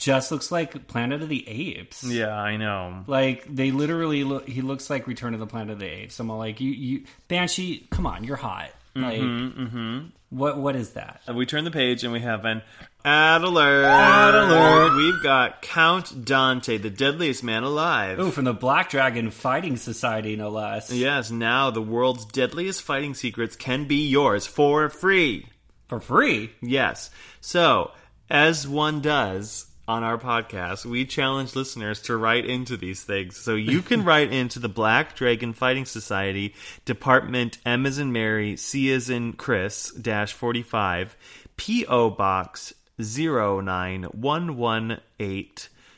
[0.00, 2.02] just looks like Planet of the Apes.
[2.02, 3.04] Yeah, I know.
[3.06, 4.48] Like they literally look.
[4.48, 6.18] He looks like Return of the Planet of the Apes.
[6.18, 8.70] I'm all like, you, you, Banshee, come on, you're hot.
[8.96, 11.20] Like, Mm-hmm, what, what is that?
[11.32, 12.62] We turn the page and we have an
[13.04, 13.84] ad alert.
[13.84, 14.96] Ad alert.
[14.96, 18.18] We've got Count Dante, the deadliest man alive.
[18.18, 20.90] Oh, from the Black Dragon Fighting Society, no less.
[20.90, 25.46] Yes, now the world's deadliest fighting secrets can be yours for free.
[25.86, 26.50] for free.
[26.60, 27.10] Yes.
[27.40, 27.92] So,
[28.28, 33.36] as one does on our podcast, we challenge listeners to write into these things.
[33.36, 38.56] So you can write into the Black Dragon Fighting Society, Department M as in Mary,
[38.56, 41.16] C as in Chris, dash 45,
[41.56, 42.10] P.O.
[42.10, 45.50] Box 09118,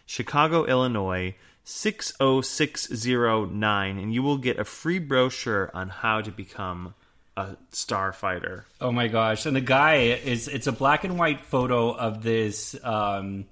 [0.06, 1.34] Chicago, Illinois.
[1.64, 6.92] 60609 and you will get a free brochure on how to become
[7.36, 8.64] a starfighter.
[8.80, 9.46] Oh my gosh!
[9.46, 13.46] And the guy is it's a black and white photo of this um,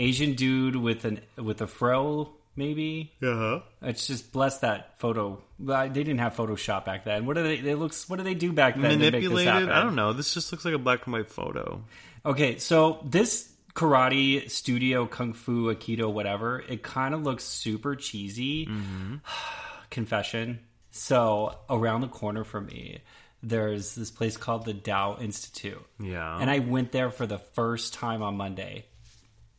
[0.00, 3.12] Asian dude with an with a fro, maybe.
[3.22, 3.60] Uh-huh.
[3.82, 5.42] It's just bless that photo.
[5.58, 7.26] They didn't have Photoshop back then.
[7.26, 7.60] What do they?
[7.60, 8.08] They looks.
[8.08, 8.82] What do they do back then?
[8.82, 9.70] to make this manipulated.
[9.70, 10.12] I don't know.
[10.12, 11.84] This just looks like a black and white photo.
[12.24, 18.68] Okay, so this karate studio, kung fu, aikido, whatever, it kind of looks super cheesy.
[19.90, 20.60] Confession.
[20.92, 23.00] So around the corner from me,
[23.42, 25.82] there's this place called the Dow Institute.
[25.98, 26.38] Yeah.
[26.38, 28.86] And I went there for the first time on Monday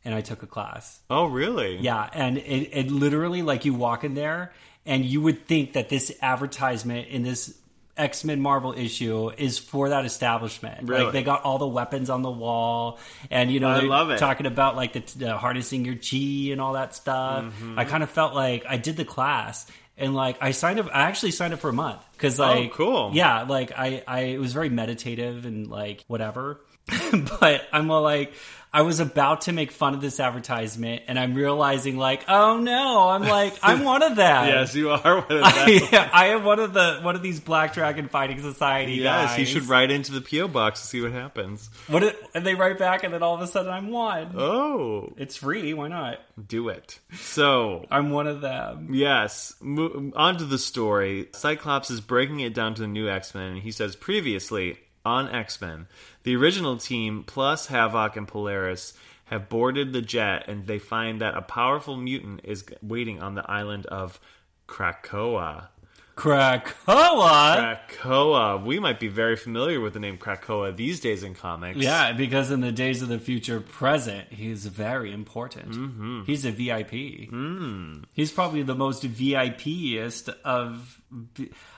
[0.05, 0.99] and I took a class.
[1.09, 1.77] oh, really?
[1.77, 4.53] Yeah, and it, it literally like you walk in there
[4.85, 7.55] and you would think that this advertisement in this
[7.97, 10.87] X Men Marvel issue is for that establishment.
[10.87, 11.03] Really?
[11.03, 12.97] Like they got all the weapons on the wall,
[13.29, 14.17] and you know, I love it.
[14.17, 17.43] talking about like the, the harnessing your chi and all that stuff.
[17.43, 17.77] Mm-hmm.
[17.77, 19.67] I kind of felt like I did the class.
[19.97, 22.75] And like I signed up, I actually signed up for a month because like, Oh,
[22.75, 23.11] cool.
[23.13, 26.59] yeah, like I, I it was very meditative and like whatever.
[27.39, 28.33] but I'm all like,
[28.73, 33.09] I was about to make fun of this advertisement, and I'm realizing like, oh no,
[33.09, 34.47] I'm like, I'm one of them.
[34.47, 35.43] Yes, you are one of them.
[35.43, 39.39] I, I am one of the one of these Black Dragon Fighting Society yes, guys.
[39.39, 41.69] you should write into the PO box to see what happens.
[41.87, 44.33] What it, and they write back, and then all of a sudden I'm one.
[44.37, 45.73] Oh, It's free.
[45.73, 46.19] Why not?
[46.47, 46.97] do it.
[47.19, 48.87] So I'm one of them.
[48.93, 49.53] Yes.
[49.61, 51.27] Mo- on to the story.
[51.33, 55.29] Cyclops is breaking it down to the new X Men, and he says previously on
[55.29, 55.87] X Men,
[56.23, 58.93] the original team plus Havoc and Polaris
[59.25, 63.49] have boarded the jet, and they find that a powerful mutant is waiting on the
[63.49, 64.19] island of
[64.67, 65.69] Krakoa.
[66.15, 67.79] Krakoa.
[67.87, 68.63] Krakoa.
[68.63, 71.79] We might be very familiar with the name Krakoa these days in comics.
[71.79, 75.71] Yeah, because in the days of the future present, he's very important.
[75.71, 76.23] Mm-hmm.
[76.25, 77.31] He's a VIP.
[77.31, 78.03] Mm.
[78.13, 81.01] He's probably the most VIPest of.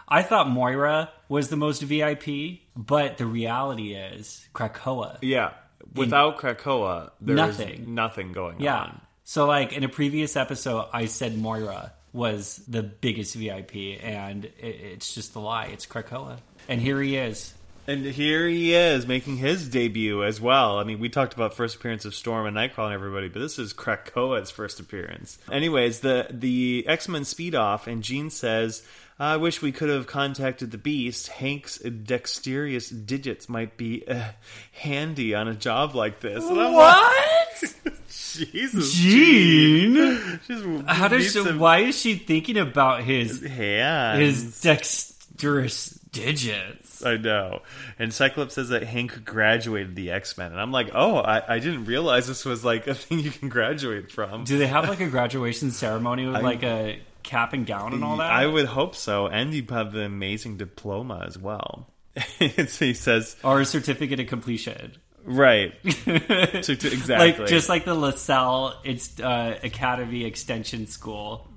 [0.08, 5.18] I thought Moira was the most VIP, but the reality is Krakoa.
[5.22, 5.52] Yeah.
[5.96, 7.94] Without Krakoa, there's Nothing.
[7.94, 8.62] nothing going on.
[8.62, 8.78] Yeah.
[8.78, 9.02] on.
[9.26, 14.52] So, like in a previous episode, I said Moira was the biggest VIP, and it,
[14.60, 15.66] it's just a lie.
[15.68, 16.38] It's Krakoa,
[16.68, 17.54] and here he is.
[17.86, 20.80] And here he is making his debut as well.
[20.80, 23.60] I mean, we talked about first appearance of Storm and Nightcrawler and everybody, but this
[23.60, 25.38] is Krakoa's first appearance.
[25.52, 28.84] Anyways, the the X Men speed off, and Jean says,
[29.20, 31.28] "I wish we could have contacted the Beast.
[31.28, 34.30] Hank's dexterous digits might be uh,
[34.74, 37.64] handy on a job like this." And I'm What?
[37.86, 40.40] like, Jesus, Jean?
[40.48, 44.20] She's How does she, some why is she thinking about his hands.
[44.20, 47.06] his dexterous digits?
[47.06, 47.62] I know.
[48.00, 51.60] And Cyclops says that Hank graduated the X Men, and I'm like, oh, I, I
[51.60, 54.46] didn't realize this was like a thing you can graduate from.
[54.46, 58.18] Do they have like a graduation ceremony with like a cap and gown and all
[58.18, 58.32] that?
[58.32, 61.88] I would hope so, and you have the amazing diploma as well.
[62.68, 64.98] so he says, or a certificate of completion.
[65.26, 71.48] right, exactly, Like just like the LaSalle it's uh, Academy Extension School.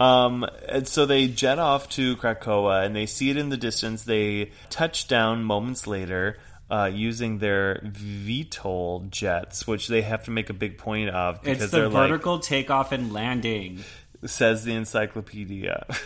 [0.00, 4.02] Um, and so they jet off to Krakoa, and they see it in the distance.
[4.02, 6.38] They touch down moments later.
[6.70, 11.62] Uh, using their VTOL jets, which they have to make a big point of because
[11.62, 13.84] It's the they're like, vertical takeoff and landing.
[14.26, 15.86] Says the encyclopedia.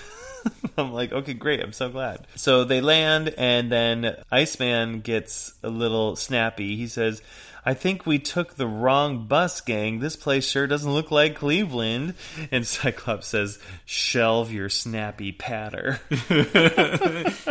[0.79, 1.61] I'm like, okay, great.
[1.61, 2.27] I'm so glad.
[2.37, 6.77] So they land, and then Iceman gets a little snappy.
[6.77, 7.23] He says,
[7.65, 9.99] I think we took the wrong bus, gang.
[9.99, 12.15] This place sure doesn't look like Cleveland.
[12.51, 16.01] And Cyclops says, shelve your snappy patter.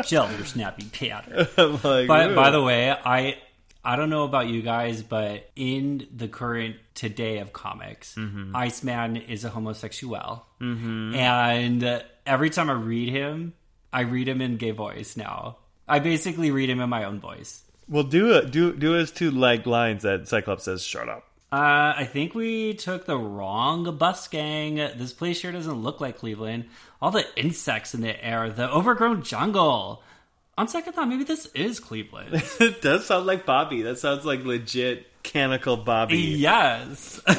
[0.06, 1.48] Gel your snappy patter.
[1.58, 3.38] Like, By, by the way, I
[3.88, 8.54] I don't know about you guys, but in the current today of comics, Mm-hmm.
[8.54, 11.16] Iceman is a homosexual, mm-hmm.
[11.16, 13.54] and uh, every time I read him,
[13.94, 15.58] I read him in gay voice now.
[15.88, 17.64] I basically read him in my own voice.
[17.88, 18.52] well, do it.
[18.52, 22.74] Do do his two like lines that Cyclops says, "Shut up." Uh, I think we
[22.74, 24.76] took the wrong bus gang.
[24.76, 26.66] This place sure doesn't look like Cleveland.
[27.02, 30.04] All the insects in the air, the overgrown jungle.
[30.58, 32.30] On second thought, maybe this is Cleveland.
[32.60, 33.84] it does sound like Bobby.
[33.84, 36.18] That sounds like legit canonical Bobby.
[36.18, 37.22] yes.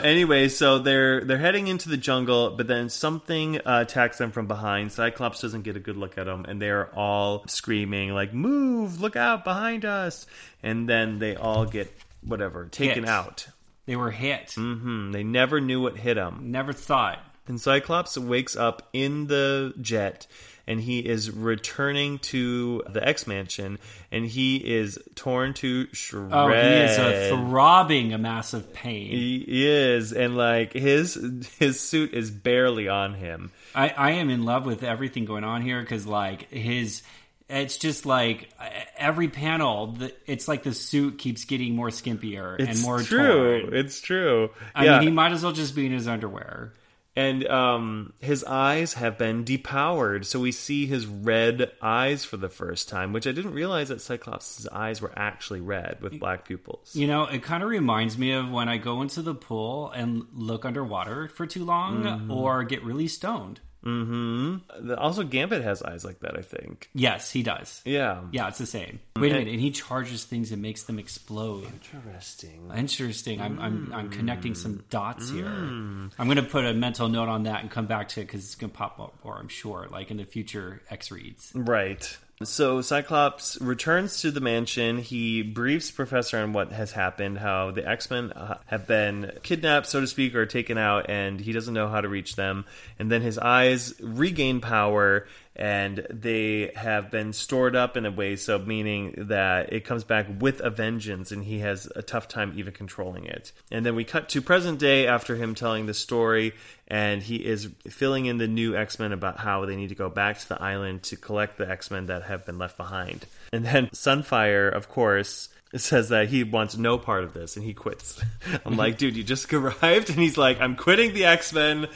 [0.00, 4.46] Anyway, so they're they're heading into the jungle, but then something uh, attacks them from
[4.46, 4.90] behind.
[4.92, 9.00] Cyclops doesn't get a good look at them, and they're all screaming like, "Move!
[9.00, 10.26] Look out behind us!"
[10.62, 11.90] And then they all get
[12.22, 13.08] whatever taken Hit.
[13.08, 13.46] out.
[13.86, 14.52] they were hit.
[14.56, 16.50] Hmm, they never knew what hit them.
[16.50, 17.20] Never thought.
[17.46, 20.26] And Cyclops wakes up in the jet
[20.66, 23.78] and he is returning to the X Mansion
[24.10, 26.32] and he is torn to shreds.
[26.32, 29.10] Oh, he is uh, a throbbing a massive pain.
[29.10, 31.14] He is, and like his
[31.58, 33.52] his suit is barely on him.
[33.74, 37.02] I, I am in love with everything going on here because, like, his.
[37.46, 38.48] It's just like
[38.96, 43.60] every panel, it's like the suit keeps getting more skimpier It's and more true.
[43.60, 43.74] torn.
[43.76, 44.48] It's true.
[44.74, 46.72] I yeah, mean, he might as well just be in his underwear.
[47.16, 52.48] And um, his eyes have been depowered, so we see his red eyes for the
[52.48, 56.94] first time, which I didn't realize that Cyclops' eyes were actually red with black pupils.
[56.96, 60.26] You know, it kind of reminds me of when I go into the pool and
[60.32, 62.30] look underwater for too long Mm-hmm.
[62.30, 63.60] or get really stoned.
[63.84, 66.36] The- Also, Gambit has eyes like that.
[66.38, 66.88] I think.
[66.94, 67.82] Yes, he does.
[67.84, 68.22] Yeah.
[68.32, 69.00] Yeah, it's the same.
[69.16, 71.64] Wait a minute, and he charges things and makes them explode.
[71.66, 72.70] Interesting.
[72.76, 73.40] Interesting.
[73.40, 75.44] I'm I'm I'm connecting some dots here.
[75.46, 76.12] Mm.
[76.18, 78.44] I'm going to put a mental note on that and come back to it because
[78.44, 79.36] it's going to pop up more.
[79.38, 81.52] I'm sure, like in the future X reads.
[81.54, 82.16] Right.
[82.42, 84.98] So Cyclops returns to the mansion.
[84.98, 89.86] He briefs Professor on what has happened, how the X Men uh, have been kidnapped,
[89.86, 92.64] so to speak, or taken out, and he doesn't know how to reach them.
[92.98, 98.36] And then his eyes regain power, and they have been stored up in a way,
[98.36, 102.52] so meaning that it comes back with a vengeance, and he has a tough time
[102.56, 103.52] even controlling it.
[103.70, 106.54] And then we cut to present day after him telling the story,
[106.88, 110.08] and he is filling in the new X Men about how they need to go
[110.08, 113.26] back to the island to collect the X Men that have been left behind.
[113.52, 115.48] And then Sunfire, of course,
[115.80, 118.20] says that he wants no part of this and he quits.
[118.64, 121.88] I'm like, dude, you just arrived, and he's like, I'm quitting the X Men.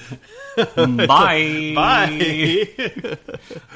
[0.57, 1.73] Bye.
[1.75, 2.69] Bye.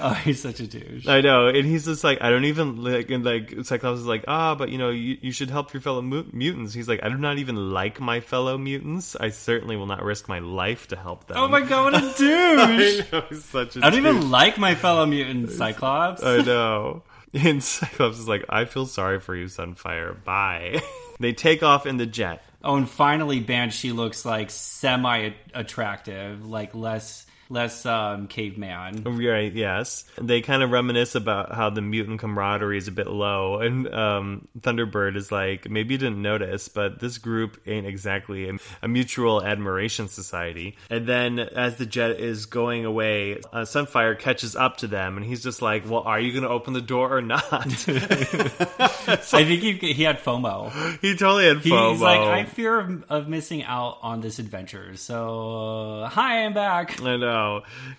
[0.05, 1.07] Oh, he's such a douche.
[1.07, 4.24] I know, and he's just like, I don't even like, and like Cyclops is like,
[4.26, 6.74] ah, but you know, you, you should help your fellow mu- mutants.
[6.74, 9.14] He's like, I do not even like my fellow mutants.
[9.14, 11.36] I certainly will not risk my life to help them.
[11.36, 12.20] Oh my god, what a douche!
[12.20, 14.12] I know, he's such a I don't douche.
[14.14, 16.22] even like my fellow mutants, Cyclops.
[16.24, 17.03] I know.
[17.45, 20.22] And Cyclops is like, I feel sorry for you, Sunfire.
[20.22, 20.83] Bye.
[21.20, 22.45] they take off in the jet.
[22.62, 29.05] Oh, and finally, Banshee looks like semi attractive, like less less um, caveman.
[29.05, 30.05] Right, yes.
[30.20, 33.61] They kind of reminisce about how the mutant camaraderie is a bit low.
[33.61, 38.55] And um, Thunderbird is like, maybe you didn't notice, but this group ain't exactly a,
[38.80, 40.76] a mutual admiration society.
[40.88, 45.26] And then as the jet is going away, uh, Sunfire catches up to them and
[45.26, 47.44] he's just like, well, are you going to open the door or not?
[47.55, 50.98] I think he, he had FOMO.
[51.00, 51.92] he totally had FOMO.
[51.92, 54.96] He's like, I fear of, of missing out on this adventure.
[54.96, 57.03] So, uh, hi, I'm back.
[57.03, 57.41] I know.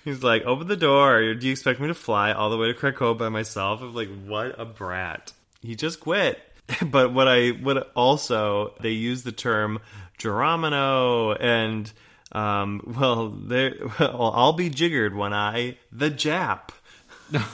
[0.04, 1.34] He's like, open the door.
[1.34, 3.82] Do you expect me to fly all the way to Krakoa by myself?
[3.82, 5.34] I'm like, what a brat.
[5.62, 6.40] He just quit.
[6.82, 9.82] But what I what also they use the term
[10.18, 11.92] Geronimo and
[12.32, 16.70] um, well, they well, I'll be jiggered when I the Jap.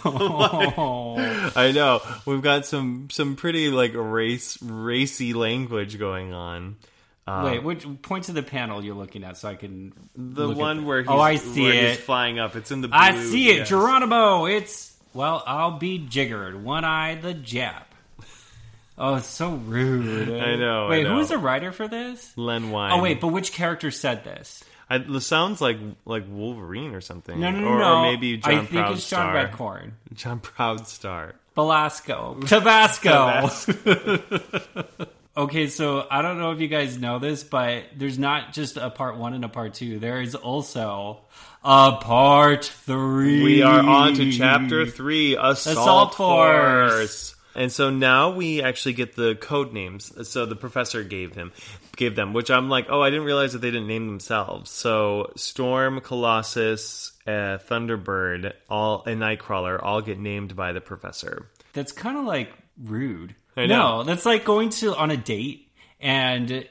[0.05, 1.15] Oh.
[1.55, 6.77] I know we've got some some pretty like race racy language going on.
[7.43, 9.93] Wait, um, which point to the panel you're looking at so I can.
[10.15, 11.89] The one oh, where he's, oh, I see where it.
[11.91, 12.55] he's flying up.
[12.55, 12.87] It's in the.
[12.87, 13.69] Blue, I see it, yes.
[13.69, 14.45] Geronimo.
[14.45, 16.63] It's well, I'll be jiggered.
[16.63, 17.83] One eye, the Jap.
[19.01, 20.27] Oh, it's so rude.
[20.27, 21.11] I know, I Wait, know.
[21.11, 22.33] who was the writer for this?
[22.37, 22.91] Len Wein.
[22.91, 24.61] Oh, wait, but which character said this?
[24.89, 27.39] I, it sounds like like Wolverine or something.
[27.39, 27.95] No, no, no, or, no.
[27.95, 29.51] or maybe John I think it's John Proudstar.
[29.53, 29.91] Redcorn.
[30.15, 31.33] John Proudstar.
[31.55, 32.45] Belasco.
[32.45, 33.49] Tabasco.
[35.39, 38.89] okay, so I don't know if you guys know this, but there's not just a
[38.89, 39.97] part one and a part two.
[39.97, 41.21] There is also
[41.63, 43.41] a part three.
[43.41, 46.93] We are on to chapter three, Assault, Assault Force.
[46.93, 47.35] Force.
[47.55, 50.29] And so now we actually get the code names.
[50.29, 51.51] So the professor gave him,
[51.95, 54.69] gave them, which I'm like, oh, I didn't realize that they didn't name themselves.
[54.69, 61.49] So Storm, Colossus, uh, Thunderbird, all and Nightcrawler all get named by the professor.
[61.73, 63.35] That's kind of like rude.
[63.59, 63.97] I know.
[63.97, 66.65] No, that's like going to on a date and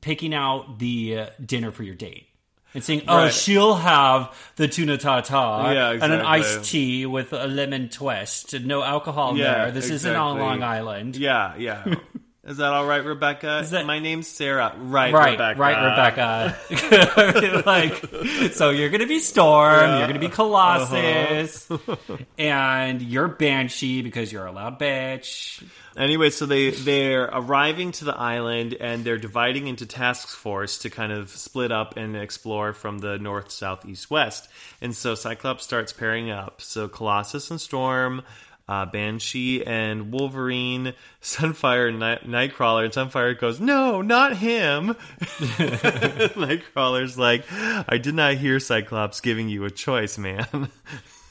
[0.00, 2.26] picking out the uh, dinner for your date.
[2.74, 3.32] And saying, "Oh, Right.
[3.34, 8.82] she'll have the tuna tartare Yeah, and an iced tea with a lemon twist, no
[8.82, 9.70] alcohol Yeah, there.
[9.72, 10.38] This isn't on.
[10.38, 11.84] Long Island." Yeah, yeah.
[12.44, 13.62] Is that all right, Rebecca?
[13.70, 14.74] that- My name's Sarah.
[14.76, 15.60] Right, Right, Rebecca.
[15.60, 17.62] right, Rebecca.
[17.66, 22.16] like, so you're gonna be Storm, you're gonna be Colossus, Uh-huh.
[22.38, 25.62] and you're Banshee because you're a loud bitch.
[25.96, 30.90] Anyway, so they they're arriving to the island and they're dividing into task force to
[30.90, 34.48] kind of split up and explore from the north, south, east, west.
[34.80, 36.62] And so Cyclops starts pairing up.
[36.62, 38.22] So Colossus and Storm,
[38.68, 42.84] uh, Banshee and Wolverine, Sunfire and Night- Nightcrawler.
[42.84, 49.64] And Sunfire goes, "No, not him." Nightcrawler's like, "I did not hear Cyclops giving you
[49.66, 50.70] a choice, man."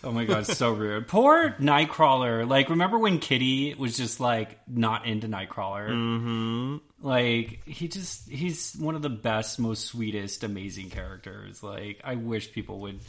[0.03, 1.07] Oh my god, so rude.
[1.07, 2.47] Poor Nightcrawler.
[2.47, 5.89] Like, remember when Kitty was just like not into Nightcrawler?
[5.89, 6.77] Mm-hmm.
[7.07, 11.61] Like, he just he's one of the best, most sweetest, amazing characters.
[11.61, 12.99] Like, I wish people would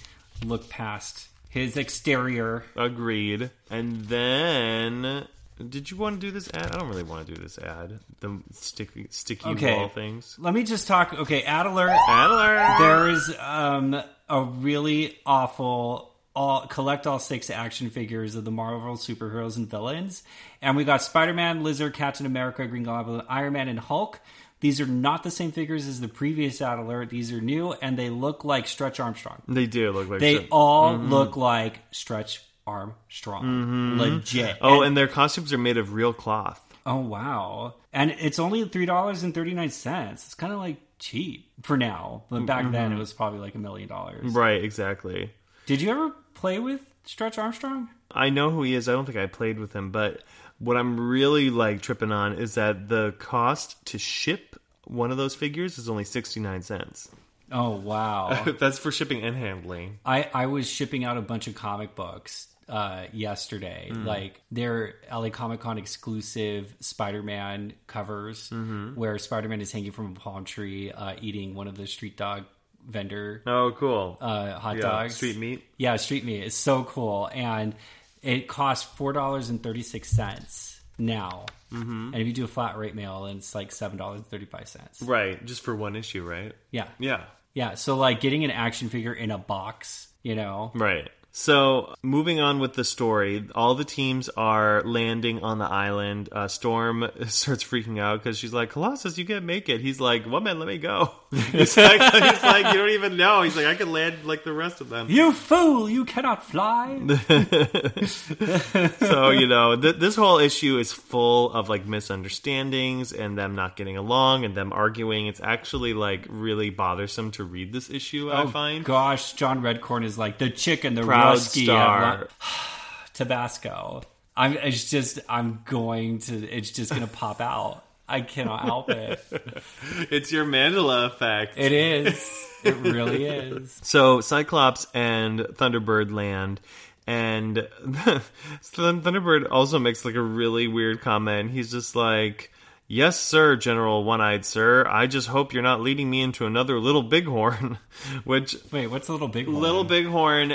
[0.45, 2.64] look past his exterior.
[2.76, 3.51] Agreed.
[3.70, 5.26] And then,
[5.68, 6.72] did you want to do this ad?
[6.74, 8.01] I don't really want to do this ad.
[8.20, 9.76] The sticky, sticky Okay.
[9.76, 10.36] wall things.
[10.38, 11.12] Let me just talk.
[11.14, 11.88] Okay, Adler.
[11.88, 12.74] Adler.
[12.78, 18.97] There is um, a really awful all collect all six action figures of the Marvel
[18.97, 20.22] superheroes and villains,
[20.61, 24.20] and we got Spider Man, Lizard, Captain America, Green Goblin, Iron Man, and Hulk.
[24.61, 27.11] These are not the same figures as the previous ad alert.
[27.11, 29.43] These are new, and they look like Stretch Armstrong.
[29.49, 30.49] They do look like They shit.
[30.53, 31.11] all mm-hmm.
[31.11, 33.43] look like Stretch Armstrong.
[33.43, 34.01] Mm-hmm.
[34.01, 34.59] Legit.
[34.61, 36.61] Oh, and their costumes are made of real cloth.
[36.87, 37.74] Oh wow!
[37.93, 40.26] And it's only three dollars and thirty nine cents.
[40.26, 42.97] It's kind of like cheap for now, but back then mm-hmm.
[42.97, 44.33] it was probably like a million dollars.
[44.33, 45.30] Right, exactly.
[45.73, 47.89] Did you ever play with Stretch Armstrong?
[48.11, 48.91] I know who he is.
[48.91, 50.23] I don't think I played with him, but
[50.59, 55.35] what I'm really like tripping on is that the cost to ship one of those
[55.35, 57.09] figures is only 69 cents.
[57.51, 58.44] Oh wow!
[58.61, 59.99] That's for shipping and handling.
[60.05, 63.90] I I was shipping out a bunch of comic books uh, yesterday.
[63.94, 68.51] Like they're LA Comic Con exclusive Spider Man covers,
[68.94, 72.19] where Spider Man is hanging from a palm tree, uh, eating one of the street
[72.19, 72.44] dog
[72.89, 74.19] vendor Oh, cool.
[74.21, 75.17] uh, hot yeah, dogs.
[75.17, 75.65] street meat.
[75.77, 76.43] Yeah, street meat.
[76.45, 77.75] It's so cool, and
[78.23, 81.47] it costs four dollars and thirty six cents now.
[81.73, 82.11] Mm-hmm.
[82.13, 84.45] And if you do a flat rate mail, then it's like seven dollars and thirty
[84.47, 85.01] five cents.
[85.03, 86.53] Right, just for one issue, right?
[86.71, 87.25] Yeah, Yeah.
[87.55, 87.75] yeah.
[87.75, 91.09] So like getting an action figure in a box, you know, Right.
[91.35, 96.29] So, moving on with the story, all the teams are landing on the island.
[96.31, 99.81] Uh, Storm starts freaking out because she's like, Colossus, you can't make it.
[99.81, 101.11] He's like, What man, let me go.
[101.33, 103.41] He's like, he's like, You don't even know.
[103.41, 105.07] He's like, I can land like the rest of them.
[105.09, 105.89] you fool!
[105.89, 106.99] You cannot fly.
[108.07, 113.77] so you know th- this whole issue is full of like misunderstandings and them not
[113.77, 118.47] getting along and them arguing it's actually like really bothersome to read this issue i
[118.47, 122.28] find Gosh, John Redcorn is like the chicken, the proud star
[123.15, 124.03] Tabasco.
[124.36, 124.55] I'm.
[124.55, 125.20] It's just.
[125.28, 126.49] I'm going to.
[126.49, 127.85] It's just gonna pop out.
[128.09, 129.24] I cannot help it.
[130.11, 132.49] it's your mandela effect It is.
[132.62, 133.78] It really is.
[133.82, 136.61] so cyclops and thunderbird land
[137.07, 142.52] and thunderbird also makes like a really weird comment he's just like
[142.94, 144.86] Yes, sir, General One Eyed Sir.
[144.86, 147.78] I just hope you're not leading me into another Little Bighorn,
[148.24, 149.48] which Wait, what's little big?
[149.48, 150.52] Little Bighorn.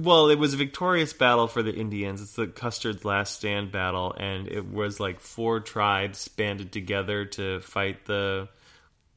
[0.00, 2.22] Well, it was a victorious battle for the Indians.
[2.22, 7.60] It's the Custer's Last Stand battle, and it was like four tribes banded together to
[7.60, 8.48] fight the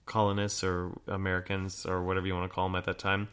[0.06, 3.30] colonists or Americans or whatever you want to call them at that time.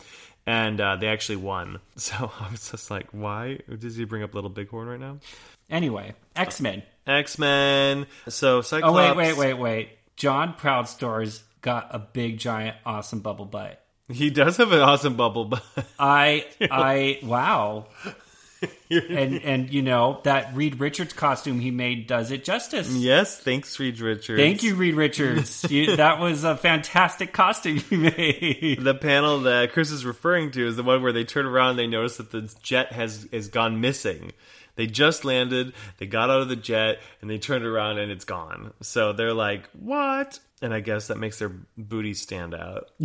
[0.46, 1.80] And uh, they actually won.
[1.96, 5.18] So I was just like, why does he bring up Little Bighorn right now?
[5.68, 6.84] Anyway, X Men.
[7.06, 8.06] X Men.
[8.28, 8.92] So Cyclops.
[8.92, 9.88] Oh wait, wait, wait, wait.
[10.16, 13.80] John Proudstar's got a big, giant, awesome bubble butt.
[14.08, 15.64] He does have an awesome bubble butt.
[15.98, 17.86] I, I, wow.
[18.90, 22.90] and and you know that Reed Richards costume he made does it justice.
[22.90, 24.40] yes, thanks, Reed Richards.
[24.40, 25.66] Thank you, Reed Richards.
[25.70, 28.78] You, that was a fantastic costume you made.
[28.80, 31.78] the panel that Chris is referring to is the one where they turn around and
[31.78, 34.32] they notice that the jet has has gone missing.
[34.76, 38.24] They just landed, they got out of the jet, and they turned around and it's
[38.24, 38.72] gone.
[38.80, 42.90] So they're like, "What?" And I guess that makes their booty stand out.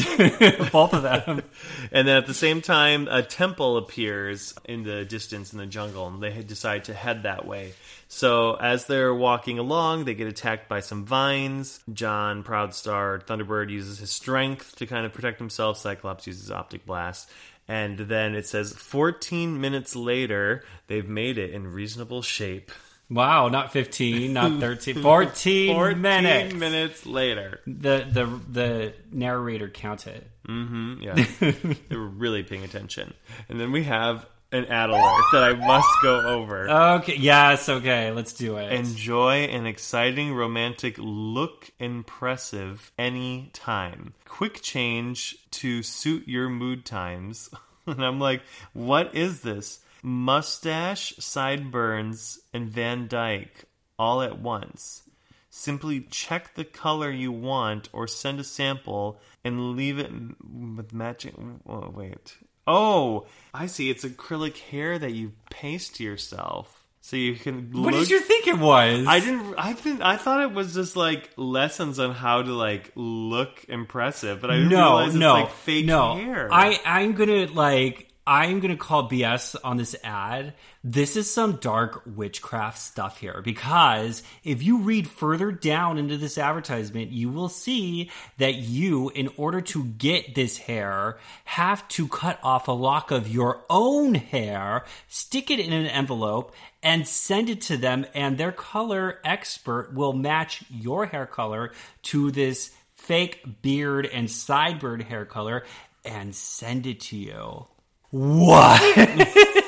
[0.72, 1.42] Both of them.
[1.92, 6.08] And then at the same time, a temple appears in the distance in the jungle,
[6.08, 7.74] and they decide to head that way.
[8.08, 11.80] So as they're walking along, they get attacked by some vines.
[11.92, 15.78] John Proudstar Thunderbird uses his strength to kind of protect himself.
[15.78, 17.30] Cyclops uses optic blast.
[17.70, 22.72] And then it says 14 minutes later, they've made it in reasonable shape.
[23.12, 26.56] Wow, not 15, not 13, 14, 14 minutes.
[26.56, 27.60] minutes later.
[27.68, 30.26] The the the narrator counted.
[30.48, 31.14] Mm-hmm, yeah,
[31.90, 33.14] they were really paying attention.
[33.50, 36.70] And then we have an ad alert that I must go over.
[36.70, 38.72] Okay, yes, okay, let's do it.
[38.72, 44.14] Enjoy an exciting romantic look impressive any time.
[44.26, 47.50] Quick change to suit your mood times.
[47.86, 48.42] and I'm like,
[48.74, 49.80] what is this?
[50.02, 53.66] Mustache, sideburns, and Van Dyke
[53.98, 55.04] all at once.
[55.52, 60.12] Simply check the color you want or send a sample and leave it
[60.42, 61.60] with matching.
[61.68, 62.38] Oh, wait.
[62.70, 63.90] Oh, I see.
[63.90, 66.76] It's acrylic hair that you paste to yourself.
[67.02, 69.08] So you can what did you think it was?
[69.08, 69.56] I didn't.
[69.58, 70.02] I been.
[70.04, 74.58] I thought it was just like lessons on how to like look impressive, but I
[74.58, 76.16] didn't no, realize it's no, like fake no.
[76.16, 76.50] hair.
[76.52, 80.54] I I'm gonna like I'm gonna call BS on this ad.
[80.84, 86.38] This is some dark witchcraft stuff here because if you read further down into this
[86.38, 92.40] advertisement, you will see that you, in order to get this hair, have to cut
[92.42, 97.60] off a lock of your own hair, stick it in an envelope, and send it
[97.60, 101.74] to them, and their color expert will match your hair color
[102.04, 105.66] to this fake beard and sideburn hair color
[106.06, 107.68] and send it to you.
[108.12, 109.56] What?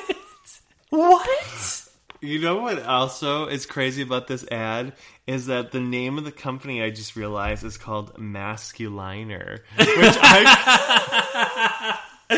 [0.92, 1.88] what?
[2.20, 4.92] You know what also is crazy about this ad
[5.26, 11.98] is that the name of the company I just realized is called Masculiner, which I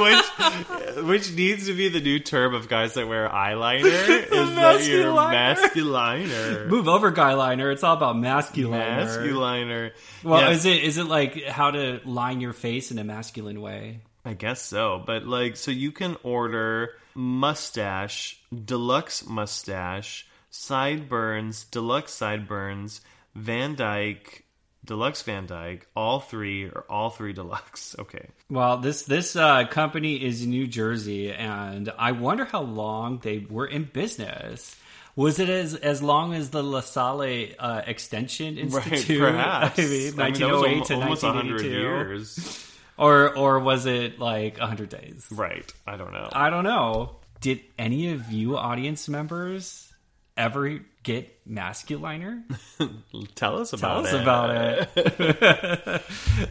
[0.00, 4.86] which which needs to be the new term of guys that wear eyeliner is that
[4.86, 5.56] you're Masculiner.
[5.56, 6.68] masculiner.
[6.68, 7.72] Move over, guyliner.
[7.72, 8.80] It's all about masculine.
[8.80, 9.92] Masculiner.
[10.22, 10.50] Well, Yeah.
[10.50, 14.00] is it is it like how to line your face in a masculine way?
[14.24, 23.00] I guess so, but like, so you can order mustache, deluxe mustache, sideburns, deluxe sideburns,
[23.34, 24.44] Van Dyke,
[24.84, 27.96] deluxe Van Dyke, all three or all three deluxe.
[28.04, 28.28] Okay.
[28.50, 33.38] Well, this this uh, company is in New Jersey, and I wonder how long they
[33.48, 34.76] were in business.
[35.16, 39.20] Was it as as long as the La Salle uh, Extension Right, Institute?
[39.20, 39.78] perhaps.
[39.78, 42.70] I mean, I mean, 1908 to almo- almost 100 1982, years.
[42.96, 45.26] Or or was it like hundred days?
[45.30, 45.72] Right.
[45.86, 46.28] I don't know.
[46.32, 47.16] I don't know.
[47.40, 49.92] Did any of you audience members
[50.36, 52.42] ever get masculiner?
[53.34, 54.08] Tell us about it.
[54.10, 55.06] Tell about us it.
[55.06, 56.02] about it.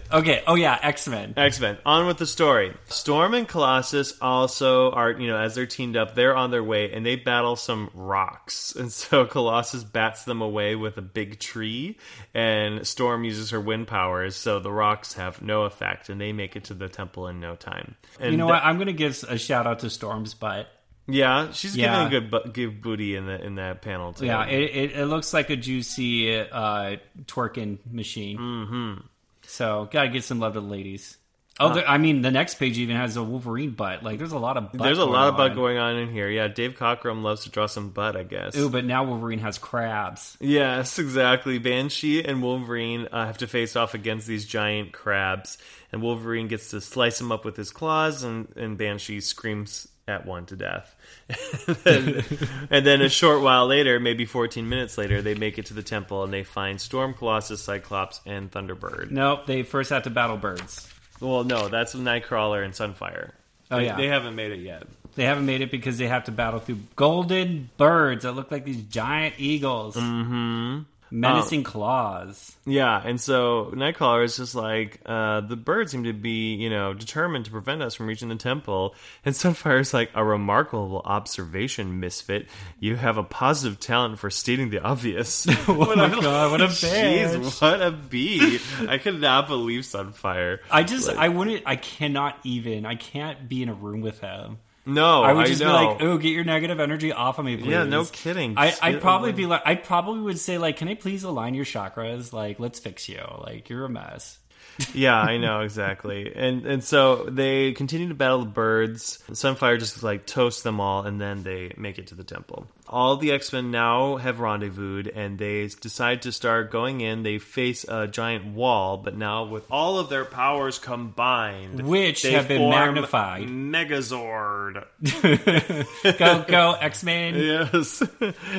[0.13, 0.43] okay.
[0.47, 1.33] Oh yeah, X Men.
[1.35, 1.77] X Men.
[1.85, 2.73] On with the story.
[2.85, 6.93] Storm and Colossus also are, you know, as they're teamed up, they're on their way
[6.93, 8.75] and they battle some rocks.
[8.83, 11.97] And so Colossus bats them away with a big tree,
[12.33, 16.55] and Storm uses her wind powers, so the rocks have no effect, and they make
[16.55, 17.95] it to the temple in no time.
[18.19, 18.63] And You know what?
[18.63, 20.67] I'm gonna give a shout out to Storm's butt.
[21.07, 22.07] Yeah, she's Yeah.
[22.09, 24.25] giving a good give booty in the in that panel too.
[24.25, 28.37] Yeah, it, it, it looks like a juicy uh, twerking machine.
[28.37, 29.01] Mm-hmm.
[29.45, 31.17] So gotta get some love to the ladies.
[31.59, 34.01] Oh, Uh, there- I mean, the next page even has a Wolverine butt.
[34.01, 35.55] Like, there's a lot of butt There's a going lot of butt on.
[35.55, 36.27] going on in here.
[36.27, 38.57] Yeah, Dave Cockrum loves to draw some butt, I guess.
[38.57, 40.35] Ooh, but now Wolverine has crabs.
[40.39, 41.59] Yes, exactly.
[41.59, 45.59] Banshee and Wolverine uh, have to face off against these giant crabs,
[45.91, 50.25] and Wolverine gets to slice them up with his claws, and, and Banshee screams at
[50.25, 50.95] one to death.
[51.67, 52.25] and, then,
[52.69, 55.83] and then a short while later, maybe 14 minutes later, they make it to the
[55.83, 59.11] temple and they find Storm, Colossus, Cyclops, and Thunderbird.
[59.11, 60.87] Nope, they first have to battle birds.
[61.21, 63.31] Well, no, that's Nightcrawler and Sunfire.
[63.71, 63.95] Oh, They- yeah.
[63.97, 64.83] They haven't made it yet.
[65.15, 68.65] They haven't made it because they have to battle through golden birds that look like
[68.65, 69.95] these giant eagles.
[69.95, 70.79] Mm-hmm.
[71.15, 71.69] Menacing Oh.
[71.69, 72.57] claws.
[72.65, 76.93] Yeah, and so Nightcrawler is just like, uh, the birds seem to be, you know,
[76.95, 78.95] determined to prevent us from reaching the temple.
[79.23, 82.47] And Sunfire is like, a remarkable observation, Misfit.
[82.79, 85.45] You have a positive talent for stating the obvious.
[85.67, 86.65] Oh my god, what a.
[86.65, 88.59] Jeez, what a bee.
[88.87, 90.59] I could not believe Sunfire.
[90.71, 94.57] I just, I wouldn't, I cannot even, I can't be in a room with him.
[94.85, 95.67] No, I would just know.
[95.67, 98.55] be like, "Oh, get your negative energy off of me, please." Yeah, no kidding.
[98.57, 99.37] I, I'd probably away.
[99.37, 102.33] be like, I probably would say like, "Can I please align your chakras?
[102.33, 103.21] Like, let's fix you.
[103.39, 104.39] Like, you're a mess."
[104.93, 106.31] yeah, I know exactly.
[106.35, 109.23] And and so they continue to battle the birds.
[109.31, 112.67] Sunfire just like toasts them all, and then they make it to the temple.
[112.87, 117.23] All the X Men now have rendezvoused, and they decide to start going in.
[117.23, 122.33] They face a giant wall, but now with all of their powers combined, Which they
[122.33, 123.47] have been magnified.
[123.47, 124.85] Megazord.
[126.17, 127.35] Go, go, X Men.
[127.43, 128.03] Yes,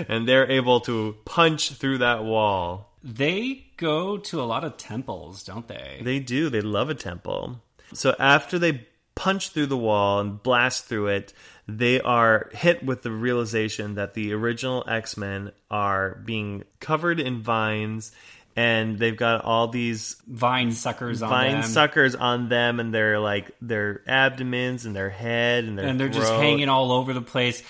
[0.08, 2.93] and they're able to punch through that wall.
[3.04, 6.00] They go to a lot of temples, don't they?
[6.02, 6.48] They do.
[6.48, 7.60] They love a temple.
[7.92, 11.34] So after they punch through the wall and blast through it,
[11.68, 17.42] they are hit with the realization that the original X Men are being covered in
[17.42, 18.10] vines.
[18.56, 23.18] And they've got all these Vine suckers on vine them, suckers on them, and their
[23.18, 27.20] like their abdomens and their head and their and they're just hanging all over the
[27.20, 27.64] place.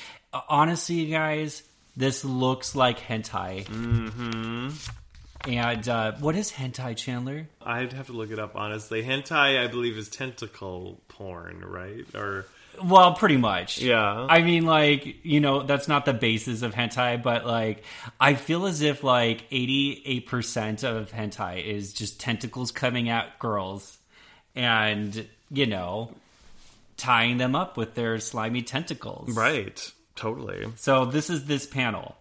[0.49, 1.63] Honestly, you guys,
[1.97, 3.65] this looks like hentai.
[3.65, 4.71] Mm-hmm.
[5.47, 7.47] And uh, what is hentai, Chandler?
[7.63, 9.03] I'd have to look it up honestly.
[9.03, 12.07] Hentai, I believe, is tentacle porn, right?
[12.15, 12.47] Or
[12.83, 13.81] Well, pretty much.
[13.81, 14.27] Yeah.
[14.29, 17.85] I mean, like, you know, that's not the basis of hentai, but like,
[18.19, 23.99] I feel as if like 88% of hentai is just tentacles coming at girls
[24.55, 26.11] and, you know,
[26.97, 29.31] tying them up with their slimy tentacles.
[29.37, 30.73] right, totally.
[30.77, 32.17] So this is this panel.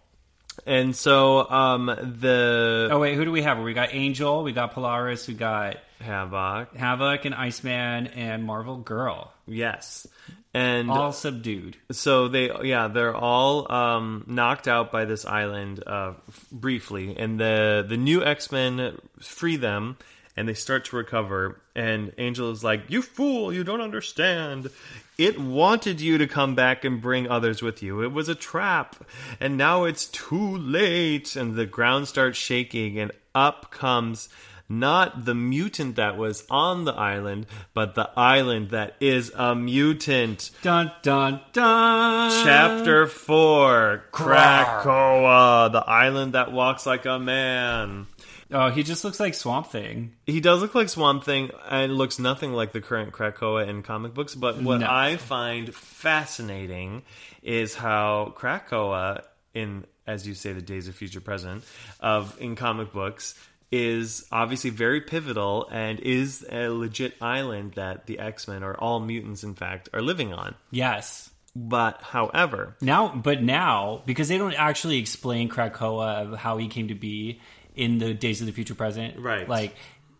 [0.66, 3.58] And so um the Oh, wait, who do we have?
[3.58, 9.32] We got Angel, we got Polaris, we got Havoc, Havoc and Iceman and Marvel Girl.
[9.46, 10.06] yes,
[10.52, 11.76] and All subdued.
[11.90, 16.12] so they yeah they're all um knocked out by this island uh
[16.52, 19.96] briefly, and the the new X Men free them.
[20.36, 23.52] And they start to recover, and Angel is like, "You fool!
[23.52, 24.68] You don't understand.
[25.16, 28.02] It wanted you to come back and bring others with you.
[28.02, 28.96] It was a trap,
[29.38, 34.28] and now it's too late." And the ground starts shaking, and up comes
[34.68, 40.50] not the mutant that was on the island, but the island that is a mutant.
[40.62, 42.44] Dun dun dun.
[42.44, 48.06] Chapter 4 Krakoa, the island that walks like a man.
[48.54, 50.12] Oh, he just looks like Swamp Thing.
[50.26, 54.14] He does look like Swamp Thing and looks nothing like the current Krakoa in comic
[54.14, 54.36] books.
[54.36, 54.86] But what No.
[54.88, 57.02] I find fascinating
[57.42, 59.24] is how Krakoa,
[59.54, 61.64] in as you say, the Days of Future Present
[61.98, 63.34] of in comic books,
[63.72, 69.00] is obviously very pivotal and is a legit island that the X Men or all
[69.00, 70.54] mutants, in fact, are living on.
[70.70, 71.28] Yes.
[71.56, 76.88] But however, Now, but now because they don't actually explain Krakoa of how he came
[76.88, 77.40] to be
[77.74, 79.48] in the Days of the Future Present, Right.
[79.48, 79.74] Like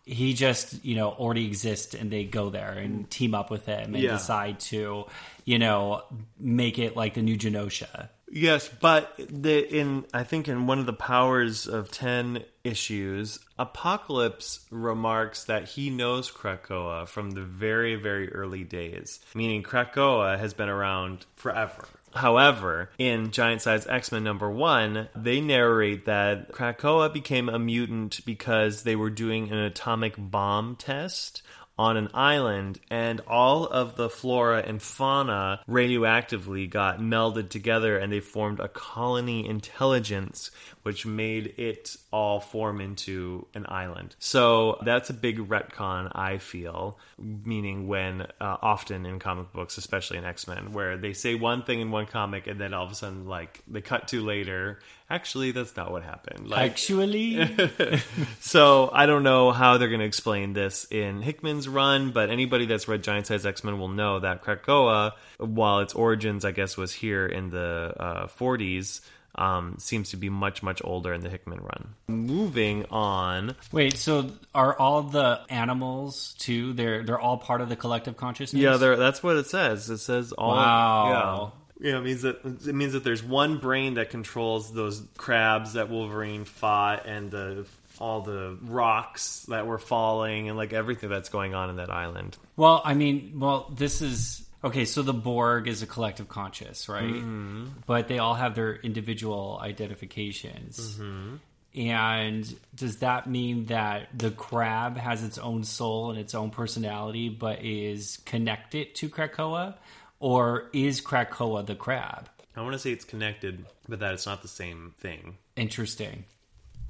[0.05, 3.95] he just you know already exists, and they go there and team up with him
[3.95, 4.11] and Yeah.
[4.13, 5.05] decide to
[5.45, 6.03] you know
[6.39, 8.09] make it like the new Genosha.
[8.31, 14.65] Yes, but the in I think in one of the Powers of Ten issues, Apocalypse
[14.71, 20.69] remarks that he knows Krakoa from the very very early days, meaning Krakoa has been
[20.69, 21.87] around forever.
[22.15, 28.25] However, in Giant Size X Men number one, they narrate that Krakoa became a mutant
[28.25, 31.41] because they were doing an atomic bomb test
[31.77, 38.13] on an island, and all of the flora and fauna radioactively got melded together and
[38.13, 40.51] they formed a colony intelligence,
[40.85, 44.15] which made it all form into an island.
[44.19, 50.19] So that's a big retcon, I feel, meaning when uh, often in comic books, especially
[50.19, 52.91] in X Men, where they say one thing in one comic and then all of
[52.91, 54.77] a sudden, like, they cut to later.
[55.09, 56.49] Actually, that's not what happened.
[56.51, 57.49] Like, Actually,
[58.39, 62.67] so I don't know how they're going to explain this in Hickman's run, but anybody
[62.67, 66.77] that's read Giant Size X Men will know that Krakoa, while its origins, I guess,
[66.77, 69.01] was here in the uh, 40s,
[69.37, 71.95] um, seems to be much, much older in the Hickman run.
[72.07, 73.55] Moving on.
[73.71, 73.97] wait.
[73.97, 76.73] So are all the animals too?
[76.73, 78.61] They're they're all part of the collective consciousness.
[78.61, 79.89] Yeah, there, that's what it says.
[79.89, 80.55] It says all.
[80.55, 81.53] Wow.
[81.53, 81.61] Yeah.
[81.77, 85.89] Yeah, it means that it means that there's one brain that controls those crabs that
[85.89, 87.65] Wolverine fought, and the
[87.99, 92.37] all the rocks that were falling, and like everything that's going on in that island.
[92.55, 94.83] Well, I mean, well, this is okay.
[94.85, 97.03] So the Borg is a collective conscious, right?
[97.03, 97.65] Mm-hmm.
[97.85, 100.97] But they all have their individual identifications.
[100.97, 101.35] Mm-hmm.
[101.77, 107.27] And does that mean that the crab has its own soul and its own personality,
[107.29, 109.75] but is connected to Krakoa,
[110.19, 112.29] or is Krakoa the crab?
[112.55, 115.37] I want to say it's connected, but that it's not the same thing.
[115.57, 116.23] Interesting.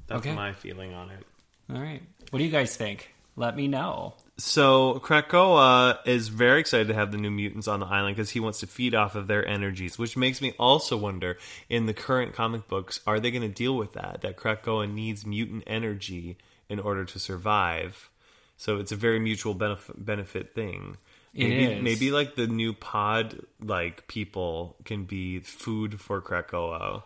[0.05, 0.35] That's Okay.
[0.35, 1.25] my feeling on it.
[1.73, 2.03] All right.
[2.29, 3.11] What do you guys think?
[3.35, 4.13] Let me know.
[4.37, 8.41] So Krakoa is very excited to have the new mutants on the island because he
[8.41, 11.37] wants to feed off of their energies, which makes me also wonder:
[11.69, 14.21] in the current comic books, are they going to deal with that?
[14.21, 16.37] That Krakoa needs mutant energy
[16.67, 18.09] in order to survive.
[18.57, 20.97] So it's a very mutual benefit benefit thing.
[21.33, 21.83] It Maybe, is.
[21.83, 27.03] maybe like the new pod like people can be food for Krakoa.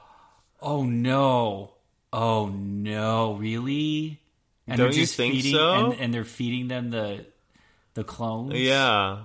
[0.62, 1.74] Oh no!
[2.12, 3.34] Oh no!
[3.34, 4.20] Really?
[4.70, 5.74] And Don't you think feeding, so?
[5.92, 7.26] And, and they're feeding them the
[7.96, 8.54] the clones.
[8.54, 9.24] Yeah,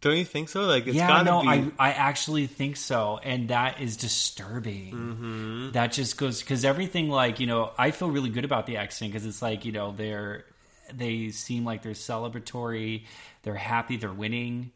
[0.00, 0.62] don't you think so?
[0.62, 1.06] Like it's yeah.
[1.08, 1.48] gotta No, be.
[1.48, 4.92] I I actually think so, and that is disturbing.
[4.92, 5.70] Mm-hmm.
[5.72, 9.00] That just goes because everything like you know I feel really good about the X
[9.00, 10.44] Men because it's like you know they're
[10.92, 13.04] they seem like they're celebratory,
[13.42, 14.72] they're happy, they're winning.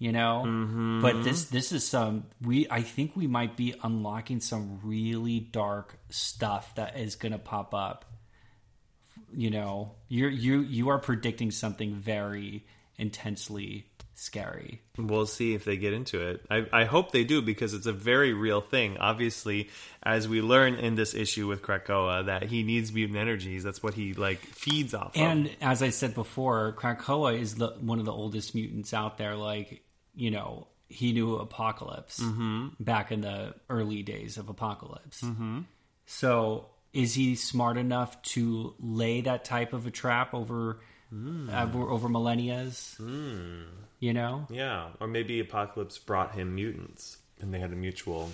[0.00, 1.02] You know, Mm-hmm.
[1.02, 5.98] but this this is some we I think we might be unlocking some really dark
[6.08, 8.04] stuff that is going to pop up
[9.34, 12.64] you know you're you you are predicting something very
[12.96, 16.44] intensely scary We'll see if they get into it.
[16.50, 18.98] I, I hope they do because it's a very real thing.
[18.98, 19.70] Obviously,
[20.02, 23.62] as we learn in this issue with Krakoa, that he needs mutant energies.
[23.62, 25.22] That's what he like feeds off of.
[25.22, 29.36] and as i said before krakoa is the one of the oldest mutants out there
[29.36, 29.82] like
[30.14, 32.68] you know he knew apocalypse mm-hmm.
[32.80, 35.60] back in the early days of apocalypse mm-hmm.
[36.06, 40.80] so is he smart enough to lay that type of a trap over
[41.12, 42.96] over, over millennia's
[44.00, 48.30] you know Yeah, or maybe Apocalypse brought him mutants, and they had a mutual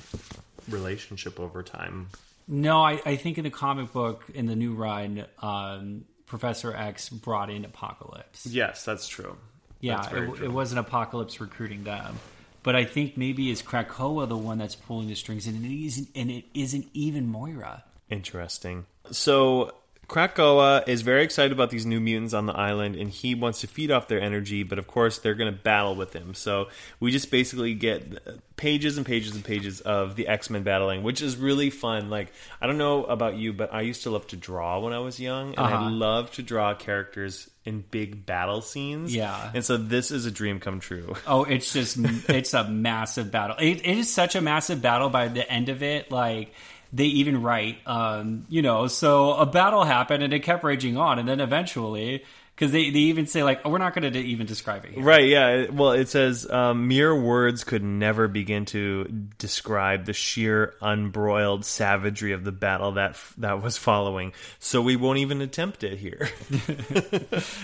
[0.69, 2.09] relationship over time.
[2.47, 7.09] No, I, I think in the comic book in the new run, um, Professor X
[7.09, 8.47] brought in Apocalypse.
[8.47, 9.37] Yes, that's true.
[9.81, 10.45] yeah, That's it, true.
[10.45, 12.19] it wasn't Apocalypse recruiting them,
[12.63, 16.09] but I think maybe it's Krakoa the one that's pulling the strings, and it isn't,
[16.15, 17.85] and it isn't even Moira.
[18.11, 18.87] Interesting.
[19.11, 19.73] So
[20.09, 23.67] Krakoa is very excited about these new mutants on the island, and he wants to
[23.67, 24.63] feed off their energy.
[24.63, 26.35] But of course, they're going to battle with him.
[26.35, 26.69] So
[27.01, 31.23] we just basically get pages and pages and pages of the X Men battling, which
[31.23, 32.11] is really fun.
[32.11, 34.99] Like I don't know about you, but I used to love to draw when I
[34.99, 35.91] was young, and I Uh-huh.
[35.91, 39.15] love to draw characters in big battle scenes.
[39.15, 39.51] Yeah.
[39.55, 41.15] and so this is a dream come true.
[41.27, 41.97] Oh, it's just
[42.29, 43.57] it's a massive battle.
[43.59, 45.09] It, it is such a massive battle.
[45.09, 46.53] By the end of it, like
[46.95, 51.19] they even write, um, you know, so a battle happened and it kept raging on,
[51.19, 54.47] and then eventually, because they they even say like, oh, we're not going to even
[54.47, 54.93] describe it.
[54.93, 55.03] Here.
[55.03, 55.67] Right, yeah.
[55.71, 59.05] Well, it says um, mere words could never begin to
[59.39, 64.33] describe the sheer unbroiled savagery of the battle that that was following.
[64.61, 66.29] So we won't even attempt it here.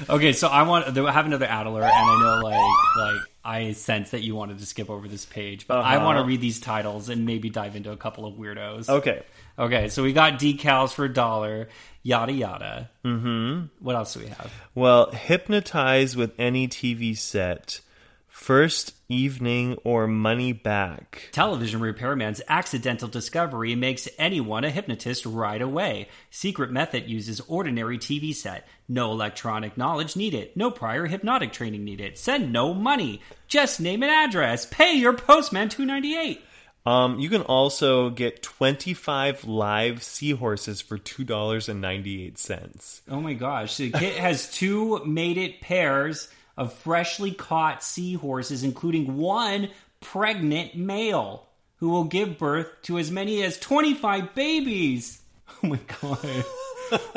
[0.08, 4.10] Okay, so I want I have another Adler, and I know like like I sense
[4.10, 6.04] that you wanted to skip over this page, but I Uh-huh.
[6.04, 8.88] want to read these titles and maybe dive into a couple of weirdos.
[8.88, 9.22] okay.
[9.58, 11.68] Okay, so we got decals for a dollar,
[12.02, 12.90] yada yada.
[13.04, 13.66] Mm-hmm.
[13.80, 14.52] What else do we have?
[14.74, 17.80] Well, hypnotize with any TV set,
[18.28, 21.28] first evening or money back.
[21.32, 26.08] Television repairman's accidental discovery makes anyone a hypnotist right away.
[26.30, 28.66] Secret method uses ordinary TV set.
[28.88, 30.50] No electronic knowledge needed.
[30.56, 32.16] No prior hypnotic training needed.
[32.16, 33.20] Send no money.
[33.48, 34.64] Just name an address.
[34.66, 36.42] Pay your postman two ninety eight.
[36.86, 43.00] Um, you can also get 25 live seahorses for $2.98.
[43.10, 43.76] Oh my gosh.
[43.76, 49.68] The kit has two mated pairs of freshly caught seahorses, including one
[50.00, 51.46] pregnant male
[51.76, 55.20] who will give birth to as many as 25 babies.
[55.62, 56.44] Oh my god.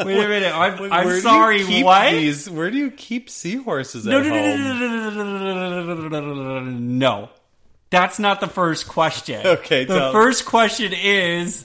[0.05, 0.53] Wait a minute.
[0.53, 2.11] I'm, I'm sorry, what?
[2.11, 4.63] These, where do you keep seahorses No, at no, no, home?
[4.63, 7.29] no, no, no, no, no, no, no, no, no.
[7.93, 9.45] That's not the first question.
[9.53, 11.63] Okay, The first question is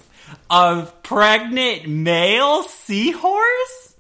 [0.51, 3.95] a pregnant male seahorse?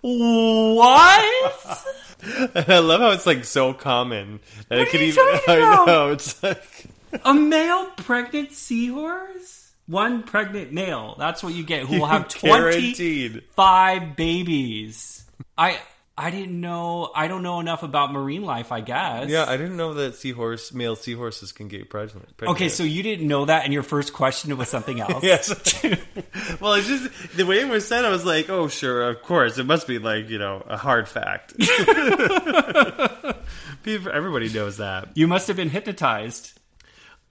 [0.00, 1.84] What?
[2.68, 5.24] I love how it's like so common that What it could even.
[5.48, 6.86] I know it's like
[7.24, 9.70] A male pregnant seahorse?
[9.86, 11.14] One pregnant male.
[11.16, 11.86] That's what you get.
[11.86, 15.24] Who will have 25 babies.
[15.56, 15.78] I
[16.16, 17.10] I didn't know.
[17.14, 19.30] I don't know enough about marine life, I guess.
[19.30, 22.28] Yeah, I didn't know that seahorse male seahorses can get pregnant.
[22.42, 25.24] Okay, so you didn't know that, and your first question it was something else.
[25.24, 25.48] Yes.
[26.60, 28.04] well, it's just the way it was said.
[28.04, 31.08] I was like, "Oh, sure, of course, it must be like you know a hard
[31.08, 31.54] fact."
[33.82, 35.08] People- Everybody knows that.
[35.14, 36.58] You must have been hypnotized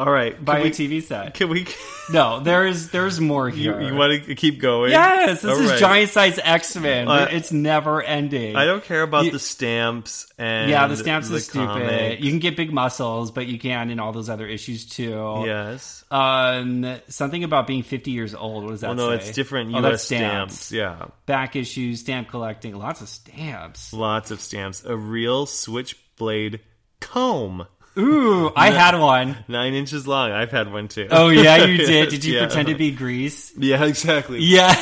[0.01, 1.33] All right, by a we, TV set.
[1.35, 1.67] Can we?
[2.11, 3.81] No, there is there's more You, here.
[3.81, 4.91] you want to keep going?
[4.91, 5.79] yes, this All is right.
[5.79, 7.07] giant size X Men.
[7.07, 8.57] Uh, it's never ending.
[8.57, 11.67] I don't care about You- the stamps and yeah, the stamps the is stupid.
[11.69, 12.19] comic.
[12.19, 15.43] You can get big muscles, but you can in all those other issues too.
[15.45, 16.03] Yes.
[16.11, 18.65] Um, something about being 50 years old.
[18.65, 19.27] What does that Well, no, say?
[19.27, 19.83] it's different Oh, U.S.
[19.91, 20.71] that's stamps.
[20.73, 23.93] Yeah, Back issues, stamp collecting, lots of stamps.
[23.93, 24.83] lots of stamps.
[24.83, 26.59] A real switchblade
[26.99, 29.37] comb, Ooh, I had one.
[29.47, 30.31] nine inches long.
[30.31, 31.07] I've had one too.
[31.11, 32.09] Oh yeah, you did.
[32.09, 32.45] Did you Yeah.
[32.45, 33.51] pretend to be Grease?
[33.57, 34.39] Yeah, exactly.
[34.41, 34.73] Yeah.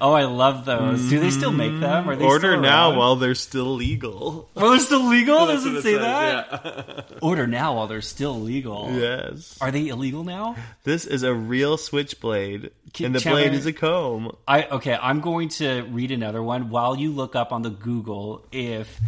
[0.00, 1.08] Oh, I love those.
[1.08, 2.08] Do they still make them?
[2.08, 4.48] Are they Order now while they're still legal.
[4.56, 5.46] Oh, they're still legal?
[5.46, 7.12] Does it say that?
[7.22, 8.90] Order now while they're still legal.
[8.92, 9.56] Yes.
[9.60, 10.56] Are they illegal now?
[10.84, 12.70] This is a real switchblade,
[13.02, 14.36] and the blade is a comb.
[14.46, 14.96] I okay.
[15.00, 19.00] I'm going to read another one while you look up on the Google if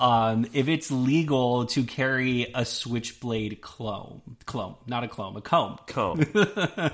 [0.00, 5.78] um, if it's legal to carry a switchblade clone, clone, not a clone, a comb.
[5.86, 6.24] Comb.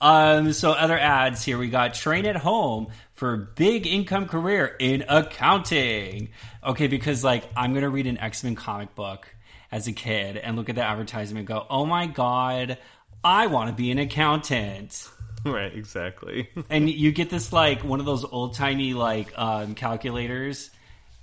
[0.00, 5.04] Um, so other ads here we got train at home for big income career in
[5.08, 6.30] accounting.
[6.64, 9.28] Okay, because like I'm gonna read an X Men comic book
[9.70, 12.78] as a kid and look at the advertisement and go, oh my god,
[13.22, 15.08] I want to be an accountant.
[15.44, 16.48] right, exactly.
[16.70, 20.70] And you get this like one of those old timey like um, calculators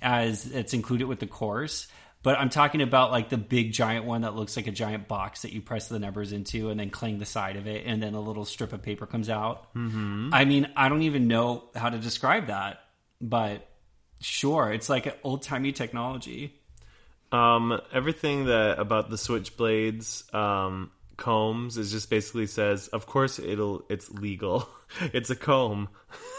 [0.02, 1.86] as it's included with the course.
[2.22, 5.42] But I'm talking about like the big giant one that looks like a giant box
[5.42, 8.14] that you press the numbers into and then clang the side of it, and then
[8.14, 9.74] a little strip of paper comes out.
[9.74, 10.30] Mm-hmm.
[10.32, 12.78] I mean, I don't even know how to describe that,
[13.20, 13.68] but
[14.20, 16.54] sure, it's like an old timey technology.
[17.32, 23.84] Um, everything that about the switchblades um, combs is just basically says, of course it'll
[23.88, 24.68] it's legal.
[25.12, 25.88] it's a comb.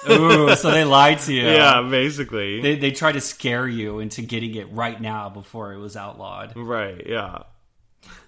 [0.10, 1.44] Ooh, so they lied to you.
[1.44, 2.62] Yeah, basically.
[2.62, 6.56] They, they try to scare you into getting it right now before it was outlawed.
[6.56, 7.02] right.
[7.06, 7.44] Yeah.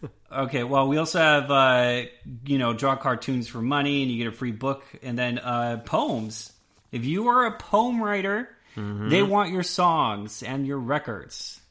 [0.32, 2.02] Okay, well, we also have, uh,
[2.46, 4.84] you know, draw cartoons for money and you get a free book.
[5.02, 6.52] And then uh, poems.
[6.92, 11.62] If you are a poem writer, they want your songs and your records.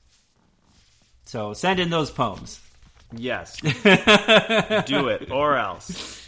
[1.27, 2.59] So send in those poems.
[3.19, 3.61] Yes.
[4.87, 6.21] Do it or else.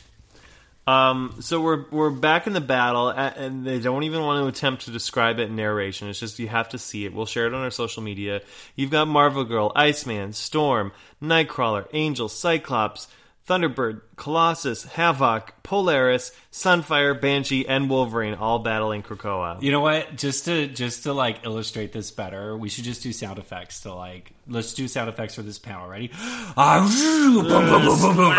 [0.87, 4.85] Um, so we're we're back in the battle, and they don't even want to attempt
[4.85, 6.09] to describe it in narration.
[6.09, 7.13] It's just you have to see it.
[7.13, 8.43] We'll share it on our social media.
[8.77, 13.09] You've got Marvel Girl, Iceman, Storm, Nightcrawler, Angel, Cyclops,
[13.47, 19.63] Thunderbird, Colossus, Havoc, Polaris, Sunfire, Banshee, and Wolverine all battling Krakoa.
[19.63, 20.17] You know what?
[20.17, 23.95] Just to just to like illustrate this better, we should just do sound effects to
[23.95, 25.87] like let's do sound effects for this panel.
[25.89, 26.11] Ready?
[26.57, 28.35] Ah, boom, boom, boom, boom, boom.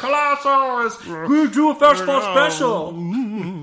[0.00, 2.92] Colossus, we do a festival special.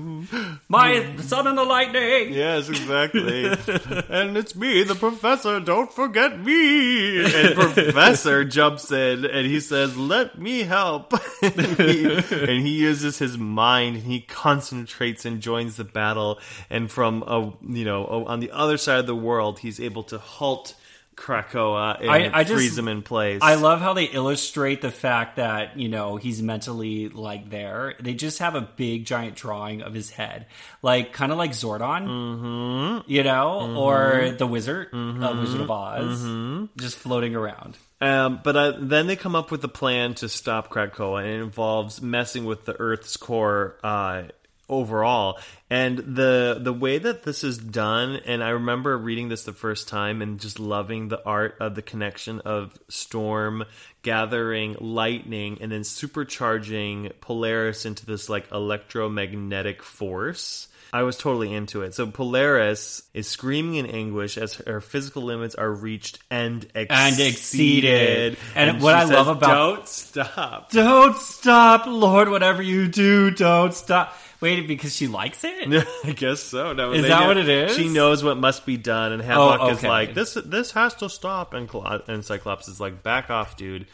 [0.72, 1.20] My hmm.
[1.20, 2.32] son in the lightning.
[2.32, 3.44] Yes, exactly.
[4.08, 5.60] and it's me, the professor.
[5.60, 7.22] Don't forget me.
[7.22, 11.12] And Professor jumps in and he says, "Let me help."
[11.42, 16.40] and, he, and he uses his mind and he concentrates and joins the battle.
[16.70, 20.16] And from a you know on the other side of the world, he's able to
[20.16, 20.74] halt
[21.16, 23.40] Krakoa and I- I just- freeze him in place.
[23.42, 27.94] I love how they illustrate the fact that, you know, he's mentally like there.
[28.00, 30.46] They just have a big giant drawing of his head.
[30.82, 32.06] Like kind of like Zordon.
[32.06, 33.10] Mm-hmm.
[33.10, 33.74] You know?
[33.76, 36.68] Or the wizard of Wizard of Oz.
[36.76, 37.76] Just floating around.
[38.00, 41.40] Um, but uh, then they come up with a plan to stop Krakoa, and it
[41.40, 44.24] involves messing with the Earth's core uh,
[44.68, 45.38] overall.
[45.72, 49.88] And the the way that this is done, and I remember reading this the first
[49.88, 53.64] time and just loving the art of the connection of Storm
[54.02, 60.68] gathering lightning and then supercharging Polaris into this like electromagnetic force.
[60.94, 61.94] I was totally into it.
[61.94, 66.90] So Polaris is screaming in anguish as her physical limits are reached and exceeded.
[66.90, 68.36] And exceeded.
[68.54, 70.70] And what she I love about- don't stop.
[70.70, 74.14] Don't stop, Lord, whatever you do, don't stop.
[74.42, 75.86] Wait, because she likes it?
[76.04, 76.72] I guess so.
[76.74, 77.76] No, Is that know- what it is?
[77.76, 81.08] She knows what must be done, and Havoc Oh, is like, "This, this has to
[81.08, 83.86] stop." And Cla- and Cyclops is like, "Back off, dude."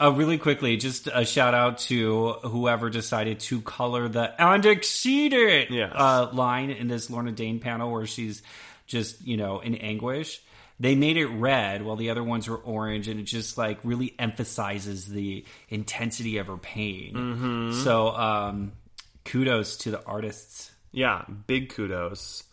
[0.00, 5.70] Uh, really quickly, just a shout out to whoever decided to color the and exceeded
[5.70, 5.90] Yes.
[5.94, 8.42] uh, line in this Lorna Dane panel where she's
[8.86, 10.40] just, you know, in anguish.
[10.78, 14.14] They made it red while the other ones were orange, and it just like really
[14.18, 17.14] emphasizes the intensity of her pain.
[17.14, 17.82] Mm-hmm.
[17.82, 18.72] So, um,
[19.26, 20.70] kudos to the artists.
[20.92, 22.44] Yeah, big kudos.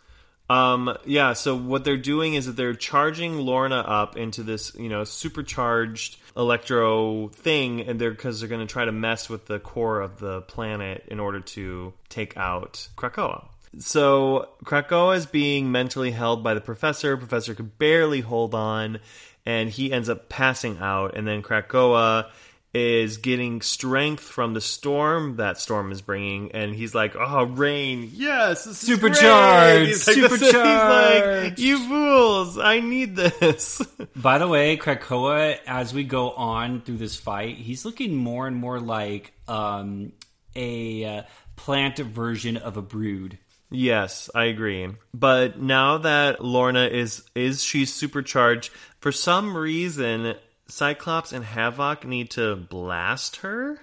[0.50, 4.90] Um, yeah, so what they're doing is that they're charging Lorna up into this, you
[4.90, 9.60] know, supercharged electro thing, and they're because they're going to try to mess with the
[9.60, 13.48] core of the planet in order to take out Krakoa.
[13.80, 17.18] So Krakoa is being mentally held by the professor.
[17.18, 19.00] Professor could barely hold on,
[19.46, 21.16] and he ends up passing out.
[21.16, 22.30] And then Krakoa
[22.74, 28.10] is getting strength from the storm that storm is bringing, and he's like, "Oh, rain!
[28.14, 29.88] Yes, this Supercharged!
[29.88, 31.60] He's like, this is- He's like, Supercharged!
[31.60, 32.58] "You fools!
[32.58, 33.82] I need this."
[34.16, 38.56] By the way, Krakoa, as we go on through this fight, he's looking more and
[38.56, 40.12] more like um,
[40.56, 41.24] a uh,
[41.56, 43.38] plant version of a brood.
[43.70, 44.88] Yes, I agree.
[45.14, 50.36] But now that Lorna is is she supercharged, for some reason
[50.68, 53.82] Cyclops and Havoc need to blast her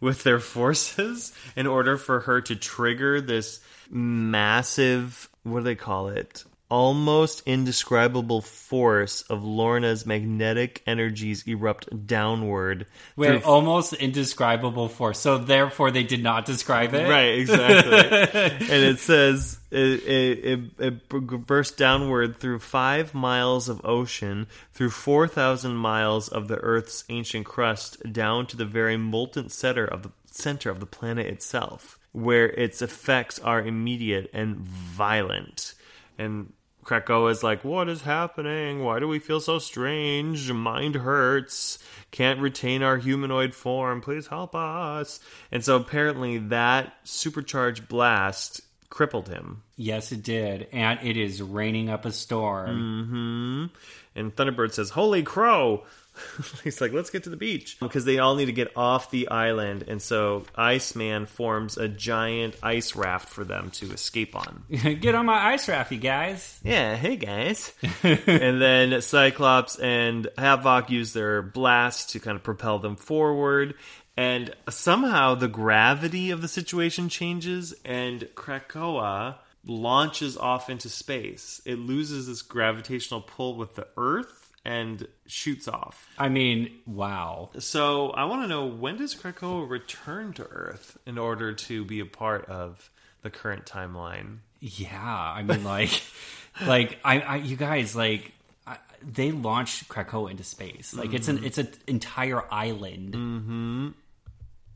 [0.00, 6.08] with their forces in order for her to trigger this massive what do they call
[6.08, 6.44] it?
[6.70, 12.86] Almost indescribable force of Lorna's magnetic energies erupt downward.
[13.16, 15.18] Wait, almost indescribable force.
[15.18, 17.08] So therefore, they did not describe it.
[17.08, 18.68] Right, exactly.
[18.68, 24.90] and it says it, it, it, it burst downward through five miles of ocean, through
[24.90, 30.10] 4,000 miles of the Earth's ancient crust, down to the very molten center of the
[30.26, 35.74] center of the planet itself, where its effects are immediate and violent.
[36.18, 36.52] And
[36.90, 38.82] Krakoa is like, What is happening?
[38.82, 40.50] Why do we feel so strange?
[40.50, 41.78] Mind hurts.
[42.10, 44.00] Can't retain our humanoid form.
[44.00, 45.20] Please help us.
[45.52, 49.62] And so apparently that supercharged blast crippled him.
[49.76, 53.70] Yes, it did, and it is raining up a storm.
[53.70, 54.18] Mm-hmm.
[54.18, 55.84] And Thunderbird says, Holy crow!
[56.64, 57.78] He's like, let's get to the beach.
[57.80, 59.84] Because they all need to get off the island.
[59.88, 64.64] And so Iceman forms a giant ice raft for them to escape on.
[65.00, 66.60] Get on my ice raft, you guys.
[66.62, 67.72] Yeah, hey guys.
[68.02, 73.74] and then Cyclops and Havoc use their blast to kind of propel them forward.
[74.16, 81.60] And somehow the gravity of the situation changes, and Krakoa launches off into space.
[81.64, 86.08] It loses this gravitational pull with the Earth and shoots off.
[86.18, 87.50] I mean, wow.
[87.58, 92.00] So I want to know when does Krakoa return to Earth in order to be
[92.00, 92.90] a part of
[93.22, 94.38] the current timeline?
[94.60, 96.02] Yeah, I mean, like,
[96.66, 98.32] like I, I, you guys, like,
[98.66, 100.94] I, they launched Krakoa into space.
[100.94, 103.14] Like it's an it's an entire island.
[103.14, 103.88] Mm-hmm.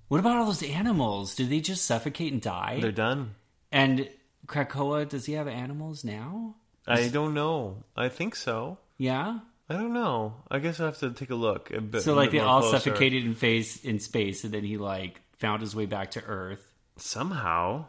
[0.08, 1.34] What about all those animals?
[1.34, 2.78] Do they just suffocate and die?
[2.80, 3.34] They're done.
[3.72, 4.08] and
[4.46, 6.54] Krakoa, does he have animals now?
[6.86, 7.84] I don't know.
[7.96, 8.78] I think so.
[8.98, 9.38] Yeah.
[9.68, 10.34] I don't know.
[10.50, 11.70] I guess I have to take a look.
[11.72, 12.78] A bit, So like bit they all closer.
[12.78, 16.64] suffocated in face in space, and then he like found his way back to Earth.
[16.96, 17.86] somehow.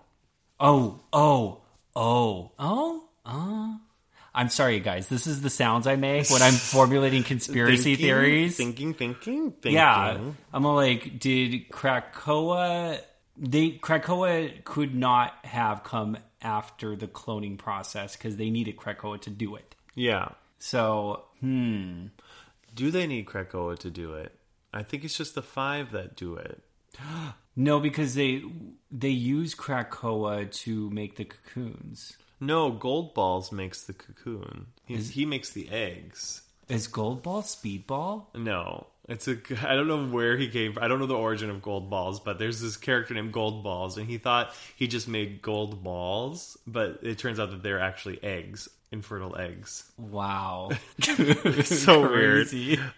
[0.59, 1.61] Oh, oh,
[1.95, 3.79] oh, oh, oh.
[4.33, 5.07] I'm sorry, guys.
[5.09, 8.57] This is the sounds I make when I'm formulating conspiracy Thinking, theories.
[8.57, 9.73] Thinking, thinking, thinking.
[9.73, 10.17] Yeah,
[10.53, 12.99] I'm all like, did Krakoa?
[13.37, 19.29] They Krakoa could not have come after the cloning process because they needed Krakoa to
[19.29, 19.75] do it.
[19.93, 20.29] Yeah.
[20.59, 22.07] So, hmm.
[22.73, 24.37] Do they need Krakoa to do it?
[24.73, 26.61] I think it's just the five that do it.
[27.57, 28.43] No, because they
[28.91, 32.17] they use Krakoa to make the cocoons.
[32.41, 34.67] No, Gold Balls makes the cocoon.
[34.85, 36.41] He's, he makes the eggs.
[36.67, 38.25] Is Goldball Speedball?
[38.35, 39.37] No, it's a.
[39.65, 40.73] I don't know where he came.
[40.73, 40.83] from.
[40.83, 43.97] I don't know the origin of Gold Balls, but there's this character named Gold Balls,
[43.97, 48.21] and he thought he just made gold balls, but it turns out that they're actually
[48.23, 49.83] eggs, infertile eggs.
[49.97, 50.71] Wow,
[51.63, 52.47] so weird.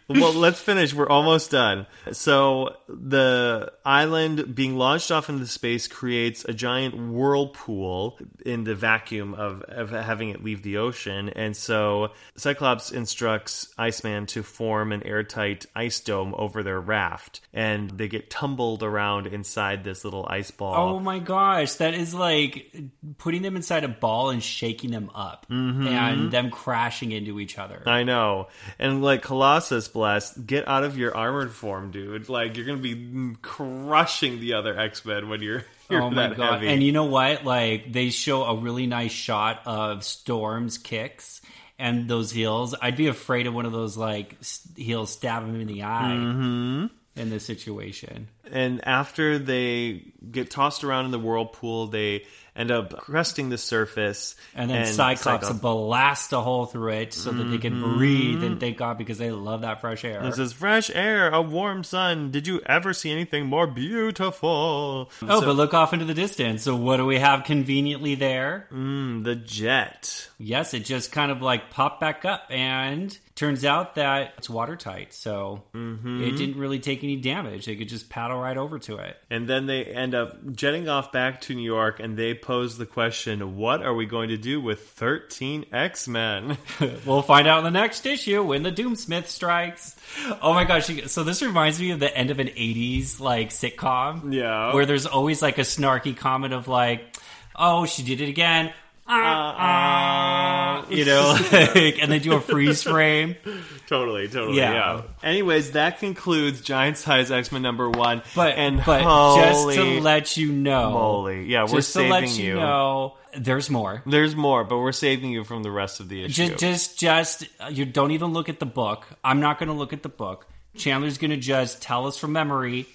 [0.07, 0.93] well, let's finish.
[0.93, 1.88] We're almost done.
[2.11, 9.34] So the island being launched off into space creates a giant whirlpool in the vacuum
[9.34, 11.30] of, of having it leave the ocean.
[11.30, 17.41] And so Cyclops instructs Iceman to form an airtight ice dome over their raft.
[17.53, 20.95] And they get tumbled around inside this little ice ball.
[20.95, 22.76] Oh my gosh, that is like
[23.18, 25.86] putting them inside a ball and shaking them up mm-hmm.
[25.89, 26.22] Mm-hmm.
[26.22, 27.81] and them crashing into each other.
[27.85, 28.47] I know.
[28.80, 32.30] And like Colossus, bless, get out of your armored form, dude.
[32.30, 36.38] Like you're gonna be crushing the other X Men when you're, you're oh my that
[36.38, 36.53] god.
[36.53, 36.68] heavy.
[36.68, 37.43] And you know what?
[37.43, 41.41] Like they show a really nice shot of Storm's kicks
[41.80, 42.76] and those heels.
[42.81, 44.35] I'd be afraid of one of those like
[44.76, 46.85] heels stab him in the eye Mm-hmm.
[47.22, 48.27] in this situation.
[48.51, 52.26] and after they get tossed around in the whirlpool, they
[52.58, 54.36] end up cresting the surface.
[54.56, 58.60] And then Cyclops Cyclops- blast a hole through it so that they can breathe and
[58.60, 60.22] thank God because they love that fresh air.
[60.24, 62.32] This is "Fresh air, a warm sun.
[62.32, 66.64] Did you ever see anything more beautiful?" Oh, So- but look off into the distance.
[66.64, 68.68] So what do we have conveniently there?
[68.74, 70.30] Mm, the jet.
[70.40, 75.14] Yes, it just kind of like popped back up and turns out that it's watertight.
[75.14, 76.23] So Mm-hmm.
[76.23, 77.65] it didn't really take any damage.
[77.68, 79.15] They could just paddle right over to it.
[79.30, 82.85] And then they end up jetting off back to New York, and they pose the
[82.85, 86.57] question: What are we going to do with thirteen X Men?
[87.05, 89.95] We'll find out in the next issue when the Doomsmith strikes.
[90.41, 90.89] Oh my gosh.
[91.09, 94.34] So this reminds me of the end of an 80s like sitcom.
[94.34, 94.73] Yeah.
[94.73, 97.15] Where there's always like a snarky comment of like,
[97.55, 98.73] oh, she did it again.
[99.10, 103.36] Ah, ah, you know, like, and they do a freeze frame.
[103.88, 104.58] Totally, totally.
[104.58, 104.74] Yeah.
[104.74, 105.02] Yeah.
[105.24, 108.22] Anyways, that concludes Giant Size X Men number one.
[108.36, 109.02] But and but
[109.38, 112.56] just to let you know, moly, yeah, we're just to saving let you, you.
[112.56, 114.04] know, there's more.
[114.06, 116.50] There's more, but we're saving you from the rest of the issue.
[116.50, 119.08] Just, just, just, you don't even look at the book.
[119.24, 120.48] I'm not going to look at the book.
[120.76, 122.88] Chandler's going to just tell us from memory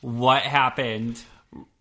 [0.00, 1.20] what happened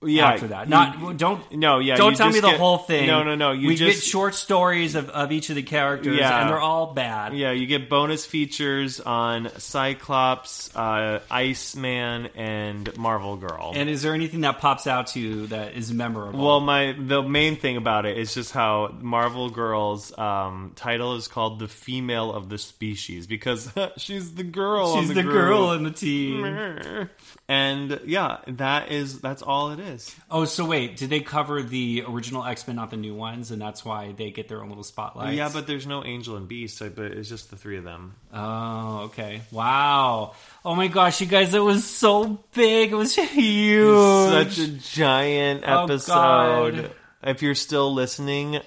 [0.02, 0.66] yeah, after that.
[0.68, 3.08] you- Not don't no, yeah, Don't tell me the get- whole thing.
[3.08, 3.52] No, no, no.
[3.52, 6.40] You we just get short stories of, of each of the characters, Yeah.
[6.42, 7.34] and they're all bad.
[7.36, 13.74] yeah, you get bonus features on Cyclops, uh, Iceman, and Marvel Girl.
[13.76, 16.46] And is there anything that pops out to you that is memorable?
[16.46, 21.28] Well, my the main thing about it is just how Marvel Girl's um, title is
[21.28, 24.88] called "The Female of the Species" because she's the girl.
[24.92, 27.10] on she's the, the, girl in the team.
[27.48, 29.89] and yeah, that is that's all it is.
[30.32, 33.62] Oh, so wait, did they cover the original X Men, not the new ones, and
[33.62, 35.34] that's why they get their own little spotlight?
[35.36, 38.16] Yeah, but there's no Angel and Beast, but it's just the three of them.
[38.34, 39.42] Oh, okay.
[39.52, 40.34] Wow.
[40.66, 42.92] Oh my gosh, you guys, it was so big.
[42.92, 44.56] It was huge.
[44.56, 46.76] Such a giant Oh, episode.
[46.76, 46.92] God.
[47.24, 48.60] If you're still listening,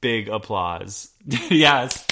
[0.00, 1.10] big applause.
[1.50, 2.06] yes.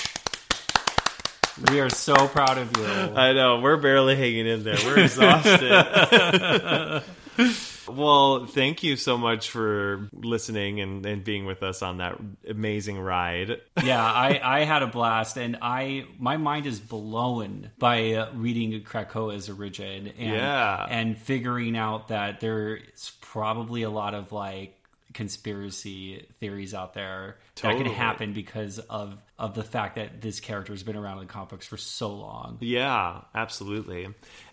[1.70, 2.84] We are so proud of you.
[2.86, 4.76] I know we're barely hanging in there.
[4.84, 7.02] We're exhausted.
[7.96, 12.98] well, thank you so much for listening and, and being with us on that amazing
[12.98, 13.60] ride.
[13.84, 18.80] yeah, I, I had a blast, and I my mind is blown by uh, reading
[18.82, 20.86] Krakoa's origin and Yeah.
[20.88, 24.78] and figuring out that there's probably a lot of like
[25.14, 30.72] conspiracy theories out there that can happen because of of the fact that this character
[30.72, 32.58] has been around in the comic books for so long.
[32.60, 34.08] Yeah, absolutely.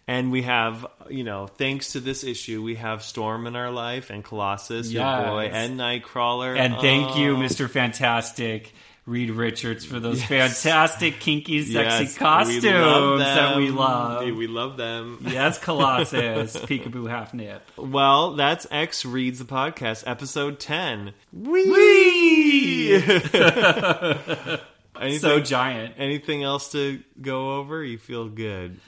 [0.10, 4.10] And we have, you know, thanks to this issue, we have Storm in our life
[4.10, 6.58] and Colossus, your boy, and Nightcrawler.
[6.58, 7.40] And thank you, Oh.
[7.40, 7.70] Mr.
[7.70, 8.74] Fantastic,
[9.06, 14.24] Reed Richards for those fantastic, kinky, sexy Yes, costumes we that we love.
[14.24, 15.24] We love them.
[15.30, 17.62] Yes, Colossus, Peekaboo Half Nip.
[17.78, 21.14] Well, that's X Reads the Podcast, episode 10.
[21.34, 22.96] Whee!
[25.00, 25.94] anything, So giant.
[25.98, 27.84] anything else to go over?
[27.84, 28.80] You feel good.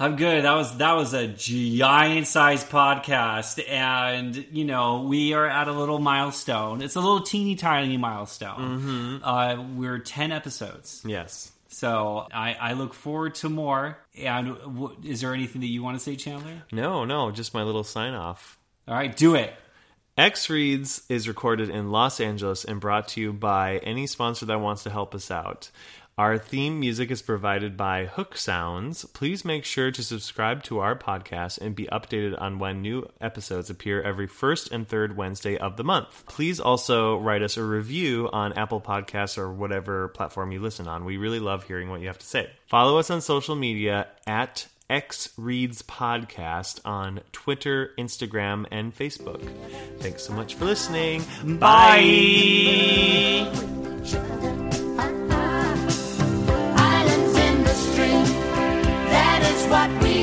[0.00, 0.44] I'm good.
[0.44, 5.72] That was that was a giant sized podcast, and you know we are at a
[5.72, 6.80] little milestone.
[6.80, 9.20] It's a little teeny tiny milestone.
[9.22, 11.52] Uh, we're ten episodes, Yes.
[11.68, 13.98] so I, I look forward to more.
[14.18, 16.62] And w- is there anything that you want to say, Chandler?
[16.72, 18.58] No, no, just my little sign off.
[18.88, 19.52] All right, do it.
[20.16, 24.60] X Reads is recorded in Los Angeles and brought to you by any sponsor that
[24.60, 25.70] wants to help us out.
[26.20, 29.06] Our theme music is provided by Hook Sounds.
[29.06, 33.70] Please make sure to subscribe to our podcast and be updated on when new episodes
[33.70, 36.26] appear every first and third Wednesday of the month.
[36.26, 41.06] Please also write us a review on Apple Podcasts or whatever platform you listen on.
[41.06, 42.50] We really love hearing what you have to say.
[42.66, 49.40] Follow us on social media at X Reads Podcast on Twitter, Instagram, and Facebook.
[50.00, 51.24] Thanks so much for listening.
[51.58, 52.10] Bye.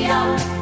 [0.08, 0.57] Radio.